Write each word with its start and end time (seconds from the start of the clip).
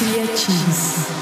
Criative-se. 0.00 1.12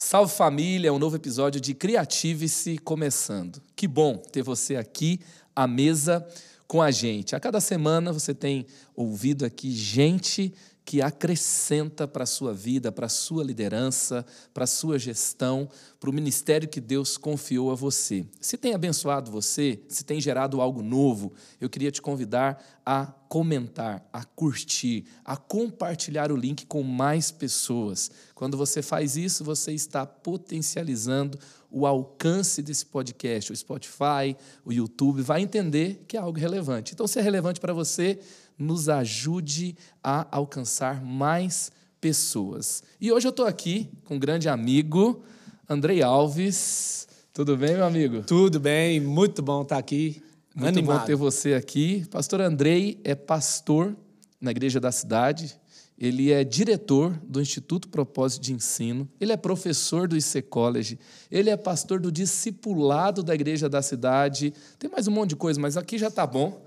Salve 0.00 0.32
família, 0.34 0.92
um 0.92 0.98
novo 0.98 1.14
episódio 1.14 1.60
de 1.60 1.72
Criative-se 1.72 2.76
começando. 2.78 3.62
Que 3.76 3.86
bom 3.86 4.16
ter 4.16 4.42
você 4.42 4.74
aqui 4.74 5.20
à 5.54 5.68
mesa 5.68 6.26
com 6.66 6.82
a 6.82 6.90
gente. 6.90 7.36
A 7.36 7.40
cada 7.40 7.60
semana 7.60 8.12
você 8.12 8.34
tem 8.34 8.66
ouvido 8.96 9.44
aqui 9.44 9.70
gente 9.70 10.52
que 10.88 11.02
acrescenta 11.02 12.08
para 12.08 12.24
a 12.24 12.26
sua 12.26 12.54
vida, 12.54 12.90
para 12.90 13.04
a 13.04 13.10
sua 13.10 13.44
liderança, 13.44 14.24
para 14.54 14.64
a 14.64 14.66
sua 14.66 14.98
gestão, 14.98 15.68
para 16.00 16.08
o 16.08 16.12
ministério 16.14 16.66
que 16.66 16.80
Deus 16.80 17.18
confiou 17.18 17.70
a 17.70 17.74
você. 17.74 18.24
Se 18.40 18.56
tem 18.56 18.72
abençoado 18.72 19.30
você, 19.30 19.82
se 19.86 20.02
tem 20.02 20.18
gerado 20.18 20.62
algo 20.62 20.82
novo, 20.82 21.34
eu 21.60 21.68
queria 21.68 21.90
te 21.90 22.00
convidar 22.00 22.80
a 22.86 23.04
comentar, 23.28 24.08
a 24.10 24.24
curtir, 24.24 25.04
a 25.22 25.36
compartilhar 25.36 26.32
o 26.32 26.36
link 26.36 26.64
com 26.64 26.82
mais 26.82 27.30
pessoas. 27.30 28.10
Quando 28.34 28.56
você 28.56 28.80
faz 28.80 29.14
isso, 29.14 29.44
você 29.44 29.72
está 29.72 30.06
potencializando 30.06 31.38
o 31.70 31.86
alcance 31.86 32.62
desse 32.62 32.86
podcast. 32.86 33.52
O 33.52 33.56
Spotify, 33.56 34.34
o 34.64 34.72
YouTube 34.72 35.20
vai 35.20 35.42
entender 35.42 36.02
que 36.08 36.16
é 36.16 36.20
algo 36.20 36.38
relevante. 36.38 36.94
Então, 36.94 37.06
se 37.06 37.18
é 37.18 37.22
relevante 37.22 37.60
para 37.60 37.74
você, 37.74 38.18
nos 38.58 38.88
ajude 38.88 39.76
a 40.02 40.26
alcançar 40.36 41.02
mais 41.04 41.70
pessoas. 42.00 42.82
E 43.00 43.12
hoje 43.12 43.26
eu 43.26 43.30
estou 43.30 43.46
aqui 43.46 43.88
com 44.04 44.16
um 44.16 44.18
grande 44.18 44.48
amigo, 44.48 45.22
Andrei 45.68 46.02
Alves. 46.02 47.06
Tudo 47.32 47.56
bem, 47.56 47.74
meu 47.74 47.84
amigo? 47.84 48.22
Tudo 48.22 48.58
bem, 48.58 49.00
muito 49.00 49.42
bom 49.42 49.62
estar 49.62 49.78
aqui. 49.78 50.22
Muito 50.54 50.78
Animado. 50.78 51.00
bom 51.00 51.06
ter 51.06 51.14
você 51.14 51.54
aqui. 51.54 52.04
Pastor 52.10 52.40
Andrei 52.40 53.00
é 53.04 53.14
pastor 53.14 53.96
na 54.40 54.50
igreja 54.50 54.80
da 54.80 54.90
cidade. 54.90 55.56
Ele 55.96 56.30
é 56.30 56.44
diretor 56.44 57.18
do 57.24 57.40
Instituto 57.40 57.88
Propósito 57.88 58.42
de 58.42 58.52
Ensino, 58.52 59.08
ele 59.20 59.32
é 59.32 59.36
professor 59.36 60.06
do 60.06 60.16
IC 60.16 60.42
College, 60.42 60.96
ele 61.28 61.50
é 61.50 61.56
pastor 61.56 61.98
do 61.98 62.12
discipulado 62.12 63.20
da 63.20 63.34
igreja 63.34 63.68
da 63.68 63.82
cidade. 63.82 64.54
Tem 64.78 64.88
mais 64.88 65.08
um 65.08 65.10
monte 65.10 65.30
de 65.30 65.36
coisa, 65.36 65.60
mas 65.60 65.76
aqui 65.76 65.98
já 65.98 66.06
está 66.06 66.24
bom. 66.24 66.64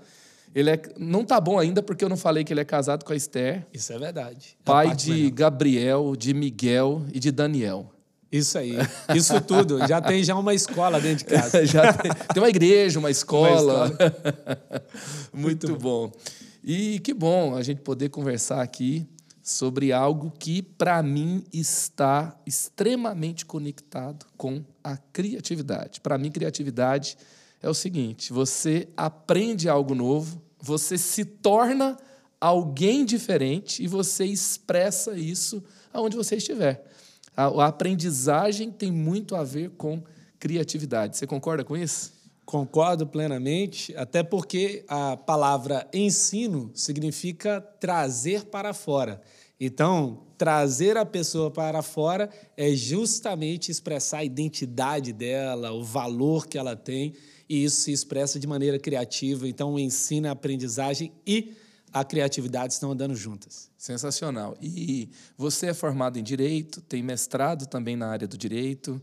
Ele 0.54 0.70
é, 0.70 0.82
não 0.98 1.22
está 1.22 1.40
bom 1.40 1.58
ainda 1.58 1.82
porque 1.82 2.04
eu 2.04 2.08
não 2.08 2.16
falei 2.16 2.44
que 2.44 2.52
ele 2.52 2.60
é 2.60 2.64
casado 2.64 3.04
com 3.04 3.12
a 3.12 3.16
Esther, 3.16 3.66
Isso 3.72 3.92
é 3.92 3.98
verdade. 3.98 4.56
A 4.60 4.64
pai 4.64 4.94
de 4.94 5.10
melhor. 5.10 5.30
Gabriel, 5.30 6.16
de 6.16 6.34
Miguel 6.34 7.02
e 7.12 7.18
de 7.18 7.30
Daniel. 7.30 7.90
Isso 8.30 8.56
aí. 8.56 8.76
Isso 9.14 9.38
tudo. 9.42 9.86
Já 9.86 10.00
tem 10.00 10.24
já 10.24 10.34
uma 10.34 10.54
escola 10.54 10.98
dentro 10.98 11.26
de 11.26 11.34
casa. 11.34 11.64
Já 11.66 11.92
tem, 11.92 12.10
tem 12.32 12.42
uma 12.42 12.48
igreja, 12.48 12.98
uma 12.98 13.10
escola. 13.10 13.92
Uma 15.30 15.42
Muito 15.42 15.76
bom. 15.76 16.10
E 16.64 16.98
que 17.00 17.12
bom 17.12 17.54
a 17.54 17.62
gente 17.62 17.82
poder 17.82 18.08
conversar 18.08 18.62
aqui 18.62 19.06
sobre 19.42 19.92
algo 19.92 20.32
que, 20.38 20.62
para 20.62 21.02
mim, 21.02 21.44
está 21.52 22.34
extremamente 22.46 23.44
conectado 23.44 24.24
com 24.36 24.64
a 24.82 24.96
criatividade. 24.96 26.00
Para 26.00 26.16
mim, 26.16 26.30
criatividade 26.30 27.18
é 27.62 27.68
o 27.68 27.74
seguinte: 27.74 28.32
você 28.32 28.88
aprende 28.96 29.68
algo 29.68 29.94
novo, 29.94 30.42
você 30.60 30.98
se 30.98 31.24
torna 31.24 31.96
alguém 32.40 33.04
diferente 33.04 33.82
e 33.82 33.86
você 33.86 34.24
expressa 34.24 35.16
isso 35.16 35.62
aonde 35.92 36.16
você 36.16 36.36
estiver. 36.36 36.84
A, 37.36 37.66
aprendizagem 37.66 38.70
tem 38.70 38.90
muito 38.90 39.36
a 39.36 39.44
ver 39.44 39.70
com 39.70 40.02
criatividade. 40.38 41.16
Você 41.16 41.26
concorda 41.26 41.64
com 41.64 41.76
isso? 41.76 42.12
Concordo 42.44 43.06
plenamente, 43.06 43.96
até 43.96 44.22
porque 44.22 44.84
a 44.88 45.16
palavra 45.16 45.88
ensino 45.92 46.70
significa 46.74 47.60
trazer 47.60 48.46
para 48.46 48.74
fora. 48.74 49.22
Então, 49.58 50.24
trazer 50.36 50.96
a 50.96 51.06
pessoa 51.06 51.48
para 51.48 51.80
fora 51.82 52.28
é 52.56 52.72
justamente 52.72 53.70
expressar 53.70 54.18
a 54.18 54.24
identidade 54.24 55.12
dela, 55.12 55.70
o 55.70 55.84
valor 55.84 56.48
que 56.48 56.58
ela 56.58 56.74
tem, 56.74 57.14
e 57.48 57.64
isso 57.64 57.82
se 57.82 57.92
expressa 57.92 58.38
de 58.38 58.46
maneira 58.46 58.78
criativa. 58.78 59.48
Então, 59.48 59.74
o 59.74 59.78
ensino, 59.78 60.28
a 60.28 60.32
aprendizagem 60.32 61.12
e 61.26 61.54
a 61.92 62.04
criatividade 62.04 62.72
estão 62.72 62.92
andando 62.92 63.14
juntas. 63.14 63.70
Sensacional. 63.76 64.56
E 64.60 65.10
você 65.36 65.66
é 65.66 65.74
formado 65.74 66.18
em 66.18 66.22
direito, 66.22 66.80
tem 66.80 67.02
mestrado 67.02 67.66
também 67.66 67.96
na 67.96 68.08
área 68.08 68.26
do 68.26 68.38
direito. 68.38 69.00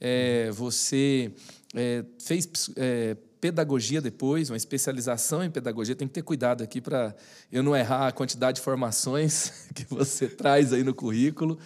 É, 0.00 0.50
você 0.50 1.32
é, 1.74 2.04
fez 2.18 2.48
é, 2.74 3.16
pedagogia 3.40 4.00
depois, 4.00 4.50
uma 4.50 4.56
especialização 4.56 5.44
em 5.44 5.50
pedagogia. 5.50 5.94
Tem 5.94 6.08
que 6.08 6.14
ter 6.14 6.22
cuidado 6.22 6.62
aqui 6.62 6.80
para 6.80 7.14
eu 7.50 7.62
não 7.62 7.76
errar 7.76 8.08
a 8.08 8.12
quantidade 8.12 8.56
de 8.56 8.62
formações 8.62 9.68
que 9.74 9.84
você 9.84 10.28
traz 10.28 10.72
aí 10.72 10.82
no 10.82 10.94
currículo. 10.94 11.58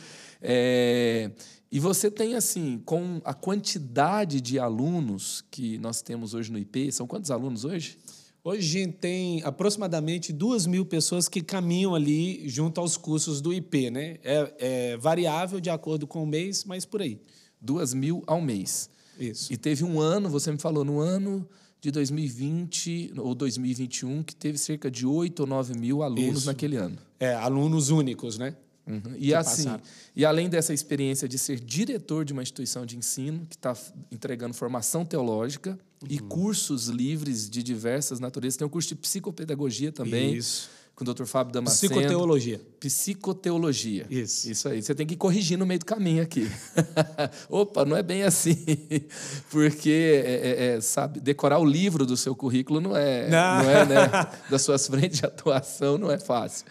É, 0.43 1.31
e 1.77 1.79
você 1.79 2.11
tem, 2.11 2.35
assim, 2.35 2.81
com 2.87 3.21
a 3.23 3.35
quantidade 3.35 4.41
de 4.41 4.59
alunos 4.59 5.45
que 5.51 5.77
nós 5.77 6.01
temos 6.01 6.33
hoje 6.33 6.51
no 6.51 6.59
IP, 6.59 6.91
são 6.91 7.07
quantos 7.07 7.31
alunos 7.31 7.67
hoje? 7.67 7.99
Hoje 8.43 8.61
a 8.61 8.85
gente 8.85 8.97
tem 8.97 9.43
aproximadamente 9.43 10.33
duas 10.33 10.65
mil 10.65 10.87
pessoas 10.87 11.29
que 11.29 11.43
caminham 11.43 11.95
ali 11.95 12.49
junto 12.49 12.81
aos 12.81 12.97
cursos 12.97 13.43
do 13.43 13.53
IP, 13.53 13.91
né? 13.91 14.17
É, 14.25 14.55
é 14.59 14.97
variável 14.97 15.61
de 15.61 15.69
acordo 15.69 16.07
com 16.07 16.23
o 16.23 16.27
mês, 16.27 16.65
mas 16.65 16.87
por 16.87 17.03
aí. 17.03 17.21
Duas 17.61 17.93
mil 17.93 18.23
ao 18.27 18.41
mês. 18.41 18.89
Isso. 19.21 19.53
E 19.53 19.59
teve 19.59 19.85
um 19.85 20.01
ano, 20.01 20.31
você 20.31 20.51
me 20.51 20.59
falou, 20.59 20.83
no 20.83 20.99
ano 20.99 21.47
de 21.79 21.91
2020 21.91 23.13
ou 23.19 23.35
2021, 23.35 24.23
que 24.23 24.35
teve 24.35 24.57
cerca 24.57 24.91
de 24.91 25.05
8 25.05 25.41
ou 25.41 25.47
9 25.47 25.79
mil 25.79 26.03
alunos 26.03 26.39
Isso. 26.39 26.47
naquele 26.47 26.77
ano. 26.77 26.97
É, 27.21 27.35
alunos 27.35 27.91
únicos, 27.91 28.39
né? 28.39 28.57
Uhum. 28.87 29.01
E 29.19 29.35
assim, 29.35 29.65
passaram. 29.65 29.83
e 30.15 30.25
além 30.25 30.49
dessa 30.49 30.73
experiência 30.73 31.29
de 31.29 31.39
ser 31.39 31.59
diretor 31.59 32.25
de 32.25 32.33
uma 32.33 32.43
instituição 32.43 32.87
de 32.87 32.97
ensino 32.97 33.45
que 33.51 33.57
está 33.57 33.77
entregando 34.13 34.55
formação 34.55 35.05
teológica 35.05 35.77
e 36.09 36.21
Uhum. 36.21 36.29
cursos 36.29 36.87
livres 36.87 37.51
de 37.51 37.63
diversas 37.63 38.21
naturezas, 38.21 38.57
tem 38.57 38.67
um 38.67 38.71
curso 38.71 38.89
de 38.91 38.95
psicopedagogia 38.95 39.91
também 39.91 40.35
Isso. 40.35 40.69
com 40.95 41.03
o 41.05 41.13
Dr. 41.13 41.25
Fábio 41.25 41.53
Damasceno. 41.53 41.93
Psicoteologia. 41.95 42.61
Psicoteologia. 42.79 44.07
Isso. 44.09 44.49
Isso 44.51 44.69
aí. 44.69 44.81
Você 44.83 44.95
tem 44.95 45.05
que 45.07 45.15
ir 45.15 45.17
corrigir 45.17 45.59
no 45.59 45.67
meio 45.67 45.81
do 45.81 45.87
caminho 45.87 46.23
aqui. 46.23 46.49
Opa, 47.51 47.85
não 47.85 47.97
é 47.97 48.03
bem 48.03 48.23
assim. 48.23 48.57
Porque, 49.51 50.23
é, 50.25 50.31
é, 50.31 50.77
é, 50.77 50.81
sabe, 50.81 51.19
decorar 51.19 51.59
o 51.59 51.65
livro 51.65 52.07
do 52.07 52.17
seu 52.17 52.35
currículo 52.37 52.81
não 52.81 52.97
é, 52.97 53.29
Não. 53.29 53.63
não 53.65 53.71
é 53.71 53.85
né, 53.87 54.09
das 54.49 54.63
suas 54.63 54.87
frentes 54.87 55.19
de 55.19 55.27
atuação, 55.27 55.99
não 55.99 56.11
é 56.11 56.19
fácil. 56.19 56.67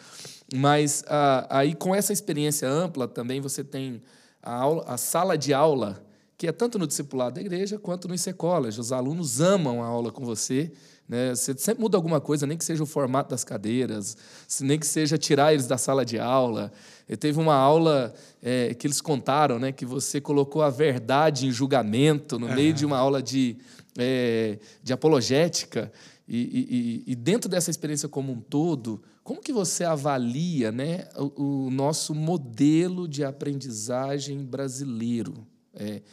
Mas 0.54 1.04
ah, 1.08 1.48
aí, 1.50 1.74
com 1.74 1.94
essa 1.96 2.14
experiência 2.14 2.70
ampla, 2.70 3.08
também 3.08 3.42
você 3.42 3.64
tem 3.64 4.02
a, 4.42 4.54
aula, 4.54 4.84
a 4.88 4.98
sala 4.98 5.38
de 5.38 5.54
aula, 5.54 6.04
que 6.38 6.48
é 6.48 6.52
tanto 6.52 6.78
no 6.78 6.86
discipulado 6.86 7.36
da 7.36 7.42
igreja 7.42 7.80
quanto 7.80 8.08
no 8.08 8.14
IC 8.14 8.34
College. 8.34 8.80
Os 8.80 8.92
alunos 8.92 9.42
amam 9.42 9.82
a 9.84 9.88
aula 9.88 10.12
com 10.12 10.24
você. 10.24 10.72
Né? 11.08 11.34
Você 11.36 11.56
sempre 11.58 11.82
muda 11.82 11.98
alguma 11.98 12.20
coisa, 12.20 12.46
nem 12.48 12.58
que 12.58 12.66
seja 12.66 12.84
o 12.84 12.86
formato 12.86 13.30
das 13.30 13.44
cadeiras, 13.44 14.18
nem 14.62 14.78
que 14.80 14.86
seja 14.88 15.18
tirar 15.18 15.54
eles 15.54 15.68
da 15.68 15.78
sala 15.78 16.04
de 16.06 16.20
aula. 16.20 16.72
E 17.08 17.16
teve 17.16 17.40
uma 17.40 17.56
aula 17.56 18.14
eh, 18.42 18.74
que 18.74 18.86
eles 18.88 19.02
contaram, 19.02 19.58
né, 19.60 19.72
que 19.72 19.86
você 19.86 20.20
colocou 20.20 20.62
a 20.64 20.70
verdade 20.70 21.46
em 21.48 21.52
julgamento 21.52 22.38
no 22.40 22.48
meio 22.56 22.74
de 22.74 22.86
uma 22.86 22.98
aula 22.98 23.22
de, 23.22 23.56
eh, 23.98 24.58
de 24.84 24.94
apologética. 24.94 25.92
E, 26.28 26.38
e- 26.38 26.76
e- 27.08 27.12
e 27.12 27.16
dentro 27.16 27.48
dessa 27.50 27.70
experiência 27.70 28.10
como 28.10 28.32
um 28.34 28.42
todo, 28.42 29.02
como 29.26 29.42
que 29.42 29.52
você 29.52 29.84
avalia 29.84 30.72
né, 30.72 31.10
o, 31.18 31.66
o 31.66 31.72
nosso 31.72 32.14
modelo 32.14 33.08
de 33.08 33.24
aprendizagem 33.24 34.46
brasileiro, 34.46 35.48
é, 35.74 36.04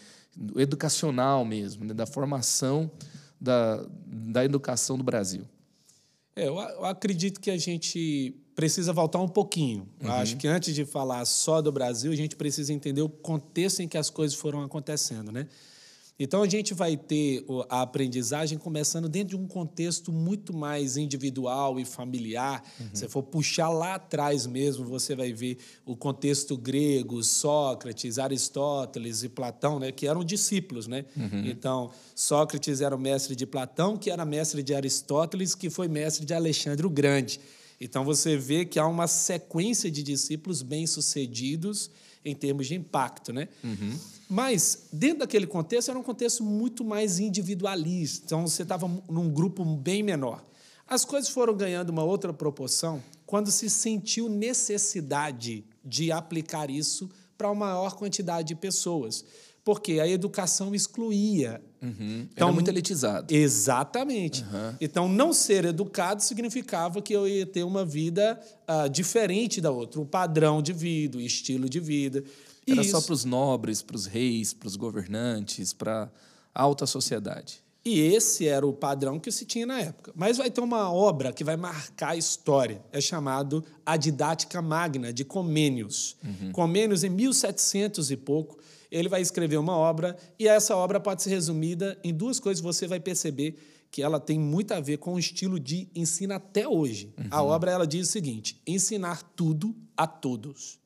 educacional 0.57 1.45
mesmo, 1.45 1.85
né, 1.85 1.93
da 1.93 2.07
formação 2.07 2.91
da, 3.39 3.87
da 4.07 4.43
educação 4.47 4.97
do 4.97 5.05
Brasil? 5.05 5.45
É, 6.35 6.49
eu, 6.49 6.55
eu 6.55 6.87
acredito 6.87 7.39
que 7.39 7.51
a 7.51 7.59
gente 7.59 8.35
precisa 8.55 8.95
voltar 8.95 9.21
um 9.21 9.29
pouquinho. 9.29 9.87
Eu 10.01 10.13
acho 10.13 10.39
que 10.39 10.49
antes 10.49 10.75
de 10.75 10.87
falar 10.87 11.23
só 11.27 11.61
do 11.61 11.71
Brasil, 11.71 12.13
a 12.13 12.17
gente 12.17 12.35
precisa 12.35 12.73
entender 12.73 13.03
o 13.03 13.11
contexto 13.11 13.81
em 13.81 13.89
que 13.89 13.99
as 13.99 14.09
coisas 14.09 14.35
foram 14.35 14.63
acontecendo, 14.63 15.31
né? 15.31 15.49
Então 16.23 16.41
a 16.41 16.49
gente 16.49 16.73
vai 16.73 16.97
ter 16.97 17.45
a 17.69 17.83
aprendizagem 17.83 18.57
começando 18.57 19.09
dentro 19.09 19.37
de 19.37 19.43
um 19.43 19.49
contexto 19.49 20.13
muito 20.13 20.55
mais 20.55 20.97
individual 20.97 21.81
e 21.81 21.85
familiar. 21.85 22.63
Se 22.95 23.09
for 23.09 23.25
puxar 23.25 23.71
lá 23.71 23.97
atrás 23.97 24.47
mesmo, 24.47 24.85
você 24.85 25.17
vai 25.17 25.33
ver 25.33 25.59
o 25.85 25.97
contexto 25.97 26.57
grego, 26.57 27.25
Sócrates, 27.25 28.21
Aristóteles 28.21 29.25
e 29.25 29.29
Platão, 29.29 29.81
né, 29.81 29.91
que 29.91 30.07
eram 30.07 30.23
discípulos, 30.23 30.87
né? 30.87 31.05
Então 31.45 31.91
Sócrates 32.15 32.81
era 32.81 32.95
o 32.95 33.01
mestre 33.01 33.35
de 33.35 33.45
Platão, 33.45 33.97
que 33.97 34.09
era 34.09 34.25
mestre 34.25 34.63
de 34.63 34.73
Aristóteles, 34.75 35.57
que 35.57 35.69
foi 35.69 35.89
mestre 35.89 36.25
de 36.25 36.33
Alexandre 36.33 36.87
o 36.87 36.91
Grande. 36.91 37.41
Então 37.81 38.05
você 38.05 38.37
vê 38.37 38.65
que 38.65 38.79
há 38.79 38.87
uma 38.87 39.09
sequência 39.09 39.91
de 39.91 40.05
discípulos 40.05 40.63
bem-sucedidos 40.63 41.91
em 42.25 42.33
termos 42.33 42.69
de 42.69 42.77
impacto, 42.77 43.33
né? 43.33 43.49
Mas 44.33 44.89
dentro 44.91 45.19
daquele 45.19 45.47
contexto 45.47 45.91
era 45.91 45.99
um 45.99 46.03
contexto 46.03 46.43
muito 46.43 46.83
mais 46.83 47.19
individualista. 47.19 48.25
Então 48.25 48.47
você 48.47 48.63
estava 48.63 48.91
num 49.07 49.29
grupo 49.29 49.63
bem 49.63 50.03
menor. 50.03 50.43
As 50.89 51.05
coisas 51.05 51.29
foram 51.29 51.55
ganhando 51.55 51.91
uma 51.91 52.03
outra 52.03 52.33
proporção 52.33 53.03
quando 53.27 53.51
se 53.51 53.69
sentiu 53.69 54.31
necessidade 54.31 55.67
de 55.85 56.11
aplicar 56.11 56.71
isso 56.71 57.11
para 57.37 57.51
uma 57.51 57.67
maior 57.67 57.95
quantidade 57.95 58.49
de 58.49 58.55
pessoas. 58.55 59.23
Porque 59.63 60.01
a 60.01 60.09
educação 60.09 60.75
excluía. 60.75 61.63
Uhum. 61.83 62.27
Então, 62.33 62.49
Era 62.49 62.55
muito 62.55 62.69
elitizado. 62.69 63.35
Exatamente. 63.35 64.43
Uhum. 64.45 64.77
Então, 64.81 65.09
não 65.11 65.35
ser 65.35 65.67
educado 65.67 66.23
significava 66.23 67.03
que 67.03 67.13
eu 67.13 67.29
ia 67.29 67.45
ter 67.45 67.65
uma 67.65 67.85
vida 67.85 68.41
uh, 68.67 68.89
diferente 68.89 69.61
da 69.61 69.71
outra, 69.71 70.01
um 70.01 70.07
padrão 70.07 70.63
de 70.63 70.73
vida, 70.73 71.19
um 71.19 71.21
estilo 71.21 71.69
de 71.69 71.79
vida. 71.79 72.25
Era 72.67 72.81
isso... 72.81 72.91
só 72.91 73.01
para 73.01 73.13
os 73.13 73.25
nobres, 73.25 73.83
para 73.83 73.97
os 73.97 74.07
reis, 74.07 74.53
para 74.53 74.69
os 74.69 74.77
governantes, 74.77 75.73
para 75.73 76.11
a 76.55 76.63
alta 76.63 76.87
sociedade. 76.87 77.63
E 77.85 77.99
esse 78.01 78.47
era 78.47 78.65
o 78.65 78.73
padrão 78.73 79.19
que 79.19 79.33
se 79.33 79.45
tinha 79.45 79.67
na 79.67 79.81
época. 79.81 80.13
Mas 80.15 80.39
vai 80.39 80.51
ter 80.51 80.61
uma 80.61 80.93
obra 80.93 81.33
que 81.33 81.43
vai 81.43 81.57
marcar 81.57 82.11
a 82.11 82.17
história. 82.17 82.81
É 82.93 83.01
chamado 83.01 83.65
A 83.85 83.97
Didática 83.97 84.63
Magna, 84.63 85.13
de 85.13 85.25
Comênios. 85.25 86.17
Uhum. 86.23 86.53
Comênios, 86.53 87.03
em 87.03 87.11
1700 87.11 88.13
e 88.13 88.17
pouco, 88.17 88.59
ele 88.89 89.09
vai 89.09 89.21
escrever 89.21 89.57
uma 89.57 89.77
obra, 89.77 90.17
e 90.39 90.47
essa 90.47 90.77
obra 90.77 91.01
pode 91.01 91.23
ser 91.23 91.31
resumida 91.31 91.99
em 92.05 92.15
duas 92.15 92.39
coisas. 92.39 92.63
Você 92.63 92.87
vai 92.87 93.01
perceber 93.01 93.59
que 93.91 94.03
ela 94.03 94.21
tem 94.21 94.39
muito 94.39 94.73
a 94.73 94.81
ver 94.81 94.99
com 94.99 95.15
o 95.15 95.19
estilo 95.19 95.59
de 95.59 95.89
ensino 95.95 96.35
até 96.35 96.69
hoje. 96.69 97.13
Uhum. 97.19 97.27
A 97.31 97.43
obra 97.43 97.73
ela 97.73 97.87
diz 97.87 98.09
o 98.09 98.13
seguinte: 98.13 98.61
ensinar 98.67 99.23
tudo 99.35 99.75
a 99.97 100.07
todos. 100.07 100.79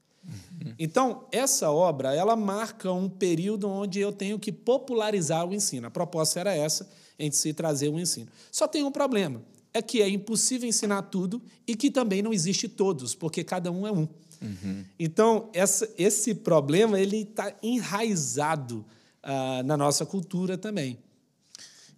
Então, 0.78 1.26
essa 1.31 1.70
obra, 1.70 2.14
ela 2.14 2.37
marca 2.37 2.93
um 2.93 3.08
período 3.08 3.69
onde 3.69 4.00
eu 4.00 4.12
tenho 4.12 4.38
que 4.38 4.52
popularizar 4.52 5.46
o 5.46 5.55
ensino. 5.55 5.87
A 5.87 5.90
proposta 5.90 6.40
era 6.40 6.55
essa, 6.55 6.88
em 7.19 7.31
se 7.31 7.52
trazer 7.52 7.88
o 7.88 7.99
ensino. 7.99 8.28
Só 8.50 8.67
tem 8.67 8.82
um 8.82 8.90
problema, 8.90 9.43
é 9.73 9.81
que 9.81 10.02
é 10.02 10.08
impossível 10.08 10.69
ensinar 10.69 11.02
tudo 11.02 11.40
e 11.67 11.76
que 11.76 11.90
também 11.90 12.23
não 12.23 12.32
existe 12.32 12.69
todos, 12.69 13.14
porque 13.14 13.44
cada 13.44 13.70
um 13.70 13.87
é 13.87 13.93
um. 13.93 14.08
Uhum. 14.43 14.84
Então, 14.99 15.49
essa, 15.52 15.88
esse 15.96 16.34
problema 16.34 17.00
ele 17.00 17.22
está 17.22 17.55
enraizado 17.62 18.84
uh, 19.25 19.62
na 19.64 19.76
nossa 19.76 20.05
cultura 20.05 20.58
também. 20.58 20.99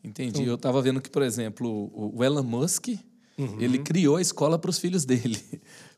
Entendi. 0.04 0.30
Então, 0.30 0.44
Eu 0.44 0.54
estava 0.54 0.80
vendo 0.80 1.00
que, 1.00 1.10
por 1.10 1.22
exemplo, 1.22 1.90
o 1.92 2.22
Elon 2.22 2.44
Musk, 2.44 2.90
Uhum. 3.38 3.60
Ele 3.60 3.78
criou 3.78 4.16
a 4.16 4.20
escola 4.20 4.58
para 4.58 4.68
os 4.68 4.78
filhos 4.78 5.04
dele. 5.04 5.40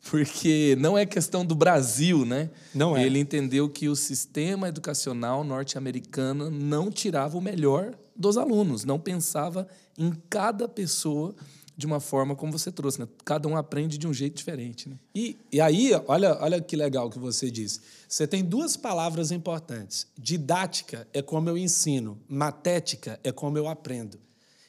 Porque 0.08 0.76
não 0.78 0.96
é 0.96 1.04
questão 1.04 1.44
do 1.44 1.54
Brasil, 1.54 2.24
né? 2.24 2.50
Não 2.74 2.96
é. 2.96 3.04
Ele 3.04 3.18
entendeu 3.18 3.68
que 3.68 3.88
o 3.88 3.94
sistema 3.94 4.68
educacional 4.68 5.44
norte-americano 5.44 6.50
não 6.50 6.90
tirava 6.90 7.36
o 7.36 7.40
melhor 7.40 7.94
dos 8.16 8.36
alunos, 8.36 8.84
não 8.84 8.98
pensava 8.98 9.68
em 9.98 10.12
cada 10.28 10.66
pessoa 10.68 11.34
de 11.76 11.86
uma 11.86 11.98
forma 11.98 12.36
como 12.36 12.52
você 12.52 12.70
trouxe, 12.70 13.00
né? 13.00 13.08
Cada 13.24 13.48
um 13.48 13.56
aprende 13.56 13.96
de 13.96 14.06
um 14.06 14.12
jeito 14.12 14.36
diferente, 14.36 14.88
né? 14.88 14.96
E, 15.14 15.38
e 15.50 15.60
aí, 15.60 15.92
olha, 16.06 16.36
olha 16.40 16.60
que 16.60 16.76
legal 16.76 17.08
que 17.08 17.18
você 17.18 17.50
disse. 17.50 17.80
Você 18.06 18.26
tem 18.26 18.44
duas 18.44 18.76
palavras 18.76 19.30
importantes. 19.30 20.06
Didática 20.18 21.08
é 21.12 21.22
como 21.22 21.48
eu 21.48 21.56
ensino, 21.56 22.18
matética 22.28 23.18
é 23.24 23.32
como 23.32 23.56
eu 23.56 23.66
aprendo. 23.66 24.18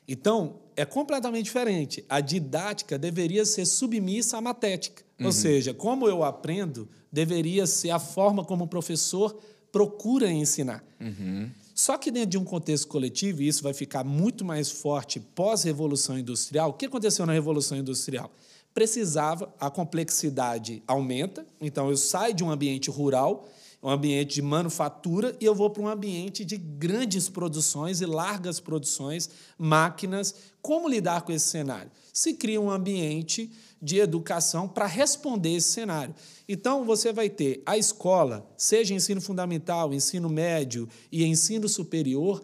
Então, 0.07 0.62
é 0.75 0.86
completamente 0.86 1.45
diferente. 1.45 2.04
A 2.10 2.22
didática 2.22 2.98
deveria 2.98 3.45
ser 3.45 3.66
submissa 3.66 4.38
à 4.38 4.42
matética. 4.42 5.04
Uhum. 5.21 5.27
Ou 5.27 5.31
seja, 5.31 5.73
como 5.73 6.07
eu 6.07 6.23
aprendo, 6.23 6.89
deveria 7.12 7.68
ser 7.68 7.91
a 7.91 8.00
forma 8.00 8.44
como 8.44 8.65
o 8.65 8.68
professor 8.68 9.38
procura 9.71 10.29
ensinar. 10.29 10.83
Uhum. 11.00 11.50
Só 11.73 11.97
que 11.97 12.12
dentro 12.12 12.31
de 12.31 12.38
um 12.38 12.44
contexto 12.44 12.88
coletivo, 12.88 13.41
e 13.41 13.47
isso 13.47 13.63
vai 13.63 13.73
ficar 13.73 14.03
muito 14.03 14.44
mais 14.44 14.69
forte 14.69 15.19
pós-revolução 15.19 16.18
industrial, 16.18 16.71
o 16.71 16.73
que 16.73 16.85
aconteceu 16.85 17.25
na 17.25 17.33
revolução 17.33 17.77
industrial? 17.77 18.31
Precisava, 18.73 19.53
a 19.59 19.69
complexidade 19.69 20.81
aumenta, 20.88 21.45
então 21.59 21.89
eu 21.89 21.97
saio 21.97 22.33
de 22.33 22.44
um 22.44 22.51
ambiente 22.51 22.89
rural 22.89 23.47
um 23.83 23.89
ambiente 23.89 24.35
de 24.35 24.41
manufatura 24.41 25.35
e 25.39 25.45
eu 25.45 25.56
vou 25.56 25.69
para 25.69 25.81
um 25.81 25.88
ambiente 25.88 26.45
de 26.45 26.56
grandes 26.56 27.27
produções 27.27 28.00
e 28.00 28.06
largas 28.06 28.59
produções, 28.59 29.29
máquinas. 29.57 30.35
Como 30.62 30.88
lidar 30.88 31.21
com 31.23 31.31
esse 31.31 31.47
cenário? 31.47 31.91
Se 32.13 32.33
cria 32.35 32.62
um 32.62 32.69
ambiente 32.69 33.51
de 33.81 34.00
educação 34.00 34.68
para 34.68 34.86
responder 34.86 35.56
esse 35.56 35.69
cenário. 35.69 36.13
Então, 36.48 36.86
você 36.86 37.12
vai 37.12 37.30
ter 37.30 37.63
a 37.66 37.78
escola, 37.78 38.48
seja 38.56 38.94
ensino 38.94 39.19
fundamental, 39.19 39.94
ensino 39.94 40.30
médio 40.30 40.88
e 41.12 41.25
ensino 41.25 41.68
superior, 41.68 42.44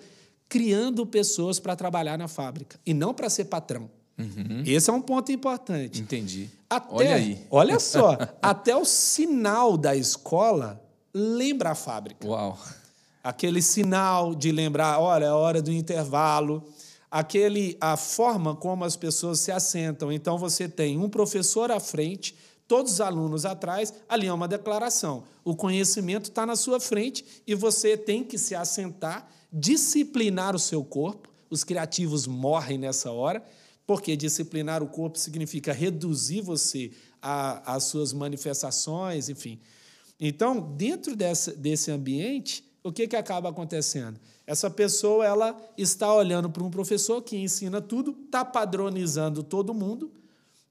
criando 0.49 1.05
pessoas 1.05 1.59
para 1.59 1.75
trabalhar 1.75 2.17
na 2.17 2.27
fábrica 2.27 2.79
e 2.85 2.93
não 2.93 3.13
para 3.13 3.29
ser 3.29 3.45
patrão. 3.45 3.89
Uhum. 4.17 4.63
Esse 4.65 4.89
é 4.89 4.93
um 4.93 5.01
ponto 5.01 5.31
importante. 5.31 6.01
Entendi. 6.01 6.49
Até, 6.69 6.93
olha 6.95 7.15
aí. 7.15 7.45
Olha 7.51 7.79
só, 7.79 8.17
até 8.41 8.75
o 8.75 8.83
sinal 8.83 9.77
da 9.77 9.95
escola 9.95 10.81
lembra 11.13 11.71
a 11.71 11.75
fábrica. 11.75 12.27
Uau! 12.27 12.57
Aquele 13.23 13.61
sinal 13.61 14.33
de 14.33 14.51
lembrar, 14.51 14.99
olha, 14.99 15.25
é 15.25 15.31
hora 15.31 15.61
do 15.61 15.71
intervalo, 15.71 16.63
aquele 17.09 17.77
a 17.79 17.95
forma 17.95 18.55
como 18.55 18.83
as 18.83 18.95
pessoas 18.95 19.39
se 19.39 19.51
assentam. 19.51 20.11
Então 20.11 20.37
você 20.37 20.67
tem 20.67 20.97
um 20.97 21.09
professor 21.09 21.71
à 21.71 21.79
frente, 21.79 22.35
todos 22.67 22.93
os 22.93 23.01
alunos 23.01 23.45
atrás, 23.45 23.93
ali 24.07 24.27
é 24.27 24.33
uma 24.33 24.47
declaração. 24.47 25.23
O 25.43 25.55
conhecimento 25.55 26.29
está 26.29 26.45
na 26.45 26.55
sua 26.55 26.79
frente 26.79 27.25
e 27.47 27.55
você 27.55 27.97
tem 27.97 28.23
que 28.23 28.37
se 28.37 28.53
assentar, 28.53 29.29
disciplinar 29.51 30.55
o 30.55 30.59
seu 30.59 30.83
corpo. 30.83 31.29
Os 31.49 31.63
criativos 31.63 32.27
morrem 32.27 32.77
nessa 32.77 33.11
hora, 33.11 33.43
porque 33.85 34.17
disciplinar 34.17 34.83
o 34.83 34.87
corpo 34.87 35.17
significa 35.17 35.71
reduzir 35.71 36.41
você 36.41 36.91
às 37.21 37.85
suas 37.85 38.11
manifestações, 38.11 39.29
enfim. 39.29 39.59
Então, 40.19 40.59
dentro 40.75 41.15
dessa, 41.15 41.53
desse 41.53 41.89
ambiente, 41.89 42.63
o 42.83 42.91
que, 42.91 43.07
que 43.07 43.15
acaba 43.15 43.49
acontecendo? 43.49 44.19
Essa 44.47 44.69
pessoa 44.69 45.25
ela 45.25 45.61
está 45.77 46.11
olhando 46.13 46.49
para 46.49 46.63
um 46.63 46.71
professor 46.71 47.21
que 47.21 47.35
ensina 47.35 47.81
tudo, 47.81 48.17
está 48.25 48.45
padronizando 48.45 49.43
todo 49.43 49.73
mundo 49.73 50.09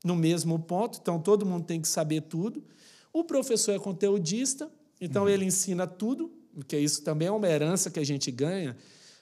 no 0.03 0.17
mesmo 0.17 0.59
ponto, 0.59 0.99
então 1.03 1.21
todo 1.21 1.45
mundo 1.45 1.67
tem 1.67 1.79
que 1.79 1.87
saber 1.87 2.23
tudo. 2.23 2.65
O 3.13 3.23
professor 3.23 3.73
é 3.73 3.79
conteudista, 3.79 4.71
então 4.99 5.25
uhum. 5.25 5.29
ele 5.29 5.45
ensina 5.45 5.87
tudo, 5.87 6.33
porque 6.55 6.79
isso 6.79 7.03
também 7.03 7.29
é 7.29 7.31
uma 7.31 7.47
herança 7.47 7.91
que 7.91 8.01
a 8.01 8.05
gente 8.05 8.31
ganha. 8.31 8.75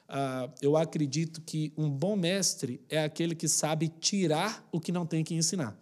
Uh, 0.09 0.53
eu 0.63 0.77
acredito 0.77 1.41
que 1.41 1.73
um 1.77 1.91
bom 1.91 2.15
mestre 2.15 2.81
é 2.89 3.03
aquele 3.03 3.35
que 3.35 3.49
sabe 3.49 3.89
tirar 3.89 4.65
o 4.71 4.79
que 4.79 4.93
não 4.93 5.05
tem 5.05 5.25
que 5.25 5.35
ensinar. 5.35 5.77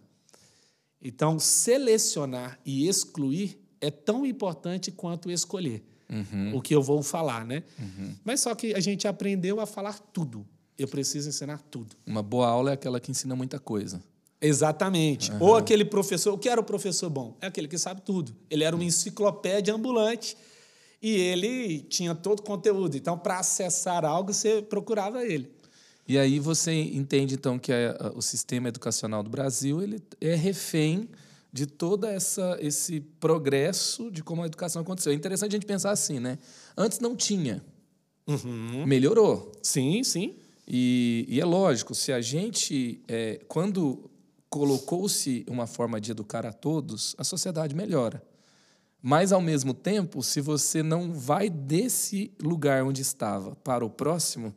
Então, 0.99 1.37
selecionar 1.37 2.59
e 2.65 2.87
excluir 2.87 3.59
é 3.79 3.91
tão 3.91 4.25
importante 4.25 4.91
quanto 4.91 5.29
escolher 5.29 5.83
uhum. 6.13 6.55
o 6.55 6.61
que 6.61 6.75
eu 6.75 6.81
vou 6.81 7.01
falar, 7.01 7.45
né? 7.45 7.63
Uhum. 7.79 8.15
Mas 8.23 8.41
só 8.41 8.53
que 8.53 8.73
a 8.73 8.79
gente 8.79 9.07
aprendeu 9.07 9.59
a 9.59 9.65
falar 9.65 9.97
tudo. 10.13 10.45
Eu 10.77 10.87
preciso 10.87 11.29
ensinar 11.29 11.61
tudo. 11.69 11.95
Uma 12.05 12.23
boa 12.23 12.47
aula 12.47 12.71
é 12.71 12.73
aquela 12.73 12.99
que 12.99 13.11
ensina 13.11 13.35
muita 13.35 13.59
coisa. 13.59 14.01
Exatamente. 14.41 15.31
Uhum. 15.31 15.37
Ou 15.41 15.55
aquele 15.55 15.85
professor, 15.85 16.33
o 16.33 16.37
que 16.37 16.49
era 16.49 16.59
o 16.59 16.63
professor 16.63 17.09
bom? 17.09 17.37
É 17.41 17.47
aquele 17.47 17.67
que 17.67 17.77
sabe 17.77 18.01
tudo. 18.01 18.35
Ele 18.49 18.63
era 18.63 18.75
uma 18.75 18.83
enciclopédia 18.83 19.73
ambulante 19.73 20.35
e 21.01 21.11
ele 21.11 21.79
tinha 21.81 22.13
todo 22.13 22.39
o 22.39 22.43
conteúdo. 22.43 22.97
Então, 22.97 23.17
para 23.17 23.39
acessar 23.39 24.03
algo, 24.03 24.33
você 24.33 24.61
procurava 24.61 25.25
ele. 25.25 25.49
E 26.07 26.17
aí 26.17 26.39
você 26.39 26.73
entende 26.73 27.35
então 27.35 27.57
que 27.57 27.71
a, 27.71 27.95
a, 27.99 28.07
o 28.17 28.21
sistema 28.21 28.67
educacional 28.67 29.23
do 29.23 29.29
Brasil 29.29 29.81
ele 29.81 30.01
é 30.19 30.35
refém 30.35 31.07
de 31.53 31.67
todo 31.67 32.07
essa, 32.07 32.57
esse 32.59 32.99
progresso 33.19 34.09
de 34.09 34.23
como 34.23 34.41
a 34.41 34.47
educação 34.47 34.81
aconteceu. 34.81 35.11
É 35.11 35.15
interessante 35.15 35.51
a 35.51 35.57
gente 35.57 35.67
pensar 35.67 35.91
assim, 35.91 36.19
né? 36.19 36.39
Antes 36.75 36.99
não 36.99 37.15
tinha. 37.15 37.63
Uhum. 38.25 38.83
Melhorou. 38.87 39.51
Sim, 39.61 40.03
sim. 40.03 40.35
E, 40.67 41.25
e, 41.29 41.39
é 41.39 41.45
lógico, 41.45 41.93
se 41.93 42.11
a 42.11 42.21
gente, 42.21 42.99
é, 43.07 43.39
quando 43.47 44.09
colocou-se 44.49 45.45
uma 45.47 45.67
forma 45.67 46.01
de 46.01 46.09
educar 46.09 46.43
a 46.43 46.51
todos, 46.51 47.15
a 47.19 47.23
sociedade 47.23 47.75
melhora. 47.75 48.23
Mas, 48.99 49.31
ao 49.31 49.41
mesmo 49.41 49.75
tempo, 49.75 50.23
se 50.23 50.41
você 50.41 50.81
não 50.81 51.13
vai 51.13 51.49
desse 51.49 52.31
lugar 52.41 52.83
onde 52.83 53.01
estava 53.01 53.55
para 53.57 53.85
o 53.85 53.89
próximo, 53.89 54.55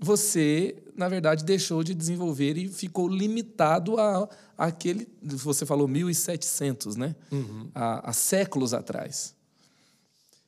você, 0.00 0.76
na 0.96 1.08
verdade, 1.08 1.44
deixou 1.44 1.82
de 1.82 1.92
desenvolver 1.94 2.56
e 2.56 2.68
ficou 2.68 3.08
limitado 3.08 3.98
a, 3.98 4.28
a 4.56 4.66
aquele, 4.66 5.08
você 5.22 5.66
falou 5.66 5.88
1700, 5.88 6.96
né? 6.96 7.16
Uhum. 7.32 7.68
Há, 7.74 8.12
séculos 8.12 8.72
atrás. 8.72 9.34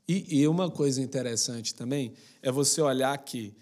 E, 0.07 0.41
e 0.41 0.49
uma 0.49 0.71
coisa 0.71 1.01
interessante 1.01 1.75
também 1.75 2.13
é 2.43 2.51
você 2.51 2.81
olhar 2.81 3.17
que 3.19 3.55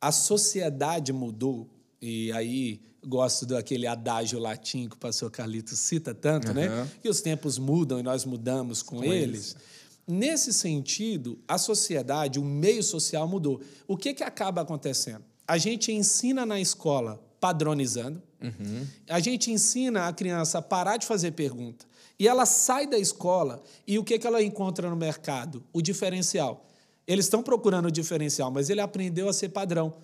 a 0.00 0.12
sociedade 0.12 1.12
mudou, 1.12 1.68
e 2.00 2.30
aí 2.32 2.80
gosto 3.06 3.46
daquele 3.46 3.86
adágio 3.86 4.38
latim 4.38 4.88
que 4.88 4.96
o 4.96 4.98
pastor 4.98 5.30
Carlito 5.30 5.76
cita 5.76 6.14
tanto, 6.14 6.48
uhum. 6.48 6.54
né? 6.54 6.90
Que 7.02 7.08
os 7.08 7.20
tempos 7.20 7.58
mudam 7.58 7.98
e 8.00 8.02
nós 8.02 8.24
mudamos 8.24 8.82
com, 8.82 8.96
com 8.96 9.04
eles. 9.04 9.52
eles. 9.52 9.56
Nesse 10.06 10.52
sentido, 10.52 11.38
a 11.48 11.58
sociedade, 11.58 12.38
o 12.38 12.44
meio 12.44 12.82
social 12.82 13.26
mudou. 13.26 13.60
O 13.88 13.96
que, 13.96 14.14
que 14.14 14.22
acaba 14.22 14.60
acontecendo? 14.60 15.24
A 15.46 15.58
gente 15.58 15.90
ensina 15.90 16.46
na 16.46 16.60
escola 16.60 17.20
padronizando. 17.40 18.22
Uhum. 18.40 18.86
A 19.08 19.18
gente 19.18 19.50
ensina 19.50 20.06
a 20.06 20.12
criança 20.12 20.58
a 20.58 20.62
parar 20.62 20.96
de 20.96 21.06
fazer 21.06 21.32
pergunta. 21.32 21.86
E 22.18 22.26
ela 22.26 22.46
sai 22.46 22.86
da 22.86 22.98
escola 22.98 23.62
e 23.86 23.98
o 23.98 24.04
que, 24.04 24.18
que 24.18 24.26
ela 24.26 24.42
encontra 24.42 24.88
no 24.88 24.96
mercado? 24.96 25.62
O 25.72 25.82
diferencial. 25.82 26.66
Eles 27.06 27.26
estão 27.26 27.42
procurando 27.42 27.86
o 27.86 27.90
diferencial, 27.90 28.50
mas 28.50 28.70
ele 28.70 28.80
aprendeu 28.80 29.28
a 29.28 29.32
ser 29.32 29.50
padrão. 29.50 29.94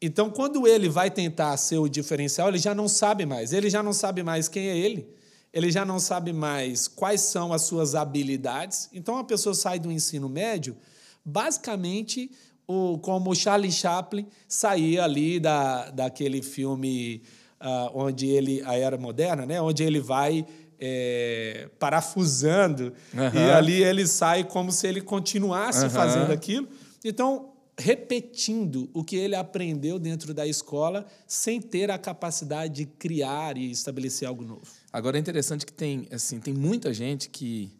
Então, 0.00 0.30
quando 0.30 0.66
ele 0.66 0.88
vai 0.88 1.10
tentar 1.10 1.54
ser 1.56 1.78
o 1.78 1.88
diferencial, 1.88 2.48
ele 2.48 2.58
já 2.58 2.74
não 2.74 2.88
sabe 2.88 3.26
mais. 3.26 3.52
Ele 3.52 3.68
já 3.68 3.82
não 3.82 3.92
sabe 3.92 4.22
mais 4.22 4.48
quem 4.48 4.68
é 4.68 4.76
ele. 4.76 5.06
Ele 5.52 5.70
já 5.70 5.84
não 5.84 5.98
sabe 5.98 6.32
mais 6.32 6.86
quais 6.86 7.22
são 7.22 7.52
as 7.52 7.62
suas 7.62 7.94
habilidades. 7.94 8.88
Então, 8.92 9.18
a 9.18 9.24
pessoa 9.24 9.54
sai 9.54 9.78
do 9.78 9.90
ensino 9.90 10.28
médio, 10.28 10.76
basicamente, 11.24 12.30
o, 12.66 12.98
como 12.98 13.30
o 13.30 13.34
Charlie 13.34 13.72
Chaplin 13.72 14.26
saía 14.46 15.02
ali 15.02 15.40
da, 15.40 15.90
daquele 15.90 16.40
filme 16.40 17.22
uh, 17.60 17.90
onde 17.94 18.28
ele, 18.28 18.62
a 18.64 18.76
Era 18.76 18.96
Moderna, 18.96 19.44
né? 19.44 19.60
onde 19.60 19.82
ele 19.82 20.00
vai 20.00 20.46
é, 20.78 21.68
parafusando 21.78 22.92
uhum. 23.12 23.40
e 23.40 23.50
ali 23.50 23.82
ele 23.82 24.06
sai 24.06 24.44
como 24.44 24.72
se 24.72 24.86
ele 24.86 25.00
continuasse 25.00 25.84
uhum. 25.84 25.90
fazendo 25.90 26.32
aquilo. 26.32 26.68
Então, 27.04 27.50
repetindo 27.78 28.88
o 28.94 29.02
que 29.02 29.16
ele 29.16 29.34
aprendeu 29.34 29.98
dentro 29.98 30.32
da 30.32 30.46
escola 30.46 31.06
sem 31.26 31.60
ter 31.60 31.90
a 31.90 31.98
capacidade 31.98 32.74
de 32.74 32.86
criar 32.86 33.56
e 33.56 33.70
estabelecer 33.70 34.28
algo 34.28 34.44
novo. 34.44 34.79
Agora 34.92 35.16
é 35.16 35.20
interessante 35.20 35.64
que 35.64 35.72
tem, 35.72 36.08
assim, 36.10 36.40
tem 36.40 36.52
muita 36.52 36.92
gente 36.92 37.28
que 37.28 37.70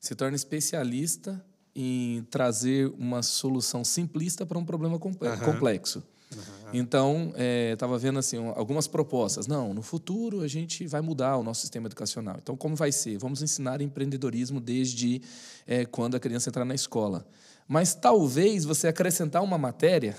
se 0.00 0.14
torna 0.14 0.34
especialista 0.34 1.44
em 1.74 2.22
trazer 2.30 2.92
uma 2.98 3.22
solução 3.22 3.84
simplista 3.84 4.46
para 4.46 4.58
um 4.58 4.64
problema 4.64 4.98
complexo. 4.98 6.02
Uhum. 6.32 6.70
Então, 6.72 7.32
estava 7.72 7.96
é, 7.96 7.98
vendo 7.98 8.18
assim, 8.18 8.36
algumas 8.54 8.86
propostas. 8.86 9.46
Não, 9.46 9.74
no 9.74 9.82
futuro 9.82 10.40
a 10.40 10.48
gente 10.48 10.86
vai 10.86 11.00
mudar 11.00 11.36
o 11.36 11.42
nosso 11.42 11.60
sistema 11.60 11.86
educacional. 11.86 12.36
Então, 12.42 12.56
como 12.56 12.74
vai 12.74 12.92
ser? 12.92 13.18
Vamos 13.18 13.42
ensinar 13.42 13.80
empreendedorismo 13.80 14.60
desde 14.60 15.20
é, 15.66 15.84
quando 15.84 16.16
a 16.16 16.20
criança 16.20 16.48
entrar 16.48 16.64
na 16.64 16.74
escola. 16.74 17.26
Mas 17.68 17.94
talvez 17.94 18.64
você 18.64 18.88
acrescentar 18.88 19.42
uma 19.42 19.58
matéria 19.58 20.16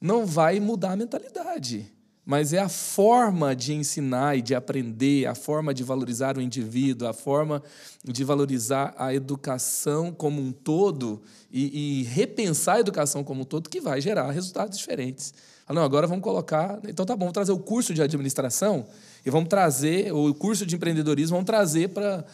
não 0.00 0.26
vai 0.26 0.60
mudar 0.60 0.92
a 0.92 0.96
mentalidade 0.96 1.90
mas 2.28 2.52
é 2.52 2.58
a 2.58 2.68
forma 2.68 3.56
de 3.56 3.72
ensinar 3.72 4.36
e 4.36 4.42
de 4.42 4.54
aprender, 4.54 5.24
a 5.24 5.34
forma 5.34 5.72
de 5.72 5.82
valorizar 5.82 6.36
o 6.36 6.42
indivíduo, 6.42 7.08
a 7.08 7.14
forma 7.14 7.62
de 8.04 8.22
valorizar 8.22 8.94
a 8.98 9.14
educação 9.14 10.12
como 10.12 10.38
um 10.38 10.52
todo 10.52 11.22
e, 11.50 12.00
e 12.00 12.02
repensar 12.02 12.74
a 12.76 12.80
educação 12.80 13.24
como 13.24 13.40
um 13.40 13.44
todo 13.44 13.70
que 13.70 13.80
vai 13.80 13.98
gerar 14.02 14.30
resultados 14.30 14.76
diferentes. 14.76 15.32
Ah, 15.66 15.72
não, 15.72 15.80
agora 15.80 16.06
vamos 16.06 16.22
colocar. 16.22 16.78
Então 16.86 17.06
tá 17.06 17.14
bom, 17.16 17.20
vamos 17.20 17.32
trazer 17.32 17.52
o 17.52 17.58
curso 17.58 17.94
de 17.94 18.02
administração 18.02 18.84
e 19.24 19.30
vamos 19.30 19.48
trazer, 19.48 20.12
o 20.12 20.34
curso 20.34 20.66
de 20.66 20.76
empreendedorismo, 20.76 21.34
vamos 21.34 21.46
trazer 21.46 21.88
para 21.88 22.26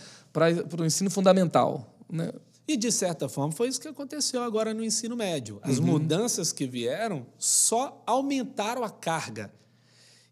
o 0.77 0.85
ensino 0.85 1.09
fundamental. 1.09 1.95
Né? 2.11 2.33
E, 2.67 2.77
de 2.77 2.91
certa 2.91 3.29
forma, 3.29 3.53
foi 3.53 3.69
isso 3.69 3.81
que 3.81 3.87
aconteceu 3.87 4.43
agora 4.43 4.75
no 4.75 4.83
ensino 4.83 5.15
médio. 5.15 5.61
As 5.63 5.79
uhum. 5.79 5.87
mudanças 5.87 6.51
que 6.51 6.67
vieram 6.67 7.25
só 7.39 8.03
aumentaram 8.05 8.83
a 8.83 8.91
carga 8.91 9.53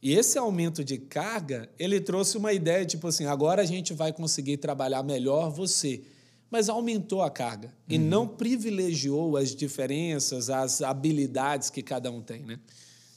e 0.03 0.15
esse 0.15 0.37
aumento 0.37 0.85
de 0.85 0.99
carga, 0.99 1.71
ele 1.79 2.01
trouxe 2.01 2.37
uma 2.37 2.53
ideia 2.53 2.85
tipo 2.85 3.07
assim, 3.07 3.27
agora 3.27 3.63
a 3.63 3.65
gente 3.65 3.95
vai 3.95 4.13
conseguir 4.13 4.57
trabalhar 4.57 5.03
melhor 5.05 5.49
você, 5.51 6.03
mas 6.51 6.69
aumentou 6.69 7.23
a 7.23 7.31
carga 7.31 7.69
uhum. 7.69 7.95
e 7.95 7.99
não 7.99 8.27
privilegiou 8.27 9.37
as 9.37 9.55
diferenças, 9.55 10.51
as 10.51 10.83
habilidades 10.83 11.71
que 11.71 11.83
cada 11.83 12.11
um 12.11 12.21
tem, 12.21 12.43
né? 12.43 12.59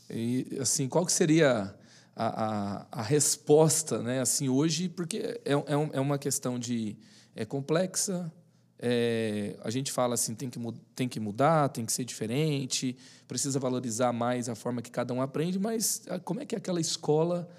E 0.10 0.46
assim, 0.60 0.88
qual 0.88 1.04
que 1.06 1.12
seria 1.12 1.76
a, 2.16 2.46
a, 2.46 2.88
a 2.92 3.02
resposta, 3.02 4.04
né? 4.04 4.22
Assim 4.22 4.48
hoje, 4.48 4.88
porque 4.88 5.18
é, 5.44 5.54
é, 5.54 5.90
é 5.94 6.00
uma 6.00 6.20
questão 6.20 6.60
de 6.60 6.96
é 7.36 7.44
complexa, 7.44 8.32
é, 8.80 9.56
a 9.64 9.70
gente 9.70 9.92
fala 9.92 10.16
assim, 10.16 10.36
tem 10.36 10.50
que, 10.50 10.60
tem 10.96 11.08
que 11.08 11.20
mudar, 11.20 11.70
tem 11.70 11.86
que 11.86 11.94
ser 11.94 12.04
diferente, 12.04 12.96
precisa 13.28 13.60
valorizar 13.60 14.12
mais 14.12 14.50
a 14.50 14.56
forma 14.56 14.82
que 14.82 14.92
cada 14.92 15.14
um 15.14 15.22
aprende, 15.22 15.58
mas 15.58 16.02
ah, 16.10 16.20
como 16.20 16.42
é 16.42 16.46
que 16.46 16.56
é 16.56 16.58
aquela 16.58 16.82
escola 16.82 17.50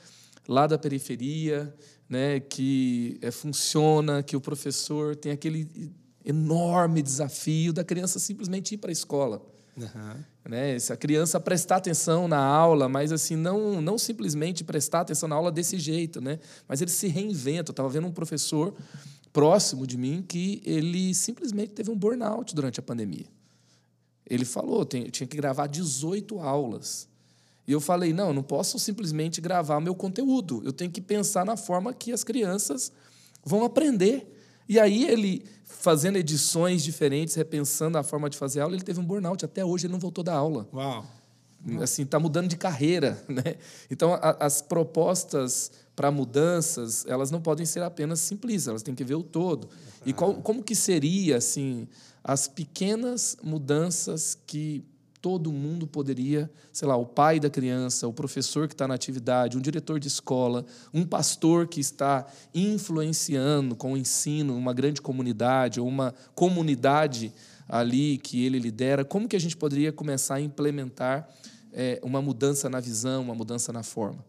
lá 0.47 0.67
da 0.67 0.79
periferia, 0.79 1.75
né, 2.09 2.39
que 2.39 3.19
é, 3.21 3.31
funciona, 3.31 4.23
que 4.23 4.37
o 4.37 4.41
professor 4.41 5.17
tem 5.17 5.33
aquele 5.33 5.93
enorme 6.25 7.03
desafio 7.03 7.73
da 7.73 7.85
criança 7.85 8.19
simplesmente 8.19 8.75
ir 8.75 8.79
para 8.79 8.91
a 8.91 8.93
escola. 8.93 9.43
Uhum. 9.77 10.25
Né? 10.49 10.79
Se 10.79 10.93
a 10.93 10.97
criança 10.97 11.39
prestar 11.39 11.77
atenção 11.77 12.27
na 12.27 12.39
aula, 12.39 12.89
mas 12.89 13.13
assim 13.13 13.37
não 13.37 13.81
não 13.83 13.99
simplesmente 13.99 14.65
prestar 14.65 15.01
atenção 15.01 15.29
na 15.29 15.37
aula 15.37 15.53
desse 15.53 15.79
jeito, 15.79 16.21
né? 16.21 16.39
mas 16.67 16.81
ele 16.81 16.91
se 16.91 17.09
reinventa. 17.09 17.71
Eu 17.71 17.73
estava 17.73 17.89
vendo 17.89 18.07
um 18.07 18.13
professor 18.13 18.75
próximo 19.37 19.87
de 19.87 19.99
mim 19.99 20.25
que 20.27 20.63
ele 20.65 21.15
simplesmente 21.15 21.75
teve 21.75 21.91
um 21.91 21.95
burnout 21.95 22.55
durante 22.55 22.81
a 22.81 22.83
pandemia. 22.83 23.27
Ele 24.27 24.47
falou, 24.47 24.83
tem, 24.87 25.11
tinha 25.11 25.27
que 25.27 25.37
gravar 25.37 25.67
18 25.67 26.41
aulas. 26.41 27.07
E 27.69 27.73
eu 27.73 27.79
falei, 27.79 28.15
não, 28.15 28.29
eu 28.29 28.33
não 28.33 28.43
posso 28.43 28.79
simplesmente 28.79 29.39
gravar 29.39 29.79
meu 29.79 29.95
conteúdo. 29.95 30.63
Eu 30.65 30.73
tenho 30.73 30.91
que 30.91 31.03
pensar 31.03 31.45
na 31.45 31.55
forma 31.55 31.93
que 31.93 32.13
as 32.13 32.25
crianças 32.25 32.91
vão 33.45 33.63
aprender. 33.63 34.27
E 34.67 34.81
aí 34.81 35.05
ele, 35.05 35.45
fazendo 35.65 36.17
edições 36.17 36.83
diferentes, 36.83 37.35
repensando 37.35 37.99
a 37.99 38.03
forma 38.03 38.31
de 38.31 38.39
fazer 38.39 38.63
aula, 38.63 38.75
ele 38.75 38.85
teve 38.85 39.01
um 39.01 39.05
burnout. 39.05 39.45
Até 39.45 39.63
hoje 39.63 39.85
ele 39.85 39.93
não 39.93 40.01
voltou 40.01 40.25
da 40.25 40.35
aula. 40.35 40.67
Uau! 40.73 41.05
Assim, 41.83 42.03
está 42.03 42.19
mudando 42.19 42.49
de 42.49 42.57
carreira. 42.57 43.23
Né? 43.29 43.57
Então, 43.91 44.15
a, 44.15 44.37
as 44.45 44.63
propostas 44.63 45.71
para 45.95 46.11
mudanças, 46.11 47.07
elas 47.07 47.31
não 47.31 47.41
podem 47.41 47.65
ser 47.65 47.83
apenas 47.83 48.21
simples, 48.21 48.69
elas 48.69 48.83
têm 48.83 48.95
que 48.95 49.03
ver 49.03 49.15
o 49.15 49.23
todo. 49.23 49.69
E 50.05 50.13
qual, 50.13 50.35
como 50.35 50.63
que 50.63 50.75
seria 50.75 51.39
assim 51.39 51.89
as 52.23 52.47
pequenas 52.47 53.37
mudanças 53.43 54.37
que 54.47 54.85
todo 55.23 55.53
mundo 55.53 55.87
poderia, 55.87 56.49
sei 56.73 56.87
lá, 56.87 56.97
o 56.97 57.07
pai 57.07 57.41
da 57.41 57.51
criança, 57.51 58.07
o 58.07 58.13
professor 58.13 58.69
que 58.69 58.75
está 58.75 58.87
na 58.87 58.95
atividade, 58.95 59.57
um 59.57 59.61
diretor 59.61 59.99
de 59.99 60.07
escola, 60.07 60.65
um 60.95 61.05
pastor 61.05 61.67
que 61.67 61.81
está 61.81 62.27
influenciando 62.55 63.75
com 63.75 63.95
o 63.95 63.97
ensino 63.97 64.57
uma 64.57 64.73
grande 64.73 65.03
comunidade 65.03 65.81
ou 65.81 65.89
uma 65.89 66.15
comunidade 66.35 67.33
ali 67.69 68.19
que 68.19 68.45
ele 68.45 68.59
lidera, 68.59 69.05
como 69.05 69.29
que 69.29 69.37
a 69.37 69.41
gente 69.41 69.57
poderia 69.57 69.93
começar 69.93 70.37
a 70.37 70.41
implementar 70.41 71.29
é, 71.73 72.01
uma 72.03 72.23
mudança 72.23 72.71
na 72.71 72.81
visão, 72.81 73.23
uma 73.23 73.35
mudança 73.35 73.73
na 73.73 73.83
forma? 73.83 74.25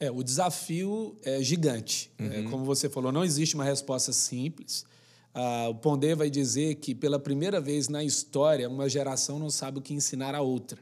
É, 0.00 0.10
o 0.10 0.22
desafio 0.22 1.16
é 1.24 1.42
gigante. 1.42 2.10
É, 2.18 2.22
uhum. 2.22 2.32
É, 2.32 2.42
como 2.50 2.64
você 2.64 2.88
falou, 2.88 3.10
não 3.10 3.24
existe 3.24 3.54
uma 3.54 3.64
resposta 3.64 4.12
simples. 4.12 4.84
Ah, 5.34 5.68
o 5.68 5.74
Pondé 5.74 6.14
vai 6.14 6.30
dizer 6.30 6.76
que, 6.76 6.94
pela 6.94 7.18
primeira 7.18 7.60
vez 7.60 7.88
na 7.88 8.02
história, 8.02 8.68
uma 8.68 8.88
geração 8.88 9.38
não 9.38 9.50
sabe 9.50 9.78
o 9.78 9.82
que 9.82 9.94
ensinar 9.94 10.34
a 10.34 10.40
outra. 10.40 10.78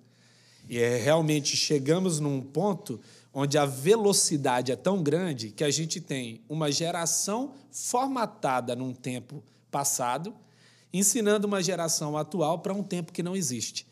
E 0.68 0.78
é, 0.78 0.96
realmente 0.96 1.56
chegamos 1.56 2.20
num 2.20 2.40
ponto 2.40 3.00
onde 3.32 3.56
a 3.58 3.66
velocidade 3.66 4.72
é 4.72 4.76
tão 4.76 5.02
grande 5.02 5.50
que 5.50 5.62
a 5.62 5.70
gente 5.70 6.00
tem 6.00 6.40
uma 6.48 6.72
geração 6.72 7.52
formatada 7.70 8.74
num 8.74 8.92
tempo 8.92 9.44
passado, 9.70 10.34
ensinando 10.92 11.46
uma 11.46 11.62
geração 11.62 12.16
atual 12.16 12.60
para 12.60 12.72
um 12.72 12.82
tempo 12.82 13.12
que 13.12 13.22
não 13.22 13.36
existe. 13.36 13.86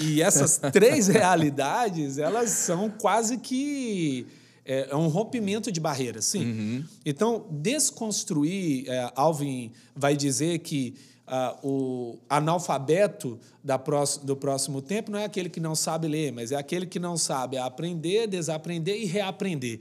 E 0.00 0.22
essas 0.22 0.58
três 0.72 1.08
realidades, 1.08 2.18
elas 2.18 2.50
são 2.50 2.90
quase 2.90 3.38
que 3.38 4.26
é, 4.64 4.88
é 4.90 4.96
um 4.96 5.08
rompimento 5.08 5.70
de 5.70 5.80
barreiras, 5.80 6.24
sim. 6.24 6.44
Uhum. 6.44 6.84
Então, 7.04 7.46
desconstruir, 7.50 8.88
é, 8.88 9.12
Alvin 9.14 9.72
vai 9.94 10.16
dizer 10.16 10.60
que 10.60 10.94
uh, 11.26 11.68
o 11.68 12.18
analfabeto 12.28 13.38
da 13.62 13.78
próximo, 13.78 14.24
do 14.24 14.36
próximo 14.36 14.80
tempo 14.80 15.10
não 15.10 15.18
é 15.18 15.24
aquele 15.24 15.48
que 15.48 15.60
não 15.60 15.74
sabe 15.74 16.08
ler, 16.08 16.32
mas 16.32 16.52
é 16.52 16.56
aquele 16.56 16.86
que 16.86 16.98
não 16.98 17.16
sabe 17.16 17.58
aprender, 17.58 18.26
desaprender 18.26 19.00
e 19.00 19.04
reaprender. 19.04 19.80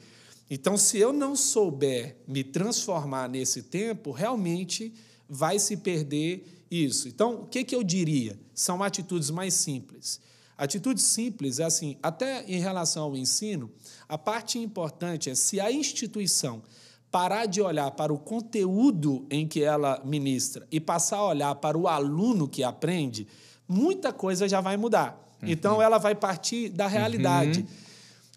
Então, 0.49 0.77
se 0.77 0.99
eu 0.99 1.13
não 1.13 1.35
souber 1.35 2.17
me 2.27 2.43
transformar 2.43 3.29
nesse 3.29 3.63
tempo, 3.63 4.11
realmente 4.11 4.93
vai 5.27 5.59
se 5.59 5.77
perder 5.77 6.65
isso. 6.69 7.07
Então, 7.07 7.41
o 7.41 7.45
que, 7.45 7.63
que 7.63 7.75
eu 7.75 7.83
diria? 7.83 8.39
São 8.53 8.81
atitudes 8.81 9.29
mais 9.29 9.53
simples. 9.53 10.19
Atitudes 10.57 11.03
simples 11.03 11.59
é 11.59 11.63
assim, 11.63 11.97
até 12.01 12.43
em 12.45 12.59
relação 12.59 13.03
ao 13.03 13.17
ensino, 13.17 13.71
a 14.07 14.17
parte 14.17 14.59
importante 14.59 15.29
é 15.29 15.35
se 15.35 15.59
a 15.59 15.71
instituição 15.71 16.61
parar 17.11 17.45
de 17.45 17.61
olhar 17.61 17.91
para 17.91 18.11
o 18.11 18.17
conteúdo 18.17 19.25
em 19.29 19.47
que 19.47 19.63
ela 19.63 20.01
ministra 20.03 20.67
e 20.71 20.79
passar 20.79 21.17
a 21.17 21.27
olhar 21.27 21.55
para 21.55 21.77
o 21.77 21.87
aluno 21.87 22.47
que 22.47 22.63
aprende, 22.63 23.27
muita 23.67 24.11
coisa 24.11 24.47
já 24.47 24.61
vai 24.61 24.77
mudar. 24.77 25.19
Uhum. 25.41 25.49
Então, 25.49 25.81
ela 25.81 25.97
vai 25.97 26.15
partir 26.15 26.69
da 26.69 26.87
realidade. 26.87 27.59
Uhum. 27.59 27.67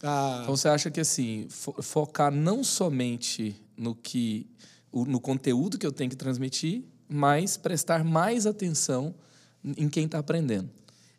Ah, 0.03 0.41
então, 0.43 0.57
você 0.57 0.69
acha 0.69 0.91
que 0.91 1.01
assim, 1.01 1.47
focar 1.49 2.31
não 2.31 2.63
somente 2.63 3.57
no 3.77 3.95
que 3.95 4.47
no 5.05 5.21
conteúdo 5.21 5.79
que 5.79 5.87
eu 5.87 5.93
tenho 5.93 6.11
que 6.11 6.17
transmitir, 6.17 6.85
mas 7.09 7.57
prestar 7.57 8.05
mais 8.05 8.47
atenção 8.47 9.15
em 9.77 9.89
quem 9.89 10.07
está 10.07 10.19
aprendendo. 10.19 10.71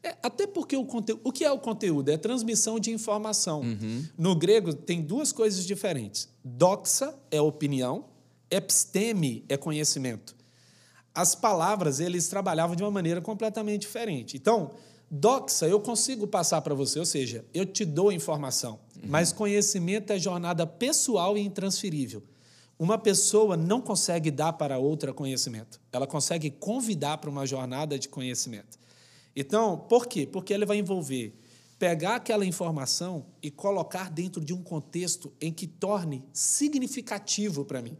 É, 0.03 0.15
até 0.23 0.47
porque 0.47 0.77
o 0.77 0.85
conteúdo. 0.85 1.21
O 1.23 1.31
que 1.31 1.43
é 1.43 1.51
o 1.51 1.59
conteúdo? 1.59 2.09
É 2.09 2.17
transmissão 2.17 2.79
de 2.79 2.91
informação. 2.91 3.61
Uhum. 3.61 4.05
No 4.17 4.35
grego 4.35 4.73
tem 4.73 5.01
duas 5.01 5.31
coisas 5.31 5.65
diferentes. 5.65 6.29
Doxa 6.43 7.13
é 7.29 7.41
opinião, 7.41 8.05
episteme 8.49 9.43
é 9.49 9.57
conhecimento. 9.57 10.35
As 11.13 11.33
palavras 11.33 11.99
eles 11.99 12.27
trabalhavam 12.27 12.75
de 12.75 12.83
uma 12.83 12.91
maneira 12.91 13.19
completamente 13.19 13.81
diferente. 13.81 14.37
Então, 14.37 14.71
doxa 15.09 15.67
eu 15.67 15.79
consigo 15.79 16.27
passar 16.27 16.61
para 16.61 16.75
você, 16.75 16.99
ou 16.99 17.05
seja, 17.05 17.43
eu 17.53 17.65
te 17.65 17.83
dou 17.83 18.11
informação, 18.11 18.79
uhum. 18.95 19.09
mas 19.09 19.33
conhecimento 19.33 20.13
é 20.13 20.19
jornada 20.19 20.65
pessoal 20.67 21.37
e 21.37 21.41
intransferível. 21.41 22.23
Uma 22.79 22.97
pessoa 22.97 23.57
não 23.57 23.81
consegue 23.81 24.29
dar 24.29 24.53
para 24.53 24.77
outra 24.77 25.13
conhecimento, 25.13 25.79
ela 25.91 26.05
consegue 26.05 26.51
convidar 26.51 27.17
para 27.17 27.29
uma 27.29 27.45
jornada 27.45 27.97
de 27.97 28.07
conhecimento. 28.07 28.77
Então, 29.35 29.77
por 29.77 30.07
quê? 30.07 30.25
Porque 30.25 30.53
ele 30.53 30.65
vai 30.65 30.77
envolver 30.77 31.33
pegar 31.79 32.15
aquela 32.15 32.45
informação 32.45 33.25
e 33.41 33.51
colocar 33.51 34.09
dentro 34.09 34.43
de 34.43 34.53
um 34.53 34.63
contexto 34.63 35.31
em 35.39 35.53
que 35.53 35.67
torne 35.67 36.23
significativo 36.33 37.63
para 37.63 37.81
mim. 37.81 37.97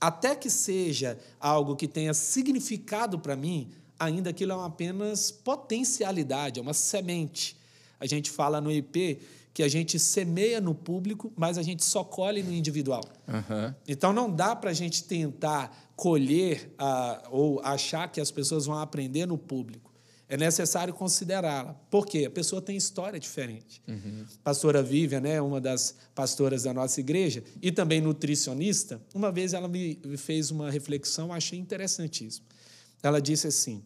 Até 0.00 0.34
que 0.34 0.48
seja 0.48 1.18
algo 1.38 1.76
que 1.76 1.88
tenha 1.88 2.14
significado 2.14 3.18
para 3.18 3.36
mim, 3.36 3.70
ainda 3.98 4.30
aquilo 4.30 4.52
é 4.52 4.64
apenas 4.64 5.30
potencialidade, 5.30 6.58
é 6.58 6.62
uma 6.62 6.72
semente. 6.72 7.56
A 8.00 8.06
gente 8.06 8.30
fala 8.30 8.60
no 8.60 8.70
IP 8.70 9.20
que 9.58 9.62
a 9.64 9.68
gente 9.68 9.98
semeia 9.98 10.60
no 10.60 10.72
público, 10.72 11.32
mas 11.34 11.58
a 11.58 11.64
gente 11.64 11.84
só 11.84 12.04
colhe 12.04 12.44
no 12.44 12.52
individual. 12.52 13.02
Uhum. 13.26 13.74
Então 13.88 14.12
não 14.12 14.30
dá 14.30 14.54
para 14.54 14.70
a 14.70 14.72
gente 14.72 15.02
tentar 15.02 15.90
colher 15.96 16.72
uh, 16.80 17.26
ou 17.32 17.60
achar 17.64 18.06
que 18.06 18.20
as 18.20 18.30
pessoas 18.30 18.66
vão 18.66 18.78
aprender 18.78 19.26
no 19.26 19.36
público 19.36 19.92
é 20.28 20.36
necessário 20.36 20.94
considerá-la. 20.94 21.74
Por 21.90 22.06
quê? 22.06 22.26
A 22.26 22.30
pessoa 22.30 22.62
tem 22.62 22.76
história 22.76 23.18
diferente. 23.18 23.82
Uhum. 23.88 24.26
Pastora 24.44 24.80
Vivian, 24.82 25.20
né, 25.20 25.40
uma 25.40 25.60
das 25.60 25.96
pastoras 26.14 26.64
da 26.64 26.72
nossa 26.72 27.00
igreja, 27.00 27.42
e 27.62 27.72
também 27.72 28.00
nutricionista, 28.00 29.00
uma 29.12 29.32
vez 29.32 29.54
ela 29.54 29.66
me 29.66 29.98
fez 30.18 30.50
uma 30.50 30.70
reflexão, 30.70 31.32
achei 31.32 31.58
interessantíssimo. 31.58 32.46
Ela 33.02 33.20
disse 33.20 33.46
assim: 33.46 33.82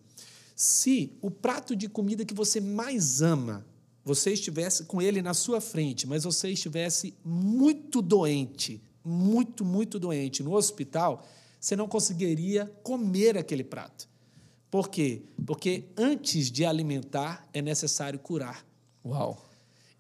se 0.55 1.17
o 1.23 1.31
prato 1.31 1.75
de 1.77 1.89
comida 1.89 2.25
que 2.25 2.35
você 2.35 2.61
mais 2.61 3.23
ama, 3.23 3.65
você 4.05 4.33
estivesse 4.33 4.85
com 4.85 5.01
ele 5.01 5.23
na 5.23 5.35
sua 5.35 5.61
frente, 5.61 6.07
mas 6.07 6.25
você 6.25 6.51
estivesse 6.51 7.15
muito 7.25 8.03
doente, 8.03 8.83
muito, 9.05 9.65
muito 9.65 9.99
doente 9.99 10.43
no 10.43 10.55
hospital, 10.55 11.25
você 11.61 11.77
não 11.77 11.87
conseguiria 11.87 12.67
comer 12.83 13.39
aquele 13.39 13.63
prato. 13.63 14.09
Por 14.71 14.89
quê? 14.89 15.23
Porque 15.47 15.85
antes 15.97 16.51
de 16.51 16.65
alimentar 16.65 17.47
é 17.53 17.61
necessário 17.61 18.19
curar. 18.19 18.67
Uau! 19.05 19.49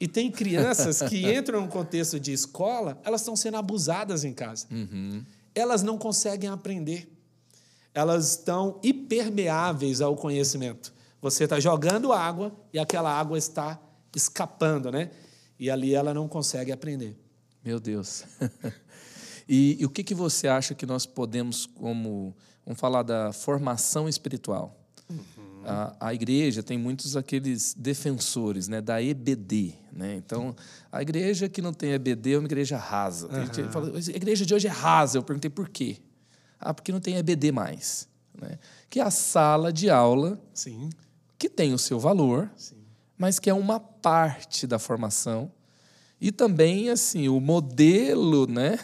E 0.01 0.09
tem 0.09 0.31
crianças 0.31 1.01
que 1.03 1.31
entram 1.33 1.61
no 1.61 1.69
contexto 1.69 2.19
de 2.19 2.33
escola, 2.33 3.01
elas 3.05 3.21
estão 3.21 3.37
sendo 3.37 3.57
abusadas 3.57 4.25
em 4.25 4.33
casa. 4.33 4.67
Uhum. 4.71 5.23
Elas 5.55 5.83
não 5.83 5.97
conseguem 5.97 6.51
aprender. 6.51 7.09
Elas 7.95 8.31
estão 8.31 8.81
hipermeáveis 8.83 10.01
ao 10.01 10.17
conhecimento. 10.17 10.93
Você 11.21 11.45
está 11.45 11.61
jogando 11.61 12.13
água 12.13 12.53
e 12.73 12.79
aquela 12.79 13.13
água 13.13 13.39
está 13.39 13.81
escapando, 14.15 14.91
né? 14.91 15.11
E 15.59 15.71
ali 15.71 15.95
ela 15.95 16.13
não 16.13 16.29
consegue 16.29 16.73
aprender. 16.73 17.17
Meu 17.65 17.79
Deus. 17.79 18.25
e, 19.49 19.77
e 19.81 19.87
o 19.87 19.91
que, 19.91 20.03
que 20.03 20.15
você 20.15 20.49
acha 20.49 20.75
que 20.75 20.85
nós 20.85 21.07
podemos, 21.07 21.67
como 21.67 22.35
Vamos 22.65 22.81
falar 22.81 23.03
da 23.03 23.33
formação 23.33 24.09
espiritual. 24.09 24.79
Uhum. 25.11 25.63
A, 25.65 26.09
a, 26.09 26.15
igreja 26.15 26.63
tem 26.63 26.79
muitos 26.79 27.17
aqueles 27.17 27.75
defensores 27.75 28.69
né, 28.69 28.81
da 28.81 29.03
EBD. 29.03 29.75
Né? 29.93 30.17
Então, 30.17 30.55
a 30.91 31.03
igreja 31.03 31.49
que 31.49 31.61
não 31.61 31.73
tem 31.73 31.93
EBD 31.93 32.35
é 32.35 32.39
uma 32.39 32.47
igreja 32.47 32.77
rasa. 32.77 33.27
Uhum. 33.27 33.35
A, 33.35 33.45
gente 33.45 33.63
fala, 33.73 33.93
a 33.97 34.17
igreja 34.17 34.47
de 34.47 34.55
hoje 34.55 34.69
é 34.69 34.71
rasa. 34.71 35.19
Eu 35.19 35.23
perguntei 35.23 35.51
por 35.51 35.69
quê. 35.69 35.99
Ah, 36.59 36.73
porque 36.73 36.93
não 36.93 37.01
tem 37.01 37.17
EBD 37.17 37.51
mais. 37.51 38.09
Né? 38.41 38.59
Que 38.89 39.01
é 39.01 39.03
a 39.03 39.11
sala 39.11 39.73
de 39.73 39.91
aula 39.91 40.41
Sim. 40.55 40.89
que 41.37 41.49
tem 41.49 41.75
o 41.75 41.79
seu 41.79 41.99
valor, 41.99 42.49
Sim. 42.57 42.77
Mas 43.23 43.39
que 43.39 43.49
é 43.49 43.55
uma 43.55 43.79
parte 43.79 44.67
da 44.67 44.81
formação 44.81 45.49
e 46.21 46.33
também, 46.33 46.91
assim, 46.91 47.29
o 47.29 47.39
modelo, 47.39 48.49
né? 48.49 48.81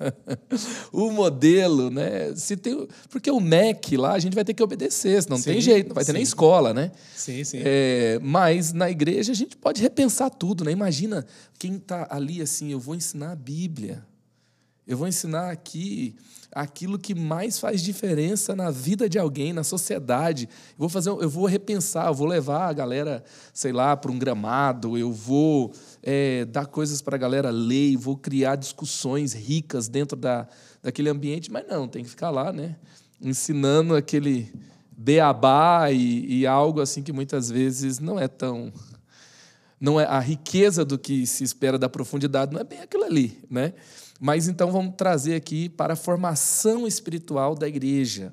o 0.92 1.10
modelo, 1.10 1.88
né? 1.88 2.36
Se 2.36 2.58
tem, 2.58 2.86
porque 3.08 3.30
o 3.30 3.40
MEC 3.40 3.96
lá 3.96 4.12
a 4.12 4.18
gente 4.18 4.34
vai 4.34 4.44
ter 4.44 4.52
que 4.52 4.62
obedecer, 4.62 5.24
não 5.30 5.38
sim, 5.38 5.44
tem 5.44 5.60
jeito, 5.62 5.88
não 5.88 5.94
vai 5.94 6.04
ter 6.04 6.10
sim. 6.10 6.12
nem 6.12 6.22
escola, 6.22 6.74
né? 6.74 6.92
Sim, 7.16 7.42
sim. 7.42 7.62
É, 7.64 8.18
mas 8.20 8.74
na 8.74 8.90
igreja 8.90 9.32
a 9.32 9.34
gente 9.34 9.56
pode 9.56 9.80
repensar 9.80 10.28
tudo, 10.28 10.62
né? 10.62 10.70
Imagina 10.70 11.24
quem 11.58 11.76
está 11.76 12.06
ali 12.10 12.42
assim, 12.42 12.70
eu 12.70 12.78
vou 12.78 12.94
ensinar 12.94 13.32
a 13.32 13.36
Bíblia. 13.36 14.04
Eu 14.86 14.98
vou 14.98 15.08
ensinar 15.08 15.50
aqui 15.50 16.14
aquilo 16.54 16.98
que 16.98 17.14
mais 17.14 17.58
faz 17.58 17.82
diferença 17.82 18.54
na 18.54 18.70
vida 18.70 19.08
de 19.08 19.18
alguém, 19.18 19.52
na 19.52 19.64
sociedade. 19.64 20.48
Eu 20.70 20.78
vou 20.78 20.88
fazer, 20.88 21.10
eu 21.10 21.28
vou 21.28 21.46
repensar, 21.46 22.06
eu 22.06 22.14
vou 22.14 22.26
levar 22.26 22.68
a 22.68 22.72
galera, 22.72 23.24
sei 23.52 23.72
lá, 23.72 23.96
para 23.96 24.12
um 24.12 24.18
gramado, 24.18 24.96
eu 24.96 25.10
vou 25.10 25.72
é, 26.02 26.44
dar 26.44 26.66
coisas 26.66 27.02
para 27.02 27.16
a 27.16 27.18
galera 27.18 27.50
ler, 27.50 27.96
vou 27.96 28.16
criar 28.16 28.56
discussões 28.56 29.32
ricas 29.32 29.88
dentro 29.88 30.16
da, 30.16 30.46
daquele 30.82 31.08
ambiente, 31.08 31.50
mas 31.50 31.66
não, 31.66 31.88
tem 31.88 32.04
que 32.04 32.10
ficar 32.10 32.30
lá, 32.30 32.52
né? 32.52 32.76
Ensinando 33.20 33.96
aquele 33.96 34.52
beabá 34.96 35.90
e, 35.90 36.40
e 36.40 36.46
algo 36.46 36.80
assim 36.80 37.02
que 37.02 37.12
muitas 37.12 37.50
vezes 37.50 37.98
não 37.98 38.18
é 38.18 38.28
tão 38.28 38.72
não 39.80 40.00
é 40.00 40.04
a 40.04 40.20
riqueza 40.20 40.84
do 40.84 40.96
que 40.96 41.26
se 41.26 41.44
espera 41.44 41.78
da 41.78 41.88
profundidade 41.88 42.52
não 42.54 42.60
é 42.60 42.64
bem 42.64 42.80
aquilo 42.80 43.04
ali, 43.04 43.38
né? 43.50 43.74
Mas 44.24 44.48
então 44.48 44.72
vamos 44.72 44.94
trazer 44.96 45.34
aqui 45.34 45.68
para 45.68 45.92
a 45.92 45.96
formação 45.96 46.86
espiritual 46.86 47.54
da 47.54 47.68
igreja. 47.68 48.32